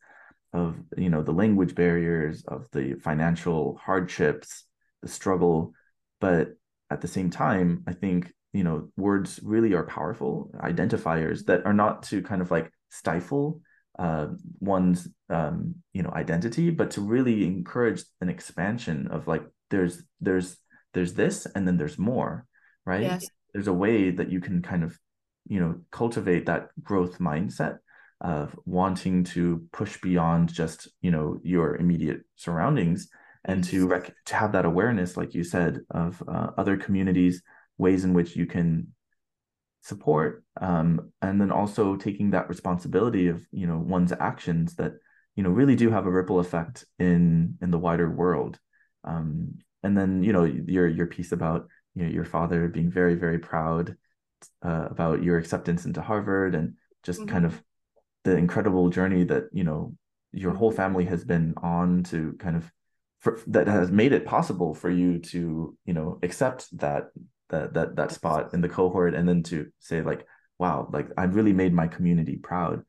of 0.54 0.78
you 0.96 1.10
know 1.10 1.24
the 1.24 1.32
language 1.32 1.74
barriers 1.74 2.44
of 2.48 2.68
the 2.72 2.94
financial 3.02 3.80
hardships 3.84 4.66
the 5.02 5.08
struggle. 5.08 5.74
But 6.22 6.54
at 6.92 7.02
the 7.02 7.08
same 7.08 7.32
time 7.32 7.84
i 7.88 7.94
think 7.94 8.32
you 8.54 8.64
know 8.64 8.90
words 8.98 9.40
really 9.42 9.74
are 9.74 9.86
powerful 9.98 10.52
identifiers 10.60 11.46
that 11.46 11.66
are 11.66 11.74
not 11.74 12.04
to 12.04 12.22
kind 12.22 12.42
of 12.42 12.52
like 12.52 12.72
stifle 12.90 13.62
uh, 14.00 14.28
one's 14.60 15.08
um, 15.30 15.76
you 15.94 16.04
know 16.04 16.12
identity, 16.16 16.70
but 16.70 16.92
to 16.92 17.02
really 17.02 17.46
encourage 17.46 18.04
an 18.22 18.30
expansion 18.30 19.08
of 19.08 19.28
like 19.28 19.44
there's 19.70 20.04
there's 20.22 20.58
there's 20.94 21.14
this 21.14 21.46
and 21.56 21.68
then 21.68 21.78
there's 21.78 21.98
more, 21.98 22.46
right? 22.86 23.02
Yes. 23.04 23.26
There's 23.54 23.68
a 23.68 23.74
way 23.74 24.10
that 24.12 24.32
you 24.32 24.40
can 24.40 24.62
kind 24.62 24.84
of 24.84 24.98
you 25.48 25.60
know 25.60 25.76
cultivate 25.92 26.46
that 26.46 26.70
growth 26.82 27.20
mindset 27.20 27.78
of 28.22 28.58
wanting 28.66 29.24
to 29.26 29.68
push 29.72 30.00
beyond 30.02 30.52
just 30.52 30.88
you 31.02 31.12
know 31.12 31.40
your 31.44 31.76
immediate 31.76 32.22
surroundings 32.36 33.10
and 33.46 33.64
to 33.66 33.88
rec- 33.88 34.14
to 34.26 34.36
have 34.36 34.54
that 34.54 34.66
awareness 34.66 35.18
like 35.18 35.34
you 35.34 35.44
said 35.44 35.80
of 35.92 36.24
uh, 36.28 36.48
other 36.58 36.78
communities 36.78 37.42
ways 37.78 38.06
in 38.06 38.14
which 38.14 38.36
you 38.36 38.46
can 38.46 38.88
support 39.84 40.44
um, 40.62 41.12
and 41.22 41.40
then 41.40 41.52
also 41.52 41.98
taking 41.98 42.32
that 42.32 42.48
responsibility 42.48 43.28
of 43.28 43.46
you 43.52 43.68
know 43.68 43.78
one's 43.78 44.14
actions 44.14 44.76
that 44.76 44.94
you 45.36 45.44
know 45.44 45.50
really 45.50 45.76
do 45.76 45.92
have 45.92 46.06
a 46.06 46.12
ripple 46.12 46.40
effect 46.40 46.86
in 47.00 47.58
in 47.62 47.70
the 47.70 47.78
wider 47.78 48.10
world 48.10 48.58
um, 49.04 49.56
and 49.84 49.98
then 49.98 50.24
you 50.24 50.32
know 50.32 50.46
your 50.46 50.88
your 50.88 51.08
piece 51.08 51.34
about 51.34 51.68
you 51.96 52.04
know 52.04 52.10
your 52.10 52.24
father 52.24 52.70
being 52.70 52.90
very 52.90 53.16
very 53.16 53.40
proud 53.40 53.98
uh, 54.64 54.88
about 54.90 55.22
your 55.22 55.38
acceptance 55.38 55.86
into 55.86 56.02
Harvard 56.02 56.56
and 56.56 56.76
just 57.04 57.20
mm-hmm. 57.20 57.30
kind 57.30 57.46
of 57.46 57.62
the 58.24 58.38
incredible 58.38 58.90
journey 58.90 59.26
that 59.26 59.50
you 59.52 59.66
know 59.66 59.94
your 60.32 60.54
whole 60.54 60.72
family 60.72 61.04
has 61.04 61.26
been 61.26 61.54
on 61.58 62.04
to 62.04 62.34
kind 62.40 62.56
of 62.56 62.72
for, 63.20 63.40
that 63.48 63.68
has 63.68 63.92
made 63.92 64.14
it 64.14 64.26
possible 64.26 64.74
for 64.74 64.90
you 64.90 65.20
to 65.20 65.78
you 65.86 65.94
know 65.94 66.20
accept 66.24 66.78
that 66.78 67.10
that 67.54 67.74
that 67.74 67.96
that 67.96 68.12
spot 68.12 68.54
in 68.54 68.62
the 68.62 68.74
cohort 68.78 69.14
and 69.16 69.28
then 69.30 69.42
to 69.44 69.58
say 69.80 70.02
like 70.02 70.26
wow 70.60 70.90
like 70.92 71.08
i've 71.18 71.36
really 71.36 71.54
made 71.54 71.74
my 71.74 71.88
community 71.88 72.36
proud 72.36 72.84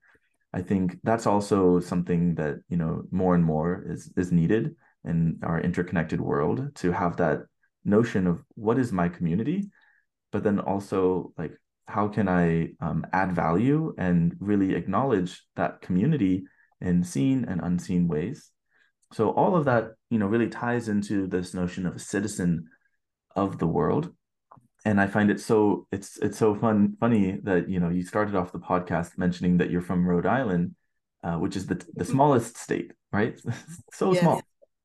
i 0.53 0.61
think 0.61 0.99
that's 1.03 1.27
also 1.27 1.81
something 1.81 2.35
that 2.35 2.57
you 2.69 2.77
know 2.77 3.03
more 3.11 3.35
and 3.35 3.45
more 3.45 3.85
is 3.87 4.13
is 4.17 4.33
needed 4.33 4.75
in 5.05 5.39
our 5.43 5.61
interconnected 5.61 6.21
world 6.21 6.75
to 6.75 6.91
have 6.91 7.17
that 7.17 7.45
notion 7.85 8.27
of 8.27 8.43
what 8.55 8.79
is 8.79 8.93
my 8.93 9.09
community, 9.09 9.71
but 10.33 10.43
then 10.43 10.59
also 10.59 11.33
like 11.37 11.53
how 11.87 12.09
can 12.09 12.29
I 12.29 12.71
um, 12.81 13.07
add 13.13 13.33
value 13.33 13.95
and 13.99 14.35
really 14.41 14.75
acknowledge 14.75 15.43
that 15.57 15.83
community 15.83 16.45
in 16.81 17.05
seen 17.05 17.45
and 17.45 17.61
unseen 17.63 18.09
ways. 18.09 18.51
So 19.13 19.31
all 19.31 19.55
of 19.55 19.67
that, 19.67 19.93
you 20.11 20.19
know, 20.19 20.27
really 20.27 20.49
ties 20.49 20.89
into 20.89 21.27
this 21.27 21.53
notion 21.55 21.87
of 21.87 21.97
a 21.97 22.01
citizen 22.01 22.67
of 23.37 23.59
the 23.59 23.67
world. 23.67 24.13
And 24.85 25.01
I 25.01 25.07
find 25.07 25.31
it 25.31 25.41
so 25.41 25.87
it's 25.91 26.19
it's 26.19 26.39
so 26.39 26.55
fun 26.55 26.97
funny 27.01 27.41
that 27.45 27.71
you 27.71 27.81
know 27.81 27.89
you 27.89 28.03
started 28.03 28.35
off 28.35 28.53
the 28.53 28.59
podcast 28.59 29.17
mentioning 29.17 29.59
that 29.59 29.71
you're 29.71 29.81
from 29.81 30.07
Rhode 30.07 30.27
Island, 30.27 30.75
uh, 31.23 31.37
which 31.37 31.57
is 31.57 31.67
the 31.67 31.83
the 31.95 32.05
smallest 32.05 32.59
state, 32.59 32.93
right? 33.13 33.41
so 33.93 34.13
yeah. 34.13 34.21
small, 34.21 34.43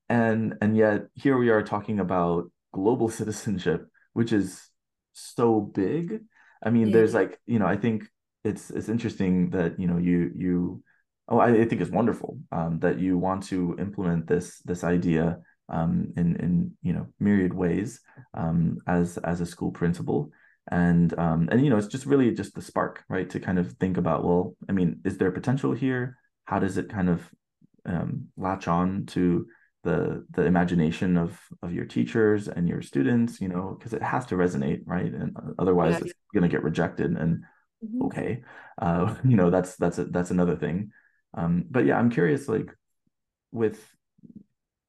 and 0.07 0.55
and 0.61 0.77
yet 0.77 1.07
here 1.15 1.37
we 1.37 1.49
are 1.49 1.63
talking 1.63 1.99
about 1.99 2.49
global 2.71 3.09
citizenship, 3.19 3.87
which 4.13 4.31
is 4.31 4.69
so 5.13 5.59
big. 5.59 6.21
I 6.63 6.69
mean, 6.69 6.87
yeah. 6.87 6.93
there's 6.93 7.13
like, 7.13 7.39
you 7.45 7.59
know, 7.59 7.67
I 7.67 7.77
think 7.77 8.03
it's 8.43 8.69
it's 8.69 8.89
interesting 8.89 9.51
that, 9.51 9.79
you 9.79 9.87
know, 9.87 9.97
you 9.97 10.31
you 10.35 10.83
oh, 11.27 11.39
I, 11.39 11.49
I 11.61 11.65
think 11.65 11.81
it's 11.81 11.91
wonderful 11.91 12.39
um, 12.51 12.79
that 12.79 12.99
you 12.99 13.17
want 13.17 13.43
to 13.47 13.75
implement 13.79 14.27
this 14.27 14.59
this 14.65 14.83
idea 14.83 15.39
um, 15.69 16.13
in 16.17 16.35
in 16.37 16.71
you 16.81 16.93
know 16.93 17.07
myriad 17.19 17.53
ways 17.53 18.01
um, 18.33 18.79
as 18.87 19.17
as 19.19 19.41
a 19.41 19.45
school 19.45 19.71
principal 19.71 20.31
and 20.71 21.17
um, 21.17 21.49
and 21.51 21.63
you 21.63 21.69
know 21.69 21.77
it's 21.77 21.87
just 21.87 22.05
really 22.05 22.31
just 22.31 22.53
the 22.55 22.61
spark 22.61 23.03
right 23.09 23.29
to 23.29 23.39
kind 23.39 23.59
of 23.59 23.71
think 23.73 23.97
about 23.97 24.23
well 24.23 24.55
I 24.67 24.71
mean 24.71 24.99
is 25.05 25.17
there 25.17 25.31
potential 25.31 25.73
here 25.73 26.17
how 26.45 26.59
does 26.59 26.77
it 26.77 26.89
kind 26.89 27.09
of 27.09 27.29
um, 27.85 28.27
latch 28.37 28.67
on 28.67 29.05
to 29.07 29.47
the 29.83 30.25
the 30.31 30.43
imagination 30.43 31.17
of 31.17 31.39
of 31.63 31.73
your 31.73 31.85
teachers 31.85 32.47
and 32.47 32.67
your 32.67 32.81
students 32.81 33.39
you 33.39 33.47
know 33.47 33.75
because 33.77 33.93
it 33.93 34.01
has 34.01 34.25
to 34.25 34.35
resonate 34.35 34.81
right 34.85 35.13
and 35.13 35.35
otherwise 35.57 35.93
yeah. 35.93 35.99
it's 36.01 36.13
going 36.33 36.43
to 36.43 36.49
get 36.49 36.63
rejected 36.63 37.11
and 37.11 37.43
mm-hmm. 37.83 38.03
okay 38.03 38.43
uh 38.81 39.15
you 39.23 39.37
know 39.37 39.49
that's 39.49 39.77
that's 39.77 39.97
a, 39.97 40.05
that's 40.05 40.31
another 40.31 40.57
thing 40.57 40.91
um 41.35 41.63
but 41.69 41.85
yeah 41.85 41.97
i'm 41.97 42.09
curious 42.09 42.49
like 42.49 42.75
with 43.51 43.79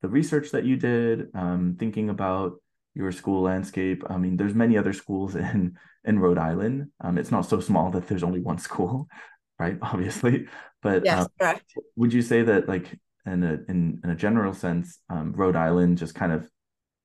the 0.03 0.09
research 0.09 0.51
that 0.51 0.65
you 0.65 0.77
did 0.77 1.29
um 1.35 1.77
thinking 1.79 2.11
about 2.11 2.55
your 2.95 3.13
school 3.13 3.43
landscape 3.43 4.03
i 4.09 4.17
mean 4.17 4.37
there's 4.37 4.55
many 4.55 4.77
other 4.77 4.93
schools 4.93 5.35
in 5.49 5.77
in 6.05 6.19
rhode 6.19 6.39
island 6.39 6.91
um 7.01 7.19
it's 7.19 7.31
not 7.31 7.47
so 7.47 7.61
small 7.61 7.91
that 7.91 8.07
there's 8.09 8.23
only 8.25 8.41
one 8.41 8.59
school 8.59 9.09
right 9.59 9.79
obviously 9.83 10.47
but 10.83 11.05
yes, 11.05 11.23
um, 11.23 11.29
correct. 11.39 11.75
would 11.97 12.13
you 12.13 12.23
say 12.23 12.43
that 12.43 12.69
like 12.69 12.99
in 13.27 13.43
a 13.43 13.59
in, 13.69 14.01
in 14.03 14.11
a 14.11 14.17
general 14.17 14.55
sense, 14.55 14.99
um, 15.09 15.33
Rhode 15.33 15.57
Island 15.57 15.99
just 15.99 16.15
kind 16.15 16.33
of 16.33 16.49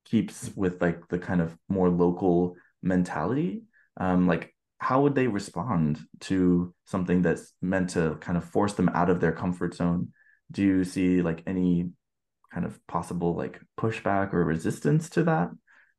keeps 0.06 0.52
with 0.56 0.82
like 0.82 1.08
the 1.10 1.20
kind 1.20 1.41
of 1.41 1.58
more 1.68 1.89
local 1.89 2.56
mentality. 2.82 3.64
Um, 3.98 4.28
like 4.28 4.54
how 4.78 5.02
would 5.02 5.16
they 5.16 5.28
respond 5.28 6.00
to 6.22 6.74
something 6.86 7.22
that's 7.22 7.54
meant 7.62 7.91
to 7.91 8.18
kind 8.22 8.38
of 8.38 8.46
force 8.46 8.74
them 8.74 8.89
out 8.89 9.10
of 9.10 9.20
their 9.20 9.32
comfort 9.32 9.74
zone? 9.76 10.10
Do 10.52 10.64
you 10.64 10.84
see 10.84 11.22
like 11.22 11.43
any 11.48 11.91
kind 12.56 12.66
of 12.66 12.80
possible 12.88 13.36
like 13.36 13.62
pushback 13.80 14.34
or 14.34 14.43
resistance 14.43 15.12
to 15.12 15.24
that? 15.26 15.51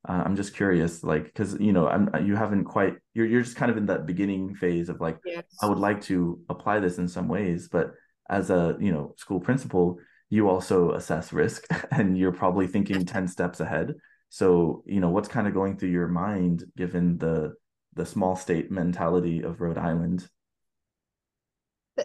Uh, 0.09 0.23
I'm 0.25 0.37
just 0.37 0.55
curious, 0.55 1.05
like, 1.05 1.25
because 1.25 1.59
you 1.61 1.73
know, 1.73 1.87
I'm 1.87 2.11
you 2.27 2.35
haven't 2.35 2.65
quite 2.65 2.95
you're 3.15 3.27
you're 3.27 3.43
just 3.43 3.57
kind 3.57 3.71
of 3.71 3.77
in 3.77 3.87
that 3.87 4.07
beginning 4.07 4.57
phase 4.57 4.89
of 4.89 5.01
like, 5.01 5.19
yes. 5.25 5.45
I 5.63 5.67
would 5.67 5.79
like 5.79 6.01
to 6.03 6.41
apply 6.49 6.81
this 6.81 6.99
in 6.99 7.07
some 7.07 7.29
ways, 7.29 7.69
but 7.69 7.93
as 8.29 8.51
a 8.51 8.77
you 8.81 8.93
know 8.93 9.15
school 9.17 9.41
principal 9.41 9.99
you 10.29 10.49
also 10.49 10.93
assess 10.93 11.33
risk 11.33 11.67
and 11.91 12.19
you're 12.19 12.33
probably 12.33 12.67
thinking 12.67 13.05
10 13.05 13.29
steps 13.29 13.61
ahead 13.61 13.95
so 14.29 14.83
you 14.87 15.01
know 15.01 15.11
what's 15.11 15.29
kind 15.29 15.47
of 15.47 15.55
going 15.55 15.77
through 15.77 15.91
your 15.91 16.09
mind 16.09 16.65
given 16.77 17.19
the 17.19 17.55
the 17.95 18.07
small 18.07 18.37
state 18.37 18.71
mentality 18.71 19.43
of 19.43 19.61
rhode 19.61 19.79
island 19.79 20.29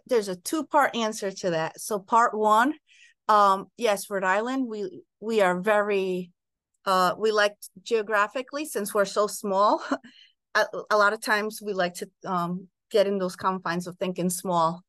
there's 0.08 0.30
a 0.30 0.36
two 0.36 0.64
part 0.64 0.96
answer 0.96 1.32
to 1.32 1.50
that 1.50 1.80
so 1.80 2.00
part 2.00 2.34
one 2.34 2.74
um 3.28 3.68
yes 3.78 4.10
rhode 4.10 4.24
island 4.24 4.68
we 4.68 5.04
we 5.20 5.42
are 5.42 5.60
very 5.60 6.32
uh 6.86 7.14
we 7.18 7.32
like 7.32 7.56
geographically 7.84 8.66
since 8.66 8.94
we're 8.94 9.06
so 9.06 9.28
small 9.28 9.84
a, 10.56 10.66
a 10.90 10.98
lot 10.98 11.14
of 11.14 11.22
times 11.22 11.62
we 11.64 11.74
like 11.74 11.94
to 11.94 12.10
um 12.26 12.68
get 12.92 13.08
in 13.08 13.18
those 13.18 13.36
confines 13.36 13.88
of 13.88 13.98
thinking 13.98 14.30
small. 14.30 14.84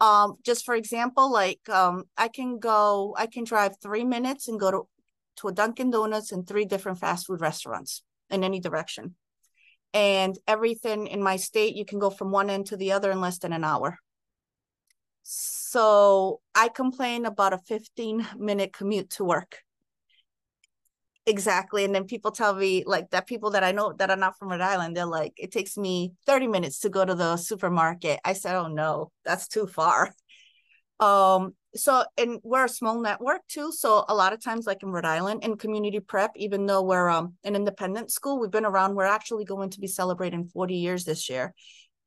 Um 0.00 0.34
just 0.44 0.66
for 0.66 0.74
example 0.74 1.32
like 1.32 1.66
um 1.70 2.04
i 2.18 2.28
can 2.28 2.58
go 2.58 3.14
i 3.16 3.26
can 3.26 3.44
drive 3.44 3.76
three 3.82 4.04
minutes 4.04 4.46
and 4.46 4.60
go 4.60 4.70
to 4.70 4.88
to 5.36 5.48
a 5.48 5.52
dunkin 5.52 5.90
donuts 5.90 6.32
and 6.32 6.46
three 6.46 6.66
different 6.66 6.98
fast 6.98 7.26
food 7.26 7.40
restaurants 7.40 8.02
in 8.30 8.42
any 8.44 8.60
direction. 8.60 9.14
And 9.92 10.38
everything 10.46 11.06
in 11.06 11.22
my 11.22 11.36
state 11.36 11.76
you 11.76 11.86
can 11.86 11.98
go 11.98 12.10
from 12.10 12.30
one 12.30 12.50
end 12.50 12.66
to 12.66 12.76
the 12.76 12.92
other 12.92 13.10
in 13.10 13.20
less 13.20 13.38
than 13.38 13.52
an 13.54 13.64
hour 13.64 13.98
so 15.68 16.40
i 16.54 16.68
complain 16.68 17.26
about 17.26 17.52
a 17.52 17.58
15 17.58 18.26
minute 18.38 18.72
commute 18.72 19.10
to 19.10 19.24
work. 19.24 19.62
Exactly 21.28 21.84
and 21.84 21.92
then 21.92 22.04
people 22.04 22.30
tell 22.30 22.54
me 22.54 22.84
like 22.86 23.10
that 23.10 23.26
people 23.26 23.50
that 23.50 23.64
i 23.64 23.72
know 23.72 23.92
that 23.98 24.10
are 24.10 24.16
not 24.16 24.38
from 24.38 24.48
rhode 24.50 24.60
island 24.60 24.96
they're 24.96 25.04
like 25.04 25.32
it 25.36 25.50
takes 25.50 25.76
me 25.76 26.12
30 26.24 26.46
minutes 26.46 26.78
to 26.80 26.88
go 26.88 27.04
to 27.04 27.16
the 27.16 27.36
supermarket. 27.36 28.20
I 28.24 28.34
said 28.34 28.54
oh 28.54 28.68
no 28.68 29.10
that's 29.24 29.48
too 29.48 29.66
far. 29.66 30.14
Um 30.98 31.52
so 31.74 32.04
and 32.16 32.38
we're 32.42 32.64
a 32.64 32.70
small 32.70 32.98
network 33.02 33.42
too 33.48 33.70
so 33.70 34.06
a 34.08 34.14
lot 34.14 34.32
of 34.32 34.42
times 34.42 34.66
like 34.66 34.82
in 34.82 34.88
rhode 34.88 35.04
island 35.04 35.44
in 35.44 35.58
community 35.58 36.00
prep 36.00 36.30
even 36.36 36.64
though 36.64 36.82
we're 36.82 37.10
um 37.10 37.34
an 37.44 37.54
independent 37.54 38.10
school 38.10 38.40
we've 38.40 38.50
been 38.50 38.64
around 38.64 38.94
we're 38.94 39.04
actually 39.04 39.44
going 39.44 39.68
to 39.68 39.80
be 39.80 39.86
celebrating 39.86 40.46
40 40.46 40.74
years 40.76 41.04
this 41.04 41.28
year. 41.28 41.52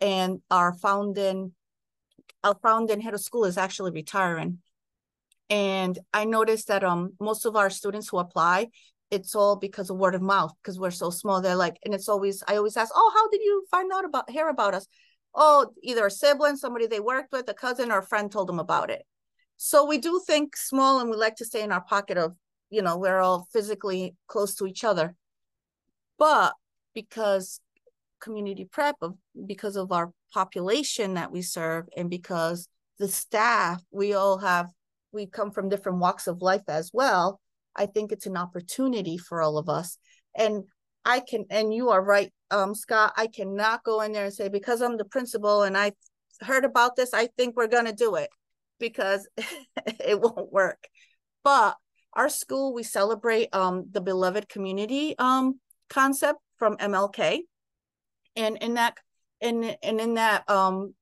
And 0.01 0.41
our 0.49 0.73
founding 0.73 1.51
our 2.43 2.55
founding 2.61 3.01
head 3.01 3.13
of 3.13 3.21
school 3.21 3.45
is 3.45 3.57
actually 3.57 3.91
retiring. 3.91 4.59
And 5.49 5.97
i 6.13 6.25
noticed 6.25 6.67
that 6.67 6.83
um 6.83 7.13
most 7.19 7.45
of 7.45 7.55
our 7.55 7.69
students 7.69 8.09
who 8.09 8.19
apply 8.19 8.67
it's 9.11 9.33
all 9.33 9.55
because 9.55 9.89
of 9.89 9.97
word 9.97 10.13
of 10.13 10.21
mouth 10.21 10.53
because 10.61 10.79
we're 10.79 10.91
so 10.91 11.09
small. 11.09 11.41
They're 11.41 11.55
like 11.55 11.77
and 11.83 11.93
it's 11.93 12.07
always 12.07 12.43
i 12.47 12.55
always 12.57 12.77
ask 12.77 12.91
oh 12.95 13.11
how 13.15 13.27
did 13.29 13.41
you 13.41 13.65
find 13.71 13.91
out 13.91 14.05
about 14.05 14.29
hear 14.29 14.49
about 14.49 14.75
us? 14.75 14.87
Oh 15.33 15.71
either 15.83 16.05
a 16.05 16.11
sibling 16.11 16.55
somebody 16.57 16.85
they 16.87 16.99
worked 16.99 17.31
with 17.31 17.49
a 17.49 17.53
cousin 17.53 17.91
or 17.91 17.99
a 17.99 18.05
friend 18.05 18.31
told 18.31 18.47
them 18.47 18.59
about 18.59 18.89
it. 18.91 19.03
So 19.57 19.85
we 19.85 19.97
do 19.97 20.21
think 20.25 20.55
small 20.55 20.99
and 20.99 21.09
we 21.09 21.17
like 21.17 21.35
to 21.37 21.45
stay 21.45 21.61
in 21.63 21.71
our 21.71 21.81
pocket 21.81 22.17
of 22.17 22.35
you 22.69 22.81
know 22.83 22.97
we're 22.97 23.19
all 23.19 23.47
physically 23.51 24.15
close 24.27 24.55
to 24.55 24.67
each 24.67 24.83
other. 24.83 25.15
But 26.19 26.53
because 26.93 27.59
community 28.19 28.65
prep 28.65 28.97
of 29.01 29.15
because 29.45 29.75
of 29.75 29.91
our 29.91 30.11
population 30.33 31.15
that 31.15 31.31
we 31.31 31.41
serve 31.41 31.85
and 31.95 32.09
because 32.09 32.67
the 32.97 33.07
staff 33.07 33.81
we 33.91 34.13
all 34.13 34.37
have 34.37 34.69
we 35.11 35.25
come 35.25 35.51
from 35.51 35.69
different 35.69 35.99
walks 35.99 36.27
of 36.27 36.41
life 36.41 36.63
as 36.67 36.91
well 36.93 37.39
I 37.75 37.85
think 37.85 38.11
it's 38.11 38.25
an 38.25 38.37
opportunity 38.37 39.17
for 39.17 39.41
all 39.41 39.57
of 39.57 39.69
us. 39.69 39.97
And 40.35 40.65
I 41.05 41.21
can, 41.21 41.45
and 41.49 41.73
you 41.73 41.89
are 41.89 42.03
right, 42.03 42.31
um, 42.51 42.75
Scott, 42.75 43.13
I 43.15 43.27
cannot 43.27 43.83
go 43.83 44.01
in 44.01 44.11
there 44.11 44.25
and 44.25 44.33
say, 44.33 44.49
because 44.49 44.81
I'm 44.81 44.97
the 44.97 45.05
principal 45.05 45.63
and 45.63 45.77
I 45.77 45.93
heard 46.41 46.65
about 46.65 46.95
this, 46.95 47.13
I 47.13 47.27
think 47.37 47.55
we're 47.55 47.67
going 47.67 47.85
to 47.85 47.93
do 47.93 48.15
it 48.15 48.29
because 48.79 49.27
it 50.05 50.19
won't 50.19 50.51
work. 50.51 50.87
But 51.43 51.77
our 52.13 52.27
school, 52.27 52.73
we 52.73 52.83
celebrate 52.83 53.47
um, 53.53 53.85
the 53.91 54.01
beloved 54.01 54.49
community 54.49 55.15
um, 55.17 55.59
concept 55.89 56.39
from 56.57 56.75
MLK. 56.77 57.39
And 58.35 58.57
in 58.57 58.73
that, 58.73 58.97
and, 59.41 59.77
and 59.81 59.99
in 59.99 60.13
that 60.15 60.49
um, 60.49 60.93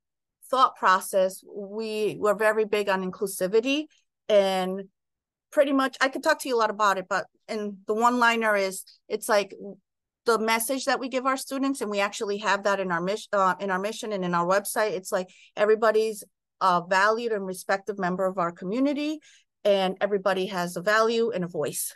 thought 0.49 0.75
process, 0.75 1.43
we 1.47 2.17
were 2.19 2.35
very 2.35 2.65
big 2.65 2.89
on 2.89 3.09
inclusivity 3.09 3.85
and 4.29 4.83
pretty 5.51 5.73
much 5.73 5.97
I 6.01 6.09
could 6.09 6.23
talk 6.23 6.39
to 6.41 6.49
you 6.49 6.55
a 6.55 6.59
lot 6.59 6.69
about 6.69 6.97
it, 6.97 7.05
but 7.09 7.25
and 7.47 7.77
the 7.87 7.93
one 7.93 8.19
liner 8.19 8.55
is 8.55 8.83
it's 9.07 9.29
like 9.29 9.55
the 10.25 10.37
message 10.37 10.85
that 10.85 10.99
we 10.99 11.07
give 11.07 11.25
our 11.25 11.37
students, 11.37 11.81
and 11.81 11.89
we 11.89 11.99
actually 11.99 12.37
have 12.39 12.63
that 12.63 12.79
in 12.79 12.91
our 12.91 13.01
mission, 13.01 13.29
uh, 13.33 13.55
in 13.59 13.71
our 13.71 13.79
mission, 13.79 14.11
and 14.11 14.25
in 14.25 14.35
our 14.35 14.45
website. 14.45 14.91
It's 14.91 15.11
like 15.11 15.29
everybody's 15.55 16.23
a 16.59 16.81
valued 16.87 17.31
and 17.31 17.45
respected 17.45 17.97
member 17.97 18.25
of 18.25 18.37
our 18.37 18.51
community, 18.51 19.19
and 19.63 19.97
everybody 20.01 20.47
has 20.47 20.75
a 20.75 20.81
value 20.81 21.31
and 21.31 21.43
a 21.43 21.47
voice. 21.47 21.95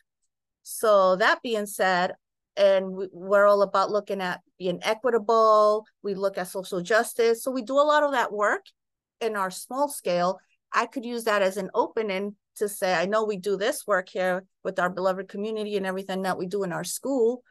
So 0.63 1.15
that 1.17 1.41
being 1.41 1.65
said, 1.65 2.13
and 2.62 3.09
we're 3.12 3.47
all 3.47 3.64
about 3.64 3.89
looking 3.89 4.22
at 4.22 4.39
being 4.59 4.80
equitable. 4.84 5.84
We 6.03 6.14
look 6.14 6.38
at 6.38 6.47
social 6.47 6.80
justice. 6.82 7.43
So 7.43 7.49
we 7.49 7.64
do 7.64 7.74
a 7.74 7.82
lot 7.82 8.03
of 8.03 8.12
that 8.12 8.32
work 8.32 8.66
in 9.20 9.36
our 9.36 9.49
small 9.49 9.89
scale. 9.89 10.39
I 10.72 10.86
could 10.86 11.03
use 11.03 11.24
that 11.24 11.41
as 11.41 11.57
an 11.57 11.72
opening 11.74 12.36
to 12.57 12.70
say, 12.70 12.93
I 12.93 13.07
know 13.07 13.26
we 13.26 13.38
do 13.38 13.57
this 13.57 13.88
work 13.88 14.09
here 14.09 14.45
with 14.64 14.78
our 14.78 14.91
beloved 14.91 15.28
community 15.28 15.76
and 15.76 15.88
everything 15.88 16.22
that 16.22 16.38
we 16.38 16.45
do 16.45 16.62
in 16.62 16.72
our 16.72 16.84
school, 16.84 17.41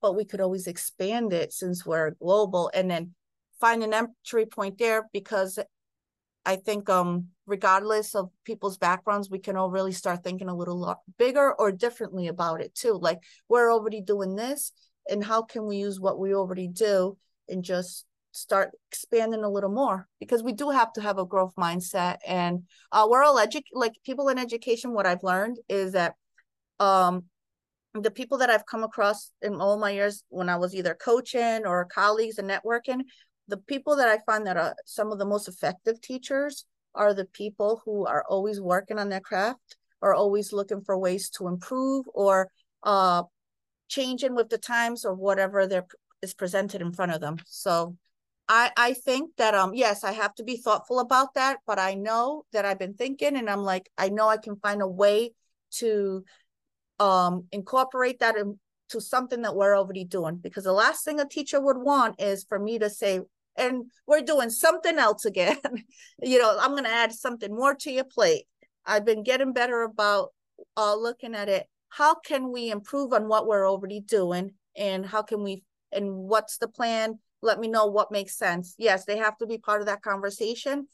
but 0.00 0.14
we 0.14 0.24
could 0.24 0.40
always 0.40 0.68
expand 0.68 1.32
it 1.32 1.52
since 1.52 1.84
we're 1.84 2.12
global 2.12 2.70
and 2.72 2.88
then 2.88 3.12
find 3.60 3.82
an 3.82 3.92
entry 3.92 4.46
point 4.46 4.78
there 4.78 5.08
because 5.12 5.58
I 6.46 6.56
think 6.56 6.88
um 6.88 7.28
regardless 7.46 8.14
of 8.14 8.30
people's 8.44 8.78
backgrounds, 8.78 9.30
we 9.30 9.38
can 9.38 9.56
all 9.56 9.70
really 9.70 9.92
start 9.92 10.24
thinking 10.24 10.48
a 10.48 10.56
little 10.56 10.78
lot 10.78 11.00
bigger 11.18 11.52
or 11.54 11.72
differently 11.72 12.28
about 12.28 12.60
it 12.60 12.74
too. 12.74 12.94
Like 12.94 13.20
we're 13.48 13.72
already 13.72 14.00
doing 14.00 14.34
this, 14.34 14.72
and 15.08 15.24
how 15.24 15.42
can 15.42 15.66
we 15.66 15.76
use 15.76 16.00
what 16.00 16.18
we 16.18 16.34
already 16.34 16.68
do 16.68 17.16
and 17.48 17.62
just 17.62 18.06
start 18.32 18.72
expanding 18.90 19.44
a 19.44 19.48
little 19.48 19.70
more 19.70 20.08
because 20.18 20.42
we 20.42 20.52
do 20.52 20.70
have 20.70 20.92
to 20.92 21.00
have 21.00 21.18
a 21.18 21.24
growth 21.24 21.54
mindset 21.56 22.16
and 22.26 22.64
uh, 22.90 23.06
we're 23.08 23.22
all 23.22 23.36
edu- 23.36 23.62
like 23.72 23.92
people 24.04 24.28
in 24.28 24.38
education 24.38 24.92
what 24.92 25.06
i've 25.06 25.22
learned 25.22 25.56
is 25.68 25.92
that 25.92 26.14
um 26.80 27.22
the 27.94 28.10
people 28.10 28.38
that 28.38 28.50
i've 28.50 28.66
come 28.66 28.82
across 28.82 29.30
in 29.40 29.54
all 29.60 29.78
my 29.78 29.90
years 29.90 30.24
when 30.30 30.48
i 30.48 30.56
was 30.56 30.74
either 30.74 30.96
coaching 31.00 31.64
or 31.64 31.84
colleagues 31.84 32.38
and 32.38 32.50
networking 32.50 33.02
the 33.46 33.56
people 33.56 33.94
that 33.94 34.08
i 34.08 34.18
find 34.26 34.48
that 34.48 34.56
are 34.56 34.74
some 34.84 35.12
of 35.12 35.18
the 35.20 35.24
most 35.24 35.46
effective 35.46 36.00
teachers 36.00 36.66
are 36.94 37.14
the 37.14 37.24
people 37.26 37.82
who 37.84 38.06
are 38.06 38.24
always 38.28 38.60
working 38.60 38.98
on 38.98 39.08
their 39.08 39.20
craft 39.20 39.76
or 40.00 40.14
always 40.14 40.52
looking 40.52 40.82
for 40.82 40.98
ways 40.98 41.30
to 41.30 41.48
improve 41.48 42.06
or 42.12 42.50
uh 42.82 43.22
changing 43.88 44.34
with 44.34 44.48
the 44.48 44.58
times 44.58 45.04
or 45.04 45.14
whatever 45.14 45.66
there 45.66 45.86
is 46.22 46.34
presented 46.34 46.80
in 46.80 46.92
front 46.92 47.12
of 47.12 47.20
them. 47.20 47.36
So 47.46 47.96
I 48.48 48.70
I 48.76 48.92
think 48.94 49.36
that 49.36 49.54
um 49.54 49.74
yes, 49.74 50.04
I 50.04 50.12
have 50.12 50.34
to 50.36 50.44
be 50.44 50.56
thoughtful 50.56 51.00
about 51.00 51.34
that, 51.34 51.58
but 51.66 51.78
I 51.78 51.94
know 51.94 52.44
that 52.52 52.64
I've 52.64 52.78
been 52.78 52.94
thinking 52.94 53.36
and 53.36 53.48
I'm 53.48 53.62
like 53.62 53.90
I 53.96 54.08
know 54.08 54.28
I 54.28 54.36
can 54.36 54.56
find 54.56 54.82
a 54.82 54.88
way 54.88 55.32
to 55.72 56.24
um 56.98 57.44
incorporate 57.52 58.20
that 58.20 58.36
into 58.36 59.00
something 59.00 59.42
that 59.42 59.56
we're 59.56 59.76
already 59.76 60.04
doing. 60.04 60.36
Because 60.36 60.64
the 60.64 60.72
last 60.72 61.04
thing 61.04 61.20
a 61.20 61.28
teacher 61.28 61.60
would 61.60 61.78
want 61.78 62.20
is 62.20 62.44
for 62.44 62.58
me 62.58 62.78
to 62.78 62.90
say 62.90 63.20
and 63.56 63.84
we're 64.06 64.22
doing 64.22 64.50
something 64.50 64.98
else 64.98 65.24
again. 65.24 65.58
you 66.22 66.38
know, 66.38 66.56
I'm 66.58 66.72
going 66.72 66.84
to 66.84 66.90
add 66.90 67.12
something 67.12 67.54
more 67.54 67.74
to 67.76 67.90
your 67.90 68.04
plate. 68.04 68.44
I've 68.86 69.04
been 69.04 69.22
getting 69.22 69.52
better 69.52 69.82
about 69.82 70.30
uh 70.76 70.94
looking 70.94 71.34
at 71.34 71.48
it. 71.48 71.66
How 71.88 72.14
can 72.14 72.52
we 72.52 72.70
improve 72.70 73.12
on 73.12 73.28
what 73.28 73.46
we're 73.46 73.68
already 73.68 74.00
doing 74.00 74.52
and 74.76 75.06
how 75.06 75.22
can 75.22 75.42
we 75.42 75.64
and 75.92 76.12
what's 76.12 76.58
the 76.58 76.68
plan 76.68 77.18
let 77.44 77.60
me 77.60 77.68
know 77.68 77.86
what 77.86 78.10
makes 78.10 78.36
sense. 78.36 78.74
Yes, 78.78 79.04
they 79.04 79.18
have 79.18 79.36
to 79.36 79.46
be 79.46 79.58
part 79.58 79.80
of 79.80 79.86
that 79.86 80.02
conversation 80.02 80.88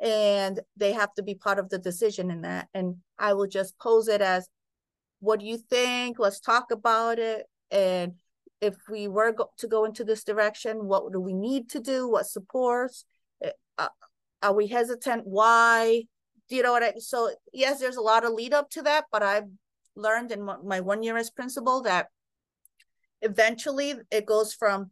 and 0.00 0.60
they 0.76 0.92
have 0.92 1.12
to 1.14 1.22
be 1.22 1.34
part 1.34 1.58
of 1.58 1.70
the 1.70 1.78
decision 1.78 2.30
in 2.30 2.42
that. 2.42 2.68
And 2.74 2.96
I 3.18 3.32
will 3.32 3.46
just 3.46 3.78
pose 3.78 4.06
it 4.08 4.20
as, 4.20 4.46
what 5.20 5.40
do 5.40 5.46
you 5.46 5.56
think? 5.56 6.18
Let's 6.18 6.40
talk 6.40 6.70
about 6.70 7.18
it. 7.18 7.46
And 7.70 8.14
if 8.64 8.76
we 8.88 9.08
were 9.08 9.32
go- 9.32 9.50
to 9.58 9.68
go 9.68 9.84
into 9.84 10.04
this 10.04 10.24
direction, 10.24 10.86
what 10.86 11.12
do 11.12 11.20
we 11.20 11.34
need 11.34 11.68
to 11.70 11.80
do? 11.80 12.08
What 12.08 12.26
supports? 12.26 13.04
Eh, 13.42 13.50
uh, 13.78 13.88
are 14.42 14.54
we 14.54 14.66
hesitant? 14.66 15.22
Why? 15.26 16.04
Do 16.48 16.56
you 16.56 16.62
know 16.62 16.72
what 16.72 16.82
I? 16.82 16.94
So 16.98 17.30
yes, 17.52 17.80
there's 17.80 17.96
a 17.96 18.08
lot 18.12 18.24
of 18.24 18.32
lead 18.32 18.54
up 18.54 18.70
to 18.70 18.82
that, 18.82 19.04
but 19.12 19.22
I've 19.22 19.50
learned 19.96 20.32
in 20.32 20.42
my 20.42 20.80
one 20.80 21.02
year 21.02 21.16
as 21.16 21.30
principal 21.30 21.82
that 21.82 22.08
eventually 23.22 23.94
it 24.10 24.26
goes 24.26 24.52
from 24.52 24.90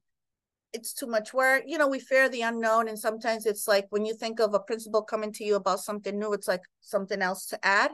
it's 0.72 0.94
too 0.94 1.06
much 1.06 1.34
work. 1.34 1.64
You 1.66 1.78
know, 1.78 1.88
we 1.88 2.00
fear 2.00 2.28
the 2.28 2.42
unknown. 2.42 2.88
And 2.88 2.98
sometimes 2.98 3.46
it's 3.46 3.68
like 3.68 3.86
when 3.90 4.06
you 4.06 4.14
think 4.14 4.40
of 4.40 4.54
a 4.54 4.60
principal 4.60 5.02
coming 5.02 5.32
to 5.34 5.44
you 5.44 5.56
about 5.56 5.80
something 5.80 6.18
new, 6.18 6.32
it's 6.32 6.48
like 6.48 6.62
something 6.80 7.20
else 7.20 7.46
to 7.48 7.58
add 7.62 7.90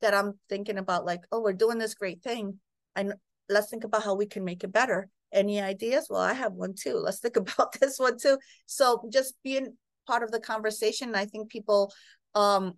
that 0.00 0.14
I'm 0.14 0.38
thinking 0.48 0.78
about, 0.78 1.04
like, 1.04 1.20
oh, 1.30 1.40
we're 1.40 1.52
doing 1.52 1.78
this 1.78 1.94
great 1.94 2.22
thing. 2.22 2.58
And 2.96 3.14
let's 3.48 3.68
think 3.68 3.84
about 3.84 4.02
how 4.02 4.14
we 4.14 4.26
can 4.26 4.44
make 4.44 4.64
it 4.64 4.72
better. 4.72 5.08
Any 5.32 5.60
ideas? 5.60 6.08
Well, 6.10 6.20
I 6.20 6.32
have 6.32 6.52
one 6.52 6.74
too. 6.74 6.94
Let's 6.94 7.20
think 7.20 7.36
about 7.44 7.78
this 7.80 7.98
one 7.98 8.18
too. 8.18 8.38
So 8.66 9.08
just 9.12 9.34
being 9.42 9.76
part 10.06 10.22
of 10.22 10.30
the 10.30 10.40
conversation, 10.40 11.14
I 11.14 11.26
think 11.26 11.50
people 11.50 11.92
um 12.34 12.74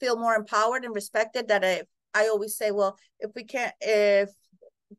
feel 0.00 0.18
more 0.18 0.34
empowered 0.34 0.84
and 0.84 0.94
respected 0.94 1.48
that 1.48 1.64
I 1.64 1.82
I 2.14 2.28
always 2.28 2.56
say, 2.56 2.70
well, 2.70 2.98
if 3.20 3.30
we 3.34 3.44
can't 3.44 3.74
if 3.80 4.30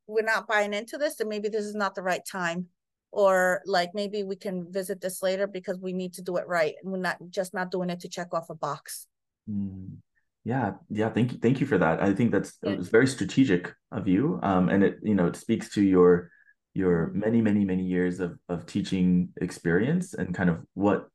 we're 0.07 0.23
not 0.23 0.47
buying 0.47 0.73
into 0.73 0.97
this, 0.97 1.15
then 1.15 1.29
maybe 1.29 1.49
this 1.49 1.65
is 1.65 1.75
not 1.75 1.95
the 1.95 2.01
right 2.01 2.25
time 2.29 2.67
or 3.13 3.61
like 3.67 3.91
maybe 3.93 4.23
we 4.23 4.35
can 4.35 4.65
visit 4.71 4.99
this 4.99 5.21
later 5.21 5.45
because 5.45 5.79
we 5.79 5.93
need 5.93 6.13
to 6.13 6.23
do 6.23 6.35
it 6.37 6.47
right 6.47 6.73
and 6.81 6.91
we're 6.91 6.97
not 6.97 7.17
just 7.29 7.53
not 7.53 7.69
doing 7.69 7.89
it 7.89 7.99
to 7.99 8.09
check 8.09 8.33
off 8.33 8.49
a 8.49 8.55
box 8.55 9.07
mm. 9.49 9.87
yeah 10.43 10.71
yeah 10.89 11.09
thank 11.09 11.31
you 11.31 11.37
thank 11.37 11.61
you 11.61 11.67
for 11.67 11.77
that 11.77 12.01
i 12.01 12.11
think 12.11 12.31
that's 12.31 12.57
yeah. 12.63 12.71
it 12.71 12.77
was 12.77 12.89
very 12.89 13.05
strategic 13.05 13.71
of 13.91 14.07
you 14.07 14.39
um 14.41 14.67
and 14.67 14.83
it 14.83 14.97
you 15.03 15.13
know 15.13 15.27
it 15.27 15.35
speaks 15.35 15.69
to 15.69 15.81
your 15.81 16.31
your 16.73 17.11
many 17.13 17.41
many 17.41 17.65
many 17.65 17.83
years 17.83 18.19
of 18.19 18.37
of 18.49 18.65
teaching 18.65 19.29
experience 19.41 20.13
and 20.13 20.33
kind 20.33 20.49
of 20.49 20.59
what 20.73 21.07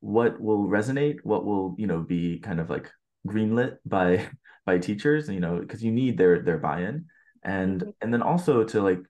what 0.00 0.40
will 0.40 0.66
resonate 0.66 1.16
what 1.22 1.44
will 1.44 1.74
you 1.78 1.86
know 1.86 2.00
be 2.00 2.38
kind 2.38 2.60
of 2.60 2.68
like 2.68 2.90
greenlit 3.26 3.76
by 3.86 4.26
by 4.66 4.78
teachers 4.78 5.28
you 5.28 5.40
know 5.40 5.58
because 5.58 5.82
you 5.82 5.92
need 5.92 6.18
their 6.18 6.42
their 6.42 6.58
buy-in 6.58 7.06
and 7.44 7.80
mm-hmm. 7.80 7.90
and 8.00 8.12
then 8.12 8.22
also 8.22 8.64
to 8.64 8.82
like 8.82 9.00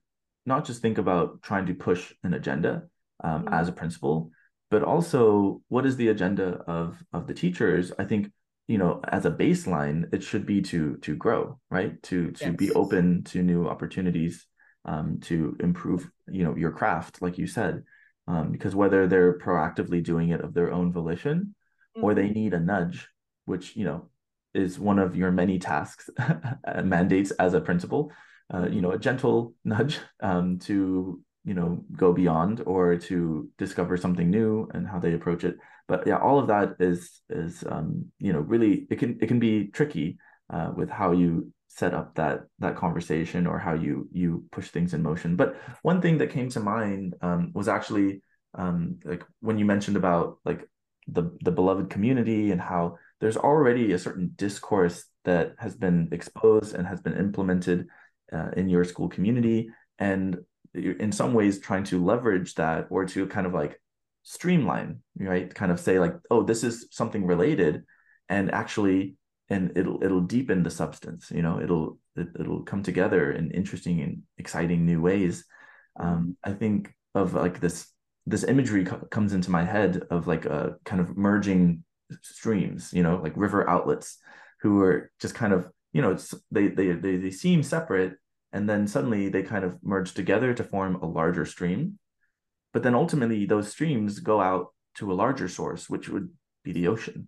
not 0.45 0.65
just 0.65 0.81
think 0.81 0.97
about 0.97 1.41
trying 1.41 1.65
to 1.65 1.73
push 1.73 2.13
an 2.23 2.33
agenda 2.33 2.83
um, 3.23 3.45
mm-hmm. 3.45 3.53
as 3.53 3.67
a 3.67 3.71
principal, 3.73 4.31
but 4.69 4.83
also 4.83 5.61
what 5.69 5.85
is 5.85 5.95
the 5.97 6.09
agenda 6.09 6.61
of 6.67 7.01
of 7.13 7.27
the 7.27 7.33
teachers? 7.33 7.91
I 7.97 8.05
think 8.05 8.31
you 8.67 8.77
know 8.77 9.01
as 9.07 9.25
a 9.25 9.31
baseline, 9.31 10.13
it 10.13 10.23
should 10.23 10.45
be 10.45 10.61
to 10.63 10.97
to 10.97 11.15
grow, 11.15 11.59
right? 11.71 12.01
To 12.03 12.31
to 12.31 12.45
yes. 12.45 12.55
be 12.55 12.71
open 12.71 13.23
to 13.25 13.41
new 13.41 13.67
opportunities, 13.67 14.45
um, 14.85 15.19
to 15.21 15.57
improve 15.59 16.09
you 16.27 16.43
know 16.43 16.55
your 16.55 16.71
craft, 16.71 17.21
like 17.21 17.37
you 17.37 17.47
said, 17.47 17.83
um, 18.27 18.51
because 18.51 18.75
whether 18.75 19.07
they're 19.07 19.37
proactively 19.39 20.03
doing 20.03 20.29
it 20.29 20.41
of 20.41 20.53
their 20.53 20.71
own 20.71 20.91
volition, 20.91 21.55
mm-hmm. 21.97 22.03
or 22.03 22.13
they 22.13 22.25
mm-hmm. 22.25 22.33
need 22.33 22.53
a 22.53 22.59
nudge, 22.59 23.07
which 23.45 23.75
you 23.75 23.85
know 23.85 24.09
is 24.53 24.79
one 24.79 24.99
of 24.99 25.15
your 25.15 25.31
many 25.31 25.59
tasks 25.59 26.09
mandates 26.83 27.31
as 27.31 27.53
a 27.53 27.61
principal 27.61 28.11
uh, 28.53 28.67
you 28.67 28.81
know, 28.81 28.91
a 28.91 28.99
gentle 28.99 29.53
nudge 29.63 29.99
um, 30.21 30.59
to 30.59 31.21
you 31.43 31.53
know 31.53 31.83
go 31.95 32.11
beyond 32.11 32.61
or 32.65 32.97
to 32.97 33.49
discover 33.57 33.97
something 33.97 34.29
new 34.29 34.67
and 34.73 34.87
how 34.87 34.99
they 34.99 35.13
approach 35.13 35.43
it. 35.43 35.57
But 35.87 36.05
yeah, 36.07 36.17
all 36.17 36.39
of 36.39 36.47
that 36.47 36.75
is 36.79 37.21
is 37.29 37.63
um, 37.69 38.11
you 38.19 38.33
know 38.33 38.39
really 38.39 38.87
it 38.89 38.99
can 38.99 39.17
it 39.21 39.27
can 39.27 39.39
be 39.39 39.67
tricky 39.67 40.17
uh, 40.49 40.71
with 40.75 40.89
how 40.89 41.11
you 41.11 41.51
set 41.75 41.93
up 41.93 42.15
that 42.15 42.45
that 42.59 42.77
conversation 42.77 43.45
or 43.45 43.59
how 43.59 43.73
you 43.73 44.07
you 44.11 44.45
push 44.51 44.69
things 44.69 44.93
in 44.93 45.03
motion. 45.03 45.35
But 45.35 45.57
one 45.81 46.01
thing 46.01 46.17
that 46.19 46.31
came 46.31 46.49
to 46.49 46.59
mind 46.61 47.15
um, 47.21 47.51
was 47.53 47.67
actually 47.67 48.21
um, 48.53 48.99
like 49.03 49.23
when 49.41 49.57
you 49.57 49.65
mentioned 49.65 49.97
about 49.97 50.37
like 50.45 50.67
the 51.07 51.37
the 51.43 51.51
beloved 51.51 51.89
community 51.89 52.51
and 52.51 52.61
how 52.61 52.97
there's 53.19 53.37
already 53.37 53.91
a 53.91 53.99
certain 53.99 54.31
discourse 54.35 55.05
that 55.25 55.55
has 55.59 55.75
been 55.75 56.07
exposed 56.11 56.75
and 56.75 56.87
has 56.87 57.01
been 57.01 57.17
implemented 57.17 57.87
uh, 58.31 58.51
in 58.55 58.69
your 58.69 58.85
school 58.85 59.09
community 59.09 59.69
and 59.99 60.37
in 60.73 61.11
some 61.11 61.33
ways 61.33 61.59
trying 61.59 61.83
to 61.83 62.03
leverage 62.03 62.55
that 62.55 62.87
or 62.89 63.05
to 63.05 63.27
kind 63.27 63.47
of 63.47 63.53
like 63.53 63.79
streamline 64.23 64.99
right 65.19 65.53
kind 65.53 65.71
of 65.71 65.79
say 65.79 65.99
like 65.99 66.15
oh 66.31 66.41
this 66.41 66.63
is 66.63 66.87
something 66.91 67.25
related 67.25 67.83
and 68.27 68.51
actually 68.51 69.15
and 69.49 69.71
it'll 69.77 70.03
it'll 70.03 70.21
deepen 70.21 70.63
the 70.63 70.69
substance 70.69 71.31
you 71.31 71.41
know 71.41 71.61
it'll 71.61 71.97
it, 72.15 72.27
will 72.33 72.41
it 72.41 72.47
will 72.47 72.63
come 72.63 72.81
together 72.81 73.31
in 73.31 73.51
interesting 73.51 74.01
and 74.01 74.23
exciting 74.37 74.85
new 74.85 75.01
ways. 75.01 75.45
Um 75.99 76.37
i 76.43 76.51
think 76.51 76.93
of 77.13 77.33
like 77.33 77.59
this 77.59 77.87
this 78.25 78.43
imagery 78.43 78.85
co- 78.85 79.07
comes 79.11 79.33
into 79.33 79.51
my 79.51 79.63
head 79.63 80.03
of 80.09 80.27
like 80.27 80.45
a 80.45 80.75
kind 80.83 80.99
of 80.99 81.15
merging 81.15 81.83
streams 82.21 82.91
you 82.93 83.03
know 83.03 83.19
like 83.23 83.33
river 83.35 83.69
outlets 83.69 84.17
who 84.61 84.81
are 84.81 85.11
just 85.19 85.35
kind 85.35 85.53
of 85.53 85.69
you 85.93 86.01
know 86.01 86.17
they, 86.51 86.67
they 86.67 86.91
they 86.91 87.17
they 87.17 87.31
seem 87.31 87.63
separate 87.63 88.17
and 88.55 88.69
then 88.69 88.87
suddenly 88.87 89.27
they 89.27 89.43
kind 89.43 89.65
of 89.65 89.77
merge 89.83 90.13
together 90.13 90.53
to 90.53 90.63
form 90.63 90.95
a 90.95 91.05
larger 91.05 91.45
stream. 91.45 91.99
But 92.73 92.83
then 92.83 92.95
ultimately 92.95 93.45
those 93.45 93.69
streams 93.69 94.19
go 94.19 94.39
out 94.39 94.67
to 94.95 95.11
a 95.11 95.13
larger 95.13 95.49
source 95.49 95.89
which 95.89 96.07
would 96.07 96.29
be 96.63 96.71
the 96.71 96.87
ocean 96.87 97.27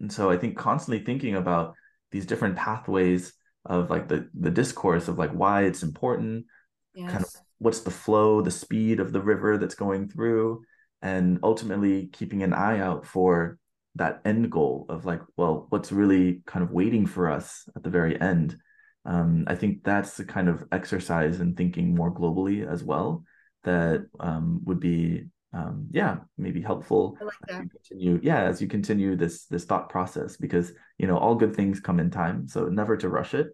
and 0.00 0.12
so 0.12 0.30
i 0.30 0.36
think 0.36 0.56
constantly 0.56 1.04
thinking 1.04 1.36
about 1.36 1.74
these 2.10 2.26
different 2.26 2.56
pathways 2.56 3.32
of 3.66 3.90
like 3.90 4.08
the 4.08 4.28
the 4.34 4.50
discourse 4.50 5.08
of 5.08 5.18
like 5.18 5.30
why 5.32 5.62
it's 5.62 5.82
important 5.82 6.46
yes. 6.94 7.10
kind 7.10 7.24
of 7.24 7.30
what's 7.58 7.80
the 7.80 7.90
flow 7.90 8.40
the 8.40 8.50
speed 8.50 9.00
of 9.00 9.12
the 9.12 9.20
river 9.20 9.58
that's 9.58 9.74
going 9.74 10.08
through 10.08 10.62
and 11.02 11.38
ultimately 11.42 12.08
keeping 12.08 12.42
an 12.42 12.52
eye 12.52 12.80
out 12.80 13.06
for 13.06 13.58
that 13.96 14.20
end 14.24 14.50
goal 14.50 14.86
of 14.88 15.04
like 15.04 15.20
well 15.36 15.66
what's 15.70 15.92
really 15.92 16.42
kind 16.46 16.64
of 16.64 16.70
waiting 16.70 17.06
for 17.06 17.30
us 17.30 17.68
at 17.76 17.82
the 17.82 17.90
very 17.90 18.18
end 18.20 18.56
um, 19.04 19.44
i 19.46 19.54
think 19.54 19.82
that's 19.82 20.16
the 20.16 20.24
kind 20.24 20.48
of 20.48 20.64
exercise 20.72 21.40
in 21.40 21.54
thinking 21.54 21.94
more 21.94 22.12
globally 22.12 22.66
as 22.66 22.82
well 22.82 23.24
that 23.64 24.06
um, 24.20 24.60
would 24.64 24.80
be 24.80 25.24
um, 25.52 25.88
yeah 25.90 26.18
maybe 26.38 26.60
helpful 26.60 27.16
like 27.20 27.70
continue 27.70 28.20
yeah 28.22 28.42
as 28.42 28.62
you 28.62 28.68
continue 28.68 29.16
this 29.16 29.46
this 29.46 29.64
thought 29.64 29.88
process 29.88 30.36
because 30.36 30.72
you 30.98 31.06
know 31.06 31.18
all 31.18 31.34
good 31.34 31.54
things 31.54 31.80
come 31.80 31.98
in 31.98 32.10
time 32.10 32.46
so 32.46 32.66
never 32.66 32.96
to 32.96 33.08
rush 33.08 33.34
it 33.34 33.48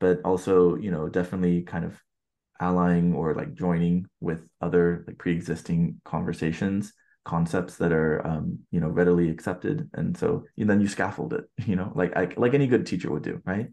but 0.00 0.20
also 0.24 0.76
you 0.76 0.90
know 0.90 1.08
definitely 1.08 1.62
kind 1.62 1.84
of 1.84 2.00
allying 2.60 3.14
or 3.14 3.34
like 3.34 3.54
joining 3.54 4.06
with 4.20 4.46
other 4.60 5.04
like 5.06 5.18
pre-existing 5.18 6.00
conversations 6.04 6.92
concepts 7.24 7.76
that 7.76 7.92
are 7.92 8.26
um, 8.26 8.58
you 8.70 8.80
know 8.80 8.88
readily 8.88 9.28
accepted 9.30 9.88
and 9.94 10.16
so 10.16 10.44
and 10.56 10.68
then 10.68 10.80
you 10.80 10.88
scaffold 10.88 11.34
it 11.34 11.44
you 11.66 11.76
know 11.76 11.92
like 11.94 12.16
I, 12.16 12.28
like 12.36 12.54
any 12.54 12.66
good 12.66 12.86
teacher 12.86 13.10
would 13.10 13.22
do 13.22 13.40
right? 13.44 13.68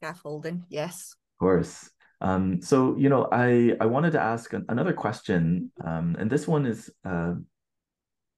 Scaffolding 0.00 0.64
yes. 0.68 1.14
Of 1.36 1.38
course 1.40 1.90
um, 2.22 2.62
so 2.62 2.96
you 2.96 3.10
know 3.10 3.28
i 3.30 3.76
i 3.80 3.86
wanted 3.86 4.12
to 4.12 4.20
ask 4.20 4.54
an, 4.54 4.64
another 4.70 4.94
question 4.94 5.70
um, 5.84 6.16
and 6.18 6.30
this 6.30 6.48
one 6.48 6.64
is 6.64 6.90
uh, 7.04 7.34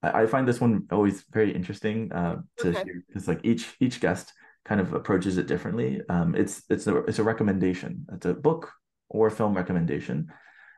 I, 0.04 0.22
I, 0.22 0.26
find 0.26 0.46
this 0.46 0.60
one 0.60 0.86
always 0.90 1.24
very 1.30 1.54
interesting 1.54 2.12
uh, 2.12 2.42
to 2.58 2.68
okay. 2.70 2.84
hear 2.84 3.04
because 3.06 3.28
like 3.28 3.40
each 3.42 3.74
each 3.80 4.00
guest 4.00 4.32
kind 4.64 4.80
of 4.80 4.94
approaches 4.94 5.38
it 5.38 5.46
differently. 5.46 6.00
Um, 6.08 6.34
it's 6.34 6.62
it's 6.68 6.86
a 6.86 6.98
it's 7.04 7.18
a 7.18 7.22
recommendation. 7.22 8.06
It's 8.12 8.26
a 8.26 8.34
book 8.34 8.72
or 9.08 9.30
film 9.30 9.54
recommendation. 9.54 10.32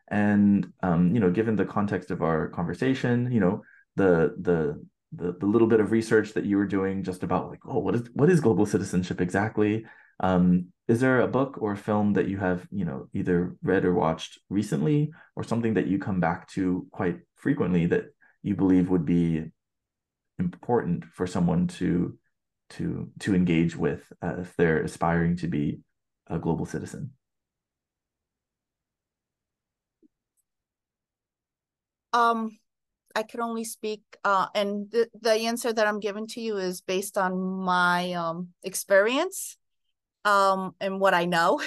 And 0.09 0.73
um, 0.83 1.15
you 1.15 1.21
know 1.21 1.31
given 1.31 1.57
the 1.57 1.65
context 1.65 2.11
of 2.11 2.23
our 2.23 2.49
conversation 2.49 3.31
you 3.33 3.41
know 3.41 3.63
the 3.97 4.35
the 4.41 4.85
the, 5.13 5.33
the 5.33 5.47
little 5.47 5.69
bit 5.69 5.81
of 5.81 5.93
research 5.93 6.33
that 6.35 6.45
you 6.45 6.57
were 6.57 6.67
doing 6.67 7.03
just 7.03 7.23
about 7.23 7.49
like 7.49 7.61
oh 7.67 7.79
what 7.79 7.95
is 7.95 8.09
what 8.13 8.31
is 8.31 8.41
global 8.41 8.67
citizenship 8.67 9.21
exactly 9.21 9.85
um, 10.21 10.73
is 10.89 11.01
there 11.01 11.21
a 11.21 11.29
book 11.29 11.59
or 11.61 11.73
a 11.73 11.77
film 11.77 12.13
that 12.15 12.29
you 12.29 12.39
have 12.39 12.67
you 12.71 12.85
know 12.85 13.09
either 13.13 13.57
read 13.63 13.85
or 13.85 13.95
watched 13.95 14.39
recently 14.49 15.11
or 15.35 15.45
something 15.45 15.75
that 15.75 15.87
you 15.87 15.99
come 15.99 16.21
back 16.21 16.49
to 16.49 16.87
quite 16.91 17.19
frequently 17.35 17.87
that 17.87 18.07
you 18.43 18.55
believe 18.55 18.89
would 18.89 19.05
be 19.05 19.45
important 20.39 21.05
for 21.05 21.27
someone 21.27 21.67
to 21.67 22.17
to 22.71 23.11
to 23.21 23.35
engage 23.35 23.77
with 23.77 24.13
uh, 24.23 24.37
if 24.41 24.55
they're 24.57 24.83
aspiring 24.83 25.37
to 25.37 25.49
be 25.49 25.81
a 26.29 26.39
global 26.39 26.67
citizen? 26.67 27.13
Um 32.13 32.59
I 33.17 33.23
can 33.23 33.41
only 33.41 33.65
speak, 33.65 34.03
uh, 34.25 34.49
and 34.55 34.91
the, 34.91 35.09
the 35.19 35.33
answer 35.33 35.73
that 35.73 35.87
I'm 35.87 36.01
giving 36.01 36.27
to 36.29 36.41
you 36.43 36.59
is 36.59 36.83
based 36.83 37.17
on 37.17 37.35
my 37.41 38.13
um, 38.13 38.49
experience 38.63 39.57
um, 40.27 40.75
and 40.81 41.01
what 41.01 41.15
I 41.15 41.25
know. 41.25 41.61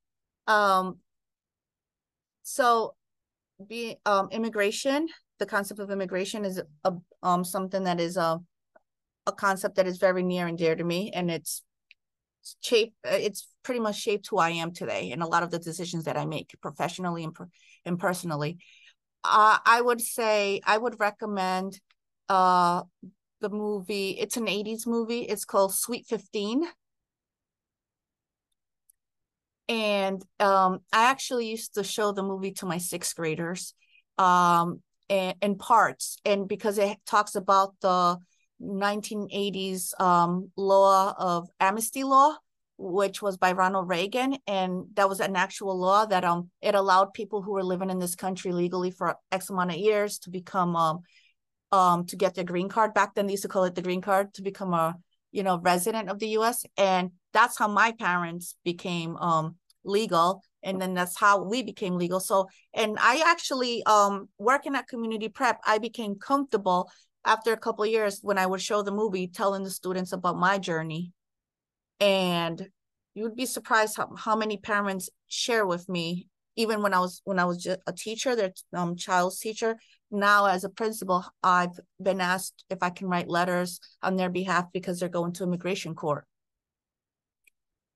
um, 0.48 0.98
so, 2.42 2.94
be 3.68 3.96
um, 4.04 4.28
immigration. 4.32 5.08
The 5.38 5.46
concept 5.46 5.80
of 5.80 5.90
immigration 5.90 6.44
is 6.44 6.60
a 6.84 6.92
um 7.22 7.44
something 7.44 7.84
that 7.84 8.00
is 8.00 8.16
a 8.16 8.40
a 9.26 9.32
concept 9.32 9.76
that 9.76 9.86
is 9.86 9.98
very 9.98 10.22
near 10.22 10.46
and 10.46 10.58
dear 10.58 10.74
to 10.74 10.84
me, 10.84 11.12
and 11.14 11.30
it's 11.30 11.62
shaped. 12.60 12.96
It's 13.04 13.48
pretty 13.62 13.80
much 13.80 14.00
shaped 14.00 14.28
who 14.30 14.38
I 14.38 14.50
am 14.50 14.72
today, 14.72 15.12
and 15.12 15.22
a 15.22 15.26
lot 15.26 15.44
of 15.44 15.50
the 15.50 15.58
decisions 15.58 16.04
that 16.04 16.16
I 16.16 16.24
make 16.24 16.54
professionally 16.60 17.22
and, 17.22 17.36
and 17.84 17.98
personally 17.98 18.58
uh, 19.26 19.58
I 19.64 19.80
would 19.80 20.00
say 20.00 20.60
I 20.64 20.78
would 20.78 21.00
recommend 21.00 21.80
uh, 22.28 22.82
the 23.40 23.48
movie. 23.48 24.10
It's 24.10 24.36
an 24.36 24.46
80s 24.48 24.86
movie. 24.86 25.20
It's 25.20 25.44
called 25.44 25.74
Sweet 25.74 26.06
15. 26.06 26.64
And 29.68 30.22
um, 30.38 30.80
I 30.92 31.10
actually 31.10 31.48
used 31.48 31.74
to 31.74 31.84
show 31.84 32.12
the 32.12 32.22
movie 32.22 32.52
to 32.52 32.66
my 32.66 32.78
sixth 32.78 33.16
graders 33.16 33.74
um, 34.18 34.80
in, 35.08 35.34
in 35.42 35.56
parts. 35.56 36.18
And 36.24 36.46
because 36.48 36.78
it 36.78 36.98
talks 37.06 37.34
about 37.34 37.74
the 37.80 38.18
1980s 38.62 40.00
um, 40.00 40.50
law 40.56 41.14
of 41.18 41.48
amnesty 41.60 42.04
law, 42.04 42.36
which 42.78 43.22
was 43.22 43.36
by 43.36 43.52
Ronald 43.52 43.88
Reagan, 43.88 44.36
and 44.46 44.84
that 44.94 45.08
was 45.08 45.20
an 45.20 45.34
actual 45.34 45.78
law 45.78 46.04
that 46.06 46.24
um 46.24 46.50
it 46.60 46.74
allowed 46.74 47.14
people 47.14 47.40
who 47.42 47.52
were 47.52 47.64
living 47.64 47.90
in 47.90 47.98
this 47.98 48.14
country 48.14 48.52
legally 48.52 48.90
for 48.90 49.16
X 49.32 49.48
amount 49.48 49.70
of 49.70 49.78
years 49.78 50.18
to 50.20 50.30
become 50.30 50.76
um 50.76 51.00
um 51.72 52.04
to 52.06 52.16
get 52.16 52.34
their 52.34 52.44
green 52.44 52.68
card. 52.68 52.92
Back 52.92 53.14
then 53.14 53.26
they 53.26 53.32
used 53.32 53.42
to 53.44 53.48
call 53.48 53.64
it 53.64 53.74
the 53.74 53.82
green 53.82 54.02
card 54.02 54.34
to 54.34 54.42
become 54.42 54.74
a 54.74 54.96
you 55.36 55.42
know 55.42 55.60
resident 55.62 56.08
of 56.08 56.18
the 56.18 56.28
U.S. 56.38 56.64
and 56.78 57.10
that's 57.34 57.58
how 57.58 57.68
my 57.68 57.92
parents 57.92 58.56
became 58.64 59.16
um 59.18 59.56
legal 59.84 60.42
and 60.62 60.80
then 60.80 60.94
that's 60.94 61.16
how 61.20 61.44
we 61.44 61.62
became 61.62 61.94
legal 61.94 62.18
so 62.18 62.48
and 62.74 62.96
i 63.00 63.22
actually 63.24 63.84
um 63.84 64.28
working 64.36 64.74
at 64.74 64.88
community 64.88 65.28
prep 65.28 65.60
i 65.64 65.78
became 65.78 66.16
comfortable 66.16 66.90
after 67.24 67.52
a 67.52 67.56
couple 67.56 67.86
years 67.86 68.18
when 68.22 68.36
i 68.36 68.46
would 68.46 68.60
show 68.60 68.82
the 68.82 68.90
movie 68.90 69.28
telling 69.28 69.62
the 69.62 69.70
students 69.70 70.12
about 70.12 70.36
my 70.36 70.58
journey 70.58 71.12
and 72.00 72.68
you 73.14 73.22
would 73.22 73.36
be 73.36 73.46
surprised 73.46 73.96
how, 73.96 74.10
how 74.16 74.34
many 74.34 74.56
parents 74.56 75.08
share 75.28 75.64
with 75.64 75.88
me 75.88 76.26
even 76.56 76.82
when 76.82 76.92
i 76.92 76.98
was 76.98 77.22
when 77.24 77.38
i 77.38 77.44
was 77.44 77.64
a 77.86 77.92
teacher 77.92 78.34
their 78.34 78.52
um, 78.74 78.96
child's 78.96 79.38
teacher 79.38 79.76
now 80.10 80.46
as 80.46 80.64
a 80.64 80.68
principal 80.68 81.24
i've 81.42 81.78
been 82.00 82.20
asked 82.20 82.64
if 82.70 82.78
i 82.82 82.90
can 82.90 83.08
write 83.08 83.28
letters 83.28 83.80
on 84.02 84.16
their 84.16 84.30
behalf 84.30 84.66
because 84.72 84.98
they're 84.98 85.08
going 85.08 85.32
to 85.32 85.44
immigration 85.44 85.94
court 85.94 86.26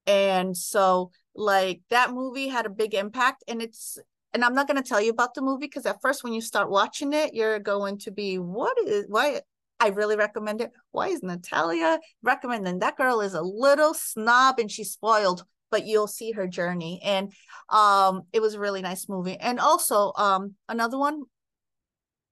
and 0.07 0.57
so 0.57 1.11
like 1.35 1.81
that 1.91 2.13
movie 2.13 2.49
had 2.49 2.67
a 2.67 2.71
big 2.71 2.95
impact 2.95 3.45
and 3.47 3.63
it's 3.63 3.99
and 4.33 4.45
i'm 4.45 4.55
not 4.55 4.67
going 4.67 4.81
to 4.81 4.89
tell 4.89 5.01
you 5.01 5.11
about 5.11 5.35
the 5.35 5.43
movie 5.43 5.67
because 5.67 5.87
at 5.87 6.01
first 6.03 6.25
when 6.25 6.33
you 6.33 6.41
start 6.41 6.71
watching 6.71 7.13
it 7.13 7.35
you're 7.35 7.59
going 7.59 7.97
to 7.99 8.11
be 8.11 8.39
what 8.39 8.77
is 8.87 9.07
why 9.09 9.41
I 9.81 9.89
really 9.89 10.17
recommend 10.17 10.61
it. 10.61 10.73
Why 10.93 11.09
is 11.09 11.23
Natalia 11.23 11.99
recommending? 12.23 12.81
That 12.81 12.99
girl 12.99 13.23
is 13.23 13.33
a 13.33 13.41
little 13.41 13.95
snob 13.95 14.59
and 14.59 14.71
she's 14.71 14.93
spoiled, 14.93 15.45
but 15.71 15.87
you'll 15.87 16.07
see 16.07 16.33
her 16.33 16.47
journey. 16.47 17.01
And 17.03 17.33
um, 17.71 18.23
it 18.33 18.41
was 18.41 18.55
a 18.55 18.61
really 18.61 18.83
nice 18.83 19.09
movie. 19.09 19.39
And 19.39 19.59
also 19.59 20.13
um, 20.17 20.55
another 20.69 20.99
one, 20.99 21.23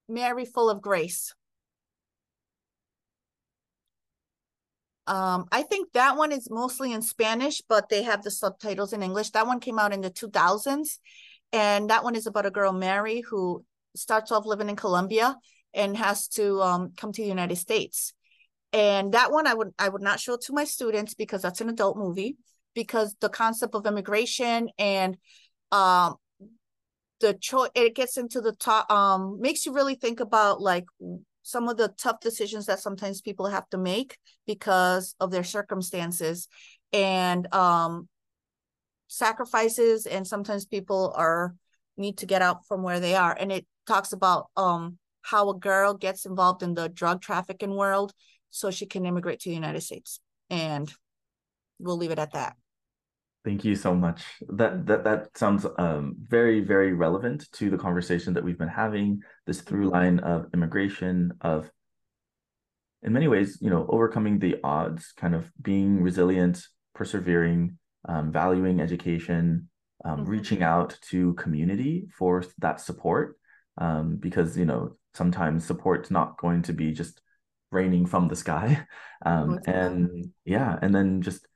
Mary 0.09 0.45
Full 0.45 0.69
of 0.69 0.81
Grace. 0.81 1.33
Um, 5.07 5.45
I 5.51 5.63
think 5.63 5.93
that 5.93 6.17
one 6.17 6.31
is 6.31 6.49
mostly 6.51 6.93
in 6.93 7.01
Spanish, 7.01 7.61
but 7.67 7.89
they 7.89 8.03
have 8.03 8.21
the 8.21 8.29
subtitles 8.29 8.93
in 8.93 9.01
English. 9.01 9.31
That 9.31 9.47
one 9.47 9.59
came 9.59 9.79
out 9.79 9.91
in 9.91 10.01
the 10.01 10.11
2000s. 10.11 10.99
And 11.51 11.89
that 11.89 12.03
one 12.03 12.15
is 12.15 12.27
about 12.27 12.45
a 12.45 12.51
girl, 12.51 12.73
Mary, 12.73 13.21
who 13.21 13.65
starts 13.95 14.31
off 14.31 14.45
living 14.45 14.69
in 14.69 14.75
Colombia 14.75 15.35
and 15.73 15.97
has 15.97 16.27
to 16.27 16.61
um, 16.61 16.93
come 16.95 17.11
to 17.11 17.21
the 17.21 17.27
United 17.27 17.55
States. 17.55 18.13
And 18.71 19.13
that 19.13 19.31
one 19.31 19.47
I 19.47 19.55
would 19.55 19.69
I 19.79 19.89
would 19.89 20.03
not 20.03 20.19
show 20.19 20.37
to 20.37 20.53
my 20.53 20.63
students 20.63 21.15
because 21.15 21.41
that's 21.41 21.61
an 21.61 21.69
adult 21.69 21.97
movie 21.97 22.37
because 22.75 23.15
the 23.19 23.29
concept 23.29 23.73
of 23.73 23.87
immigration 23.87 24.69
and 24.77 25.17
um 25.71 26.15
the 27.19 27.33
choice 27.33 27.69
it 27.75 27.95
gets 27.95 28.17
into 28.17 28.41
the 28.41 28.53
top 28.53 28.89
um 28.91 29.39
makes 29.39 29.65
you 29.65 29.73
really 29.73 29.95
think 29.95 30.19
about 30.19 30.61
like 30.61 30.85
some 31.43 31.67
of 31.67 31.77
the 31.77 31.89
tough 31.97 32.19
decisions 32.19 32.65
that 32.67 32.79
sometimes 32.79 33.21
people 33.21 33.47
have 33.47 33.67
to 33.69 33.77
make 33.77 34.17
because 34.45 35.15
of 35.19 35.31
their 35.31 35.43
circumstances 35.43 36.47
and 36.93 37.53
um 37.53 38.07
sacrifices 39.07 40.05
and 40.05 40.27
sometimes 40.27 40.65
people 40.65 41.13
are 41.15 41.55
need 41.97 42.17
to 42.17 42.25
get 42.25 42.41
out 42.41 42.65
from 42.67 42.83
where 42.83 42.99
they 42.99 43.15
are 43.15 43.35
and 43.39 43.51
it 43.51 43.65
talks 43.87 44.13
about 44.13 44.47
um 44.55 44.97
how 45.21 45.49
a 45.49 45.57
girl 45.57 45.93
gets 45.93 46.25
involved 46.25 46.63
in 46.63 46.73
the 46.73 46.89
drug 46.89 47.21
trafficking 47.21 47.75
world 47.75 48.13
so 48.49 48.71
she 48.71 48.85
can 48.85 49.05
immigrate 49.05 49.39
to 49.41 49.49
the 49.49 49.55
United 49.55 49.81
States. 49.81 50.19
And 50.49 50.91
we'll 51.77 51.97
leave 51.97 52.11
it 52.11 52.19
at 52.19 52.33
that. 52.33 52.55
Thank 53.45 53.63
you 53.63 53.75
so 53.75 53.95
much. 53.95 54.23
That 54.49 54.85
that 54.87 55.03
that 55.05 55.37
sounds 55.37 55.65
um, 55.77 56.15
very 56.27 56.59
very 56.59 56.93
relevant 56.93 57.49
to 57.53 57.69
the 57.69 57.77
conversation 57.77 58.33
that 58.33 58.43
we've 58.43 58.57
been 58.57 58.67
having. 58.67 59.21
This 59.47 59.61
through 59.61 59.89
line 59.89 60.19
of 60.19 60.47
immigration, 60.53 61.31
of 61.41 61.71
in 63.01 63.13
many 63.13 63.29
ways, 63.29 63.57
you 63.61 63.69
know, 63.69 63.85
overcoming 63.87 64.39
the 64.39 64.57
odds, 64.63 65.13
kind 65.15 65.33
of 65.33 65.49
being 65.61 66.01
resilient, 66.01 66.61
persevering, 66.93 67.77
um, 68.09 68.31
valuing 68.31 68.81
education, 68.81 69.69
um, 70.03 70.19
mm-hmm. 70.19 70.29
reaching 70.29 70.61
out 70.61 70.97
to 71.09 71.33
community 71.35 72.07
for 72.17 72.43
that 72.57 72.81
support, 72.81 73.37
um, 73.77 74.17
because 74.17 74.57
you 74.57 74.65
know 74.65 74.97
sometimes 75.13 75.65
support's 75.65 76.11
not 76.11 76.37
going 76.37 76.61
to 76.63 76.73
be 76.73 76.91
just 76.91 77.21
raining 77.71 78.05
from 78.05 78.27
the 78.27 78.35
sky 78.35 78.85
um, 79.25 79.59
and 79.65 80.31
yeah 80.45 80.77
and 80.81 80.93
then 80.93 81.21
just 81.21 81.47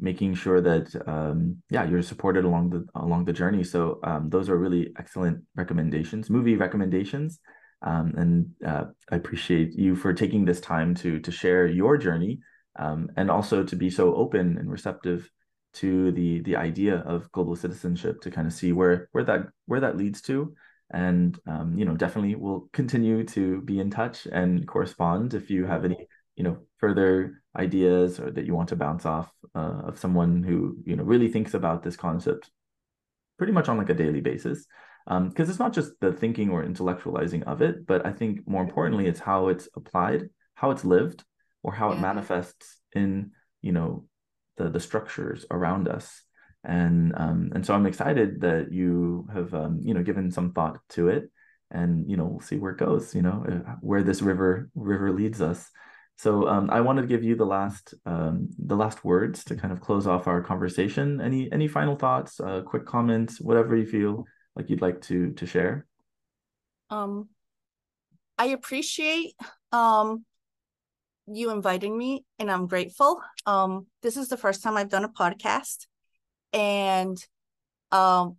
making 0.00 0.34
sure 0.34 0.60
that 0.60 0.94
um, 1.06 1.56
yeah 1.70 1.84
you're 1.84 2.02
supported 2.02 2.44
along 2.44 2.70
the 2.70 2.86
along 2.94 3.24
the 3.24 3.32
journey. 3.32 3.64
So 3.64 4.00
um, 4.04 4.28
those 4.30 4.48
are 4.48 4.56
really 4.56 4.92
excellent 4.98 5.44
recommendations 5.56 6.30
movie 6.30 6.56
recommendations. 6.56 7.40
Um, 7.80 8.12
and 8.16 8.46
uh, 8.66 8.86
i 9.12 9.14
appreciate 9.14 9.72
you 9.74 9.94
for 9.94 10.12
taking 10.12 10.44
this 10.44 10.60
time 10.60 10.96
to 10.96 11.20
to 11.20 11.30
share 11.30 11.64
your 11.68 11.96
journey 11.96 12.40
um, 12.76 13.08
and 13.16 13.30
also 13.30 13.62
to 13.62 13.76
be 13.76 13.88
so 13.88 14.16
open 14.16 14.58
and 14.58 14.68
receptive 14.68 15.30
to 15.74 16.12
the 16.12 16.40
the 16.40 16.56
idea 16.56 16.96
of 17.06 17.30
global 17.32 17.54
citizenship 17.56 18.20
to 18.22 18.30
kind 18.30 18.46
of 18.46 18.52
see 18.52 18.72
where 18.72 19.08
where 19.12 19.24
that 19.24 19.46
where 19.66 19.80
that 19.80 19.96
leads 19.96 20.20
to. 20.22 20.54
And 20.90 21.38
um, 21.46 21.76
you 21.76 21.84
know 21.84 21.94
definitely 21.94 22.34
we'll 22.34 22.68
continue 22.72 23.24
to 23.24 23.60
be 23.62 23.78
in 23.78 23.90
touch 23.90 24.26
and 24.26 24.66
correspond 24.66 25.34
if 25.34 25.50
you 25.50 25.66
have 25.66 25.84
any 25.84 26.06
you 26.36 26.44
know 26.44 26.58
further 26.78 27.42
ideas 27.58 28.20
or 28.20 28.30
that 28.30 28.46
you 28.46 28.54
want 28.54 28.68
to 28.70 28.76
bounce 28.76 29.04
off 29.04 29.30
uh, 29.54 29.82
of 29.84 29.98
someone 29.98 30.42
who 30.42 30.76
you 30.84 30.96
know 30.96 31.04
really 31.04 31.28
thinks 31.28 31.54
about 31.54 31.82
this 31.82 31.96
concept 31.96 32.50
pretty 33.36 33.52
much 33.52 33.68
on 33.68 33.78
like 33.78 33.90
a 33.90 33.94
daily 33.94 34.20
basis 34.20 34.66
because 35.08 35.48
um, 35.48 35.50
it's 35.50 35.58
not 35.58 35.72
just 35.72 35.92
the 36.00 36.12
thinking 36.12 36.50
or 36.50 36.62
intellectualizing 36.62 37.42
of 37.44 37.62
it, 37.62 37.86
but 37.86 38.04
I 38.04 38.12
think 38.12 38.46
more 38.46 38.62
importantly, 38.62 39.06
it's 39.06 39.20
how 39.20 39.48
it's 39.48 39.66
applied, 39.74 40.28
how 40.54 40.70
it's 40.70 40.84
lived, 40.84 41.24
or 41.62 41.72
how 41.72 41.90
yeah. 41.90 41.96
it 41.96 42.00
manifests 42.00 42.76
in 42.94 43.30
you 43.62 43.72
know 43.72 44.04
the 44.58 44.68
the 44.68 44.80
structures 44.80 45.46
around 45.50 45.88
us. 45.88 46.22
And 46.62 47.14
um, 47.16 47.52
and 47.54 47.64
so 47.64 47.72
I'm 47.72 47.86
excited 47.86 48.42
that 48.42 48.70
you 48.70 49.26
have 49.32 49.54
um, 49.54 49.80
you 49.82 49.94
know 49.94 50.02
given 50.02 50.30
some 50.30 50.52
thought 50.52 50.78
to 50.90 51.08
it, 51.08 51.30
and 51.70 52.10
you 52.10 52.18
know 52.18 52.26
we'll 52.26 52.40
see 52.40 52.58
where 52.58 52.72
it 52.72 52.78
goes. 52.78 53.14
You 53.14 53.22
know 53.22 53.46
uh, 53.48 53.76
where 53.80 54.02
this 54.02 54.20
river 54.20 54.68
river 54.74 55.10
leads 55.10 55.40
us. 55.40 55.70
So 56.18 56.48
um, 56.48 56.68
I 56.68 56.80
wanted 56.80 57.02
to 57.02 57.06
give 57.06 57.22
you 57.22 57.36
the 57.36 57.46
last 57.46 57.94
um, 58.04 58.48
the 58.58 58.74
last 58.74 59.04
words 59.04 59.44
to 59.44 59.54
kind 59.54 59.72
of 59.72 59.80
close 59.80 60.04
off 60.04 60.26
our 60.26 60.42
conversation. 60.42 61.20
Any 61.20 61.50
any 61.52 61.68
final 61.68 61.94
thoughts, 61.94 62.40
uh, 62.40 62.62
quick 62.62 62.86
comments, 62.86 63.40
whatever 63.40 63.76
you 63.76 63.86
feel 63.86 64.24
like 64.56 64.68
you'd 64.68 64.82
like 64.82 65.00
to 65.02 65.32
to 65.34 65.46
share. 65.46 65.86
Um, 66.90 67.28
I 68.36 68.46
appreciate 68.46 69.34
um 69.70 70.24
you 71.28 71.50
inviting 71.50 71.96
me, 71.96 72.24
and 72.40 72.50
I'm 72.50 72.66
grateful. 72.66 73.20
Um, 73.46 73.86
this 74.02 74.16
is 74.16 74.28
the 74.28 74.36
first 74.36 74.60
time 74.60 74.76
I've 74.76 74.88
done 74.88 75.04
a 75.04 75.08
podcast, 75.08 75.86
and 76.52 77.16
um, 77.92 78.38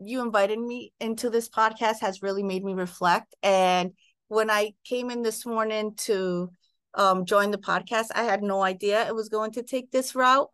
you 0.00 0.20
invited 0.20 0.58
me 0.58 0.92
into 1.00 1.30
this 1.30 1.48
podcast 1.48 2.00
has 2.00 2.20
really 2.20 2.42
made 2.42 2.62
me 2.62 2.74
reflect. 2.74 3.34
And 3.42 3.92
when 4.28 4.50
I 4.50 4.74
came 4.84 5.10
in 5.10 5.22
this 5.22 5.46
morning 5.46 5.94
to 5.98 6.50
um, 6.94 7.24
join 7.24 7.50
the 7.50 7.58
podcast. 7.58 8.06
I 8.14 8.24
had 8.24 8.42
no 8.42 8.62
idea 8.62 9.06
it 9.06 9.14
was 9.14 9.28
going 9.28 9.52
to 9.52 9.62
take 9.62 9.90
this 9.90 10.14
route 10.14 10.50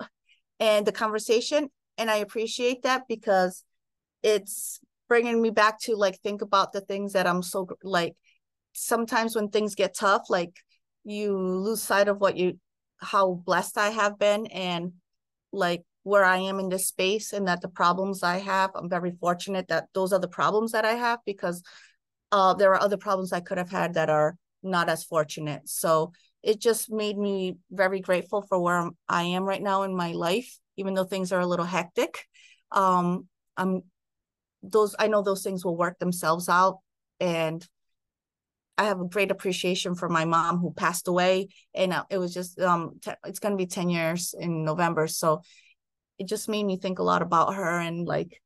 and 0.61 0.87
the 0.87 0.93
conversation. 0.93 1.68
And 1.99 2.11
I 2.11 2.16
appreciate 2.16 2.82
that 2.82 3.03
because 3.09 3.64
it's 4.22 4.80
bringing 5.09 5.41
me 5.41 5.51
back 5.51 5.80
to 5.80 5.97
like 5.97 6.20
think 6.20 6.43
about 6.43 6.72
the 6.72 6.80
things 6.80 7.12
that 7.12 7.26
I'm 7.26 7.43
so 7.43 7.68
like 7.82 8.14
sometimes 8.72 9.34
when 9.34 9.49
things 9.49 9.74
get 9.74 9.95
tough, 9.95 10.28
like 10.28 10.57
you 11.05 11.37
lose 11.37 11.82
sight 11.82 12.09
of 12.09 12.20
what 12.20 12.37
you 12.37 12.59
how 12.99 13.34
blessed 13.34 13.78
I 13.78 13.91
have 13.91 14.18
been 14.18 14.47
and 14.47 14.93
like 15.53 15.84
where 16.03 16.24
I 16.24 16.39
am 16.39 16.59
in 16.59 16.68
this 16.68 16.87
space 16.87 17.32
and 17.32 17.49
that 17.49 17.61
the 17.61 17.68
problems 17.68 18.22
I 18.22 18.39
have, 18.39 18.70
I'm 18.74 18.89
very 18.89 19.12
fortunate 19.20 19.68
that 19.68 19.89
those 19.93 20.12
are 20.12 20.20
the 20.20 20.28
problems 20.28 20.72
that 20.72 20.84
I 20.84 20.93
have 20.93 21.18
because 21.26 21.62
uh, 22.32 22.55
there 22.55 22.72
are 22.72 22.80
other 22.80 22.97
problems 22.97 23.32
I 23.32 23.41
could 23.41 23.59
have 23.59 23.70
had 23.70 23.95
that 23.95 24.11
are 24.11 24.37
not 24.62 24.89
as 24.89 25.05
fortunate. 25.05 25.68
So 25.68 26.12
it 26.47 26.61
just 26.61 26.92
made 26.92 27.18
me 27.18 27.57
very 27.72 27.99
grateful 28.01 28.40
for 28.40 28.61
where 28.61 28.88
I 29.09 29.24
am 29.24 29.42
right 29.42 29.61
now 29.61 29.82
in 29.82 29.97
my 29.97 30.12
life, 30.12 30.57
even 30.76 30.94
though 30.94 31.03
things 31.03 31.32
are 31.32 31.40
a 31.40 31.47
little 31.47 31.64
hectic. 31.64 32.24
Um, 32.70 33.26
I'm 33.57 33.82
those 34.62 34.94
I 34.97 35.09
know 35.09 35.22
those 35.22 35.42
things 35.42 35.64
will 35.64 35.76
work 35.76 35.99
themselves 35.99 36.49
out, 36.49 36.78
and 37.18 37.66
I 38.78 38.84
have 38.84 39.01
a 39.01 39.09
great 39.09 39.32
appreciation 39.32 39.97
for 39.97 40.09
my 40.09 40.24
mom 40.24 40.59
who 40.59 40.72
passed 40.72 41.09
away, 41.09 41.49
and 41.74 41.92
uh, 41.92 42.05
it 42.11 42.18
was 42.18 42.32
just 42.32 42.61
um 42.61 43.01
it's 43.24 43.40
gonna 43.40 43.57
be 43.57 43.66
ten 43.66 43.88
years 43.88 44.32
in 44.38 44.64
November, 44.64 45.09
so 45.09 45.42
it 46.16 46.28
just 46.28 46.49
made 46.49 46.64
me 46.64 46.76
think 46.76 47.01
a 47.01 47.03
lot 47.03 47.22
about 47.22 47.57
her 47.57 47.80
and 47.80 48.07
like 48.07 48.40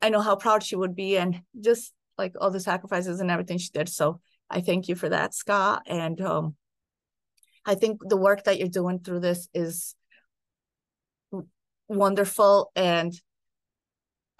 I 0.00 0.08
know 0.08 0.22
how 0.22 0.36
proud 0.36 0.62
she 0.62 0.74
would 0.74 0.96
be, 0.96 1.18
and 1.18 1.42
just 1.60 1.92
like 2.16 2.32
all 2.40 2.50
the 2.50 2.60
sacrifices 2.60 3.20
and 3.20 3.30
everything 3.30 3.58
she 3.58 3.68
did. 3.74 3.90
So 3.90 4.20
I 4.48 4.62
thank 4.62 4.88
you 4.88 4.94
for 4.94 5.10
that, 5.10 5.34
Scott, 5.34 5.82
and 5.86 6.18
um 6.22 6.56
I 7.68 7.74
think 7.74 8.00
the 8.02 8.16
work 8.16 8.44
that 8.44 8.58
you're 8.58 8.68
doing 8.68 8.98
through 8.98 9.20
this 9.20 9.46
is 9.52 9.94
wonderful 11.86 12.72
and 12.74 13.12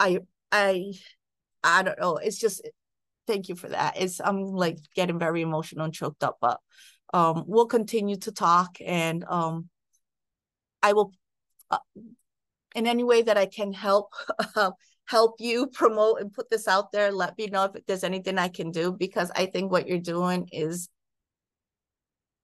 I 0.01 0.21
I 0.51 0.95
I 1.63 1.83
don't 1.83 2.01
know. 2.01 2.17
It's 2.17 2.39
just 2.39 2.67
thank 3.27 3.51
you 3.51 3.55
for 3.55 3.69
that. 3.69 4.01
It's 4.01 4.19
I'm 4.19 4.45
like 4.45 4.79
getting 4.97 5.19
very 5.19 5.43
emotional 5.43 5.85
and 5.85 5.93
choked 5.93 6.25
up, 6.25 6.39
but 6.41 6.59
um 7.13 7.45
we'll 7.47 7.67
continue 7.67 8.17
to 8.17 8.33
talk 8.33 8.79
and 8.85 9.25
um 9.29 9.69
I 10.83 10.95
will 10.95 11.13
uh, 11.71 11.79
in 12.75 12.87
any 12.87 13.05
way 13.05 13.21
that 13.21 13.37
I 13.37 13.45
can 13.45 13.75
help 13.75 14.15
help 15.05 15.35
you 15.39 15.67
promote 15.67 16.23
and 16.23 16.33
put 16.33 16.49
this 16.49 16.67
out 16.67 16.93
there. 16.93 17.13
Let 17.13 17.37
me 17.37 17.49
know 17.49 17.65
if 17.65 17.85
there's 17.85 18.05
anything 18.05 18.39
I 18.39 18.49
can 18.49 18.71
do 18.71 18.91
because 18.91 19.31
I 19.37 19.45
think 19.45 19.71
what 19.71 19.87
you're 19.87 19.99
doing 19.99 20.49
is 20.51 20.89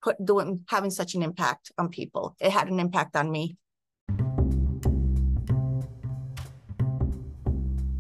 put 0.05 0.25
doing 0.25 0.61
having 0.69 0.91
such 0.91 1.15
an 1.15 1.23
impact 1.23 1.73
on 1.79 1.89
people. 1.89 2.37
It 2.39 2.51
had 2.51 2.69
an 2.69 2.79
impact 2.79 3.17
on 3.17 3.31
me. 3.31 3.57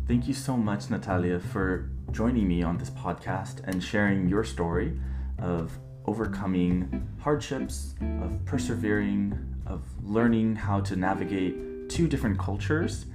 Thank 0.06 0.28
you 0.28 0.34
so 0.34 0.54
much, 0.56 0.90
Natalia, 0.90 1.40
for 1.40 1.90
joining 2.12 2.46
me 2.46 2.62
on 2.62 2.76
this 2.76 2.90
podcast 2.90 3.66
and 3.66 3.82
sharing 3.82 4.28
your 4.28 4.44
story 4.44 5.00
of 5.38 5.72
overcoming 6.04 7.08
hardships, 7.18 7.94
of 8.20 8.44
persevering, 8.44 9.22
of 9.66 9.82
learning 10.02 10.56
how 10.56 10.80
to 10.80 10.94
navigate 10.94 11.88
two 11.88 12.06
different 12.06 12.38
cultures 12.38 13.06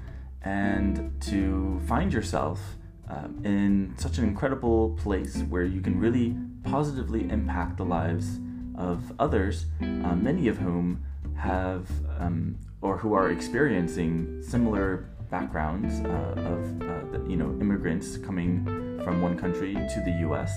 and 0.41 1.13
to 1.21 1.79
find 1.87 2.11
yourself 2.11 2.59
um, 3.07 3.39
in 3.45 3.93
such 3.97 4.17
an 4.17 4.23
incredible 4.23 4.97
place 5.01 5.43
where 5.49 5.63
you 5.63 5.79
can 5.79 5.99
really 5.99 6.35
positively 6.63 7.29
impact 7.29 7.77
the 7.77 7.85
lives 7.85 8.39
of 8.79 9.13
others, 9.19 9.65
uh, 9.81 10.15
many 10.15 10.47
of 10.47 10.57
whom 10.57 11.03
have 11.35 11.87
um, 12.17 12.57
or 12.81 12.97
who 12.97 13.13
are 13.13 13.29
experiencing 13.29 14.41
similar 14.41 15.09
backgrounds 15.29 15.99
uh, 16.01 16.33
of 16.37 16.81
uh, 16.81 17.27
you 17.27 17.35
know 17.35 17.49
immigrants 17.61 18.17
coming 18.17 18.65
from 19.03 19.21
one 19.21 19.37
country 19.37 19.73
to 19.73 20.01
the 20.05 20.11
U.S. 20.21 20.51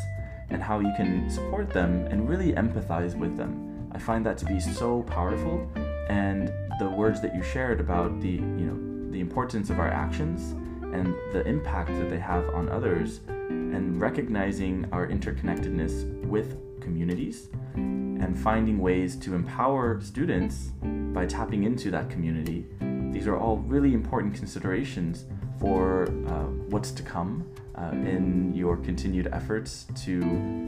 and 0.51 0.63
how 0.63 0.79
you 0.79 0.93
can 0.97 1.29
support 1.29 1.71
them 1.71 2.07
and 2.07 2.29
really 2.29 2.53
empathize 2.53 3.17
with 3.17 3.37
them. 3.37 3.91
I 3.93 3.99
find 3.99 4.25
that 4.25 4.39
to 4.39 4.47
be 4.47 4.61
so 4.61 5.03
powerful, 5.03 5.71
and 6.09 6.49
the 6.79 6.89
words 6.89 7.21
that 7.21 7.35
you 7.35 7.43
shared 7.43 7.81
about 7.81 8.21
the 8.21 8.31
you 8.31 8.67
know 8.67 9.11
the 9.11 9.21
importance 9.21 9.69
of 9.69 9.79
our 9.79 9.89
actions 9.89 10.53
and 10.95 11.15
the 11.33 11.43
impact 11.47 11.89
that 11.89 12.09
they 12.09 12.19
have 12.19 12.49
on 12.51 12.69
others, 12.69 13.21
and 13.29 14.01
recognizing 14.01 14.87
our 14.93 15.09
interconnectedness 15.09 16.25
with 16.25 16.57
communities 16.83 17.49
and 17.75 18.39
finding 18.39 18.79
ways 18.79 19.17
to 19.17 19.35
empower 19.35 20.01
students 20.01 20.71
by 21.13 21.25
tapping 21.27 21.65
into 21.65 21.91
that 21.91 22.11
community. 22.11 22.67
These 23.13 23.27
are 23.27 23.39
all 23.39 23.59
really 23.59 23.95
important 23.95 24.35
considerations 24.35 25.25
for 25.59 26.09
uh, 26.27 26.47
what's 26.71 26.91
to 26.91 27.03
come 27.03 27.47
uh, 27.77 27.91
in 27.93 28.53
your 28.55 28.77
continued 28.77 29.29
efforts 29.33 29.87
to 30.05 30.21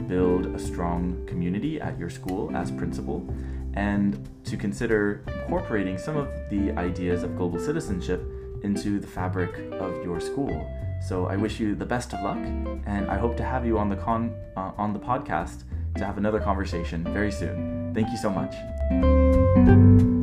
build 0.07 0.47
a 0.47 0.59
strong 0.59 1.23
community 1.27 1.81
at 1.81 1.99
your 1.99 2.09
school 2.09 2.55
as 2.55 2.71
principal 2.71 3.27
and 3.73 4.29
to 4.45 4.55
consider 4.57 5.23
incorporating 5.27 5.97
some 5.97 6.15
of 6.15 6.29
the 6.49 6.71
ideas 6.73 7.23
of 7.23 7.35
global 7.35 7.59
citizenship 7.59 8.23
into 8.63 8.99
the 8.99 9.07
fabric 9.07 9.71
of 9.73 10.03
your 10.03 10.19
school. 10.19 10.65
So 11.07 11.27
I 11.27 11.35
wish 11.35 11.59
you 11.59 11.75
the 11.75 11.85
best 11.85 12.13
of 12.13 12.23
luck, 12.23 12.37
and 12.85 13.09
I 13.09 13.17
hope 13.17 13.35
to 13.37 13.43
have 13.43 13.65
you 13.65 13.77
on 13.77 13.89
the 13.89 13.95
con 13.95 14.33
uh, 14.55 14.71
on 14.77 14.93
the 14.93 14.99
podcast 14.99 15.63
to 15.97 16.05
have 16.05 16.17
another 16.17 16.39
conversation 16.39 17.03
very 17.03 17.31
soon. 17.31 17.91
Thank 17.93 18.09
you 18.09 18.17
so 18.17 18.29
much. 18.29 20.14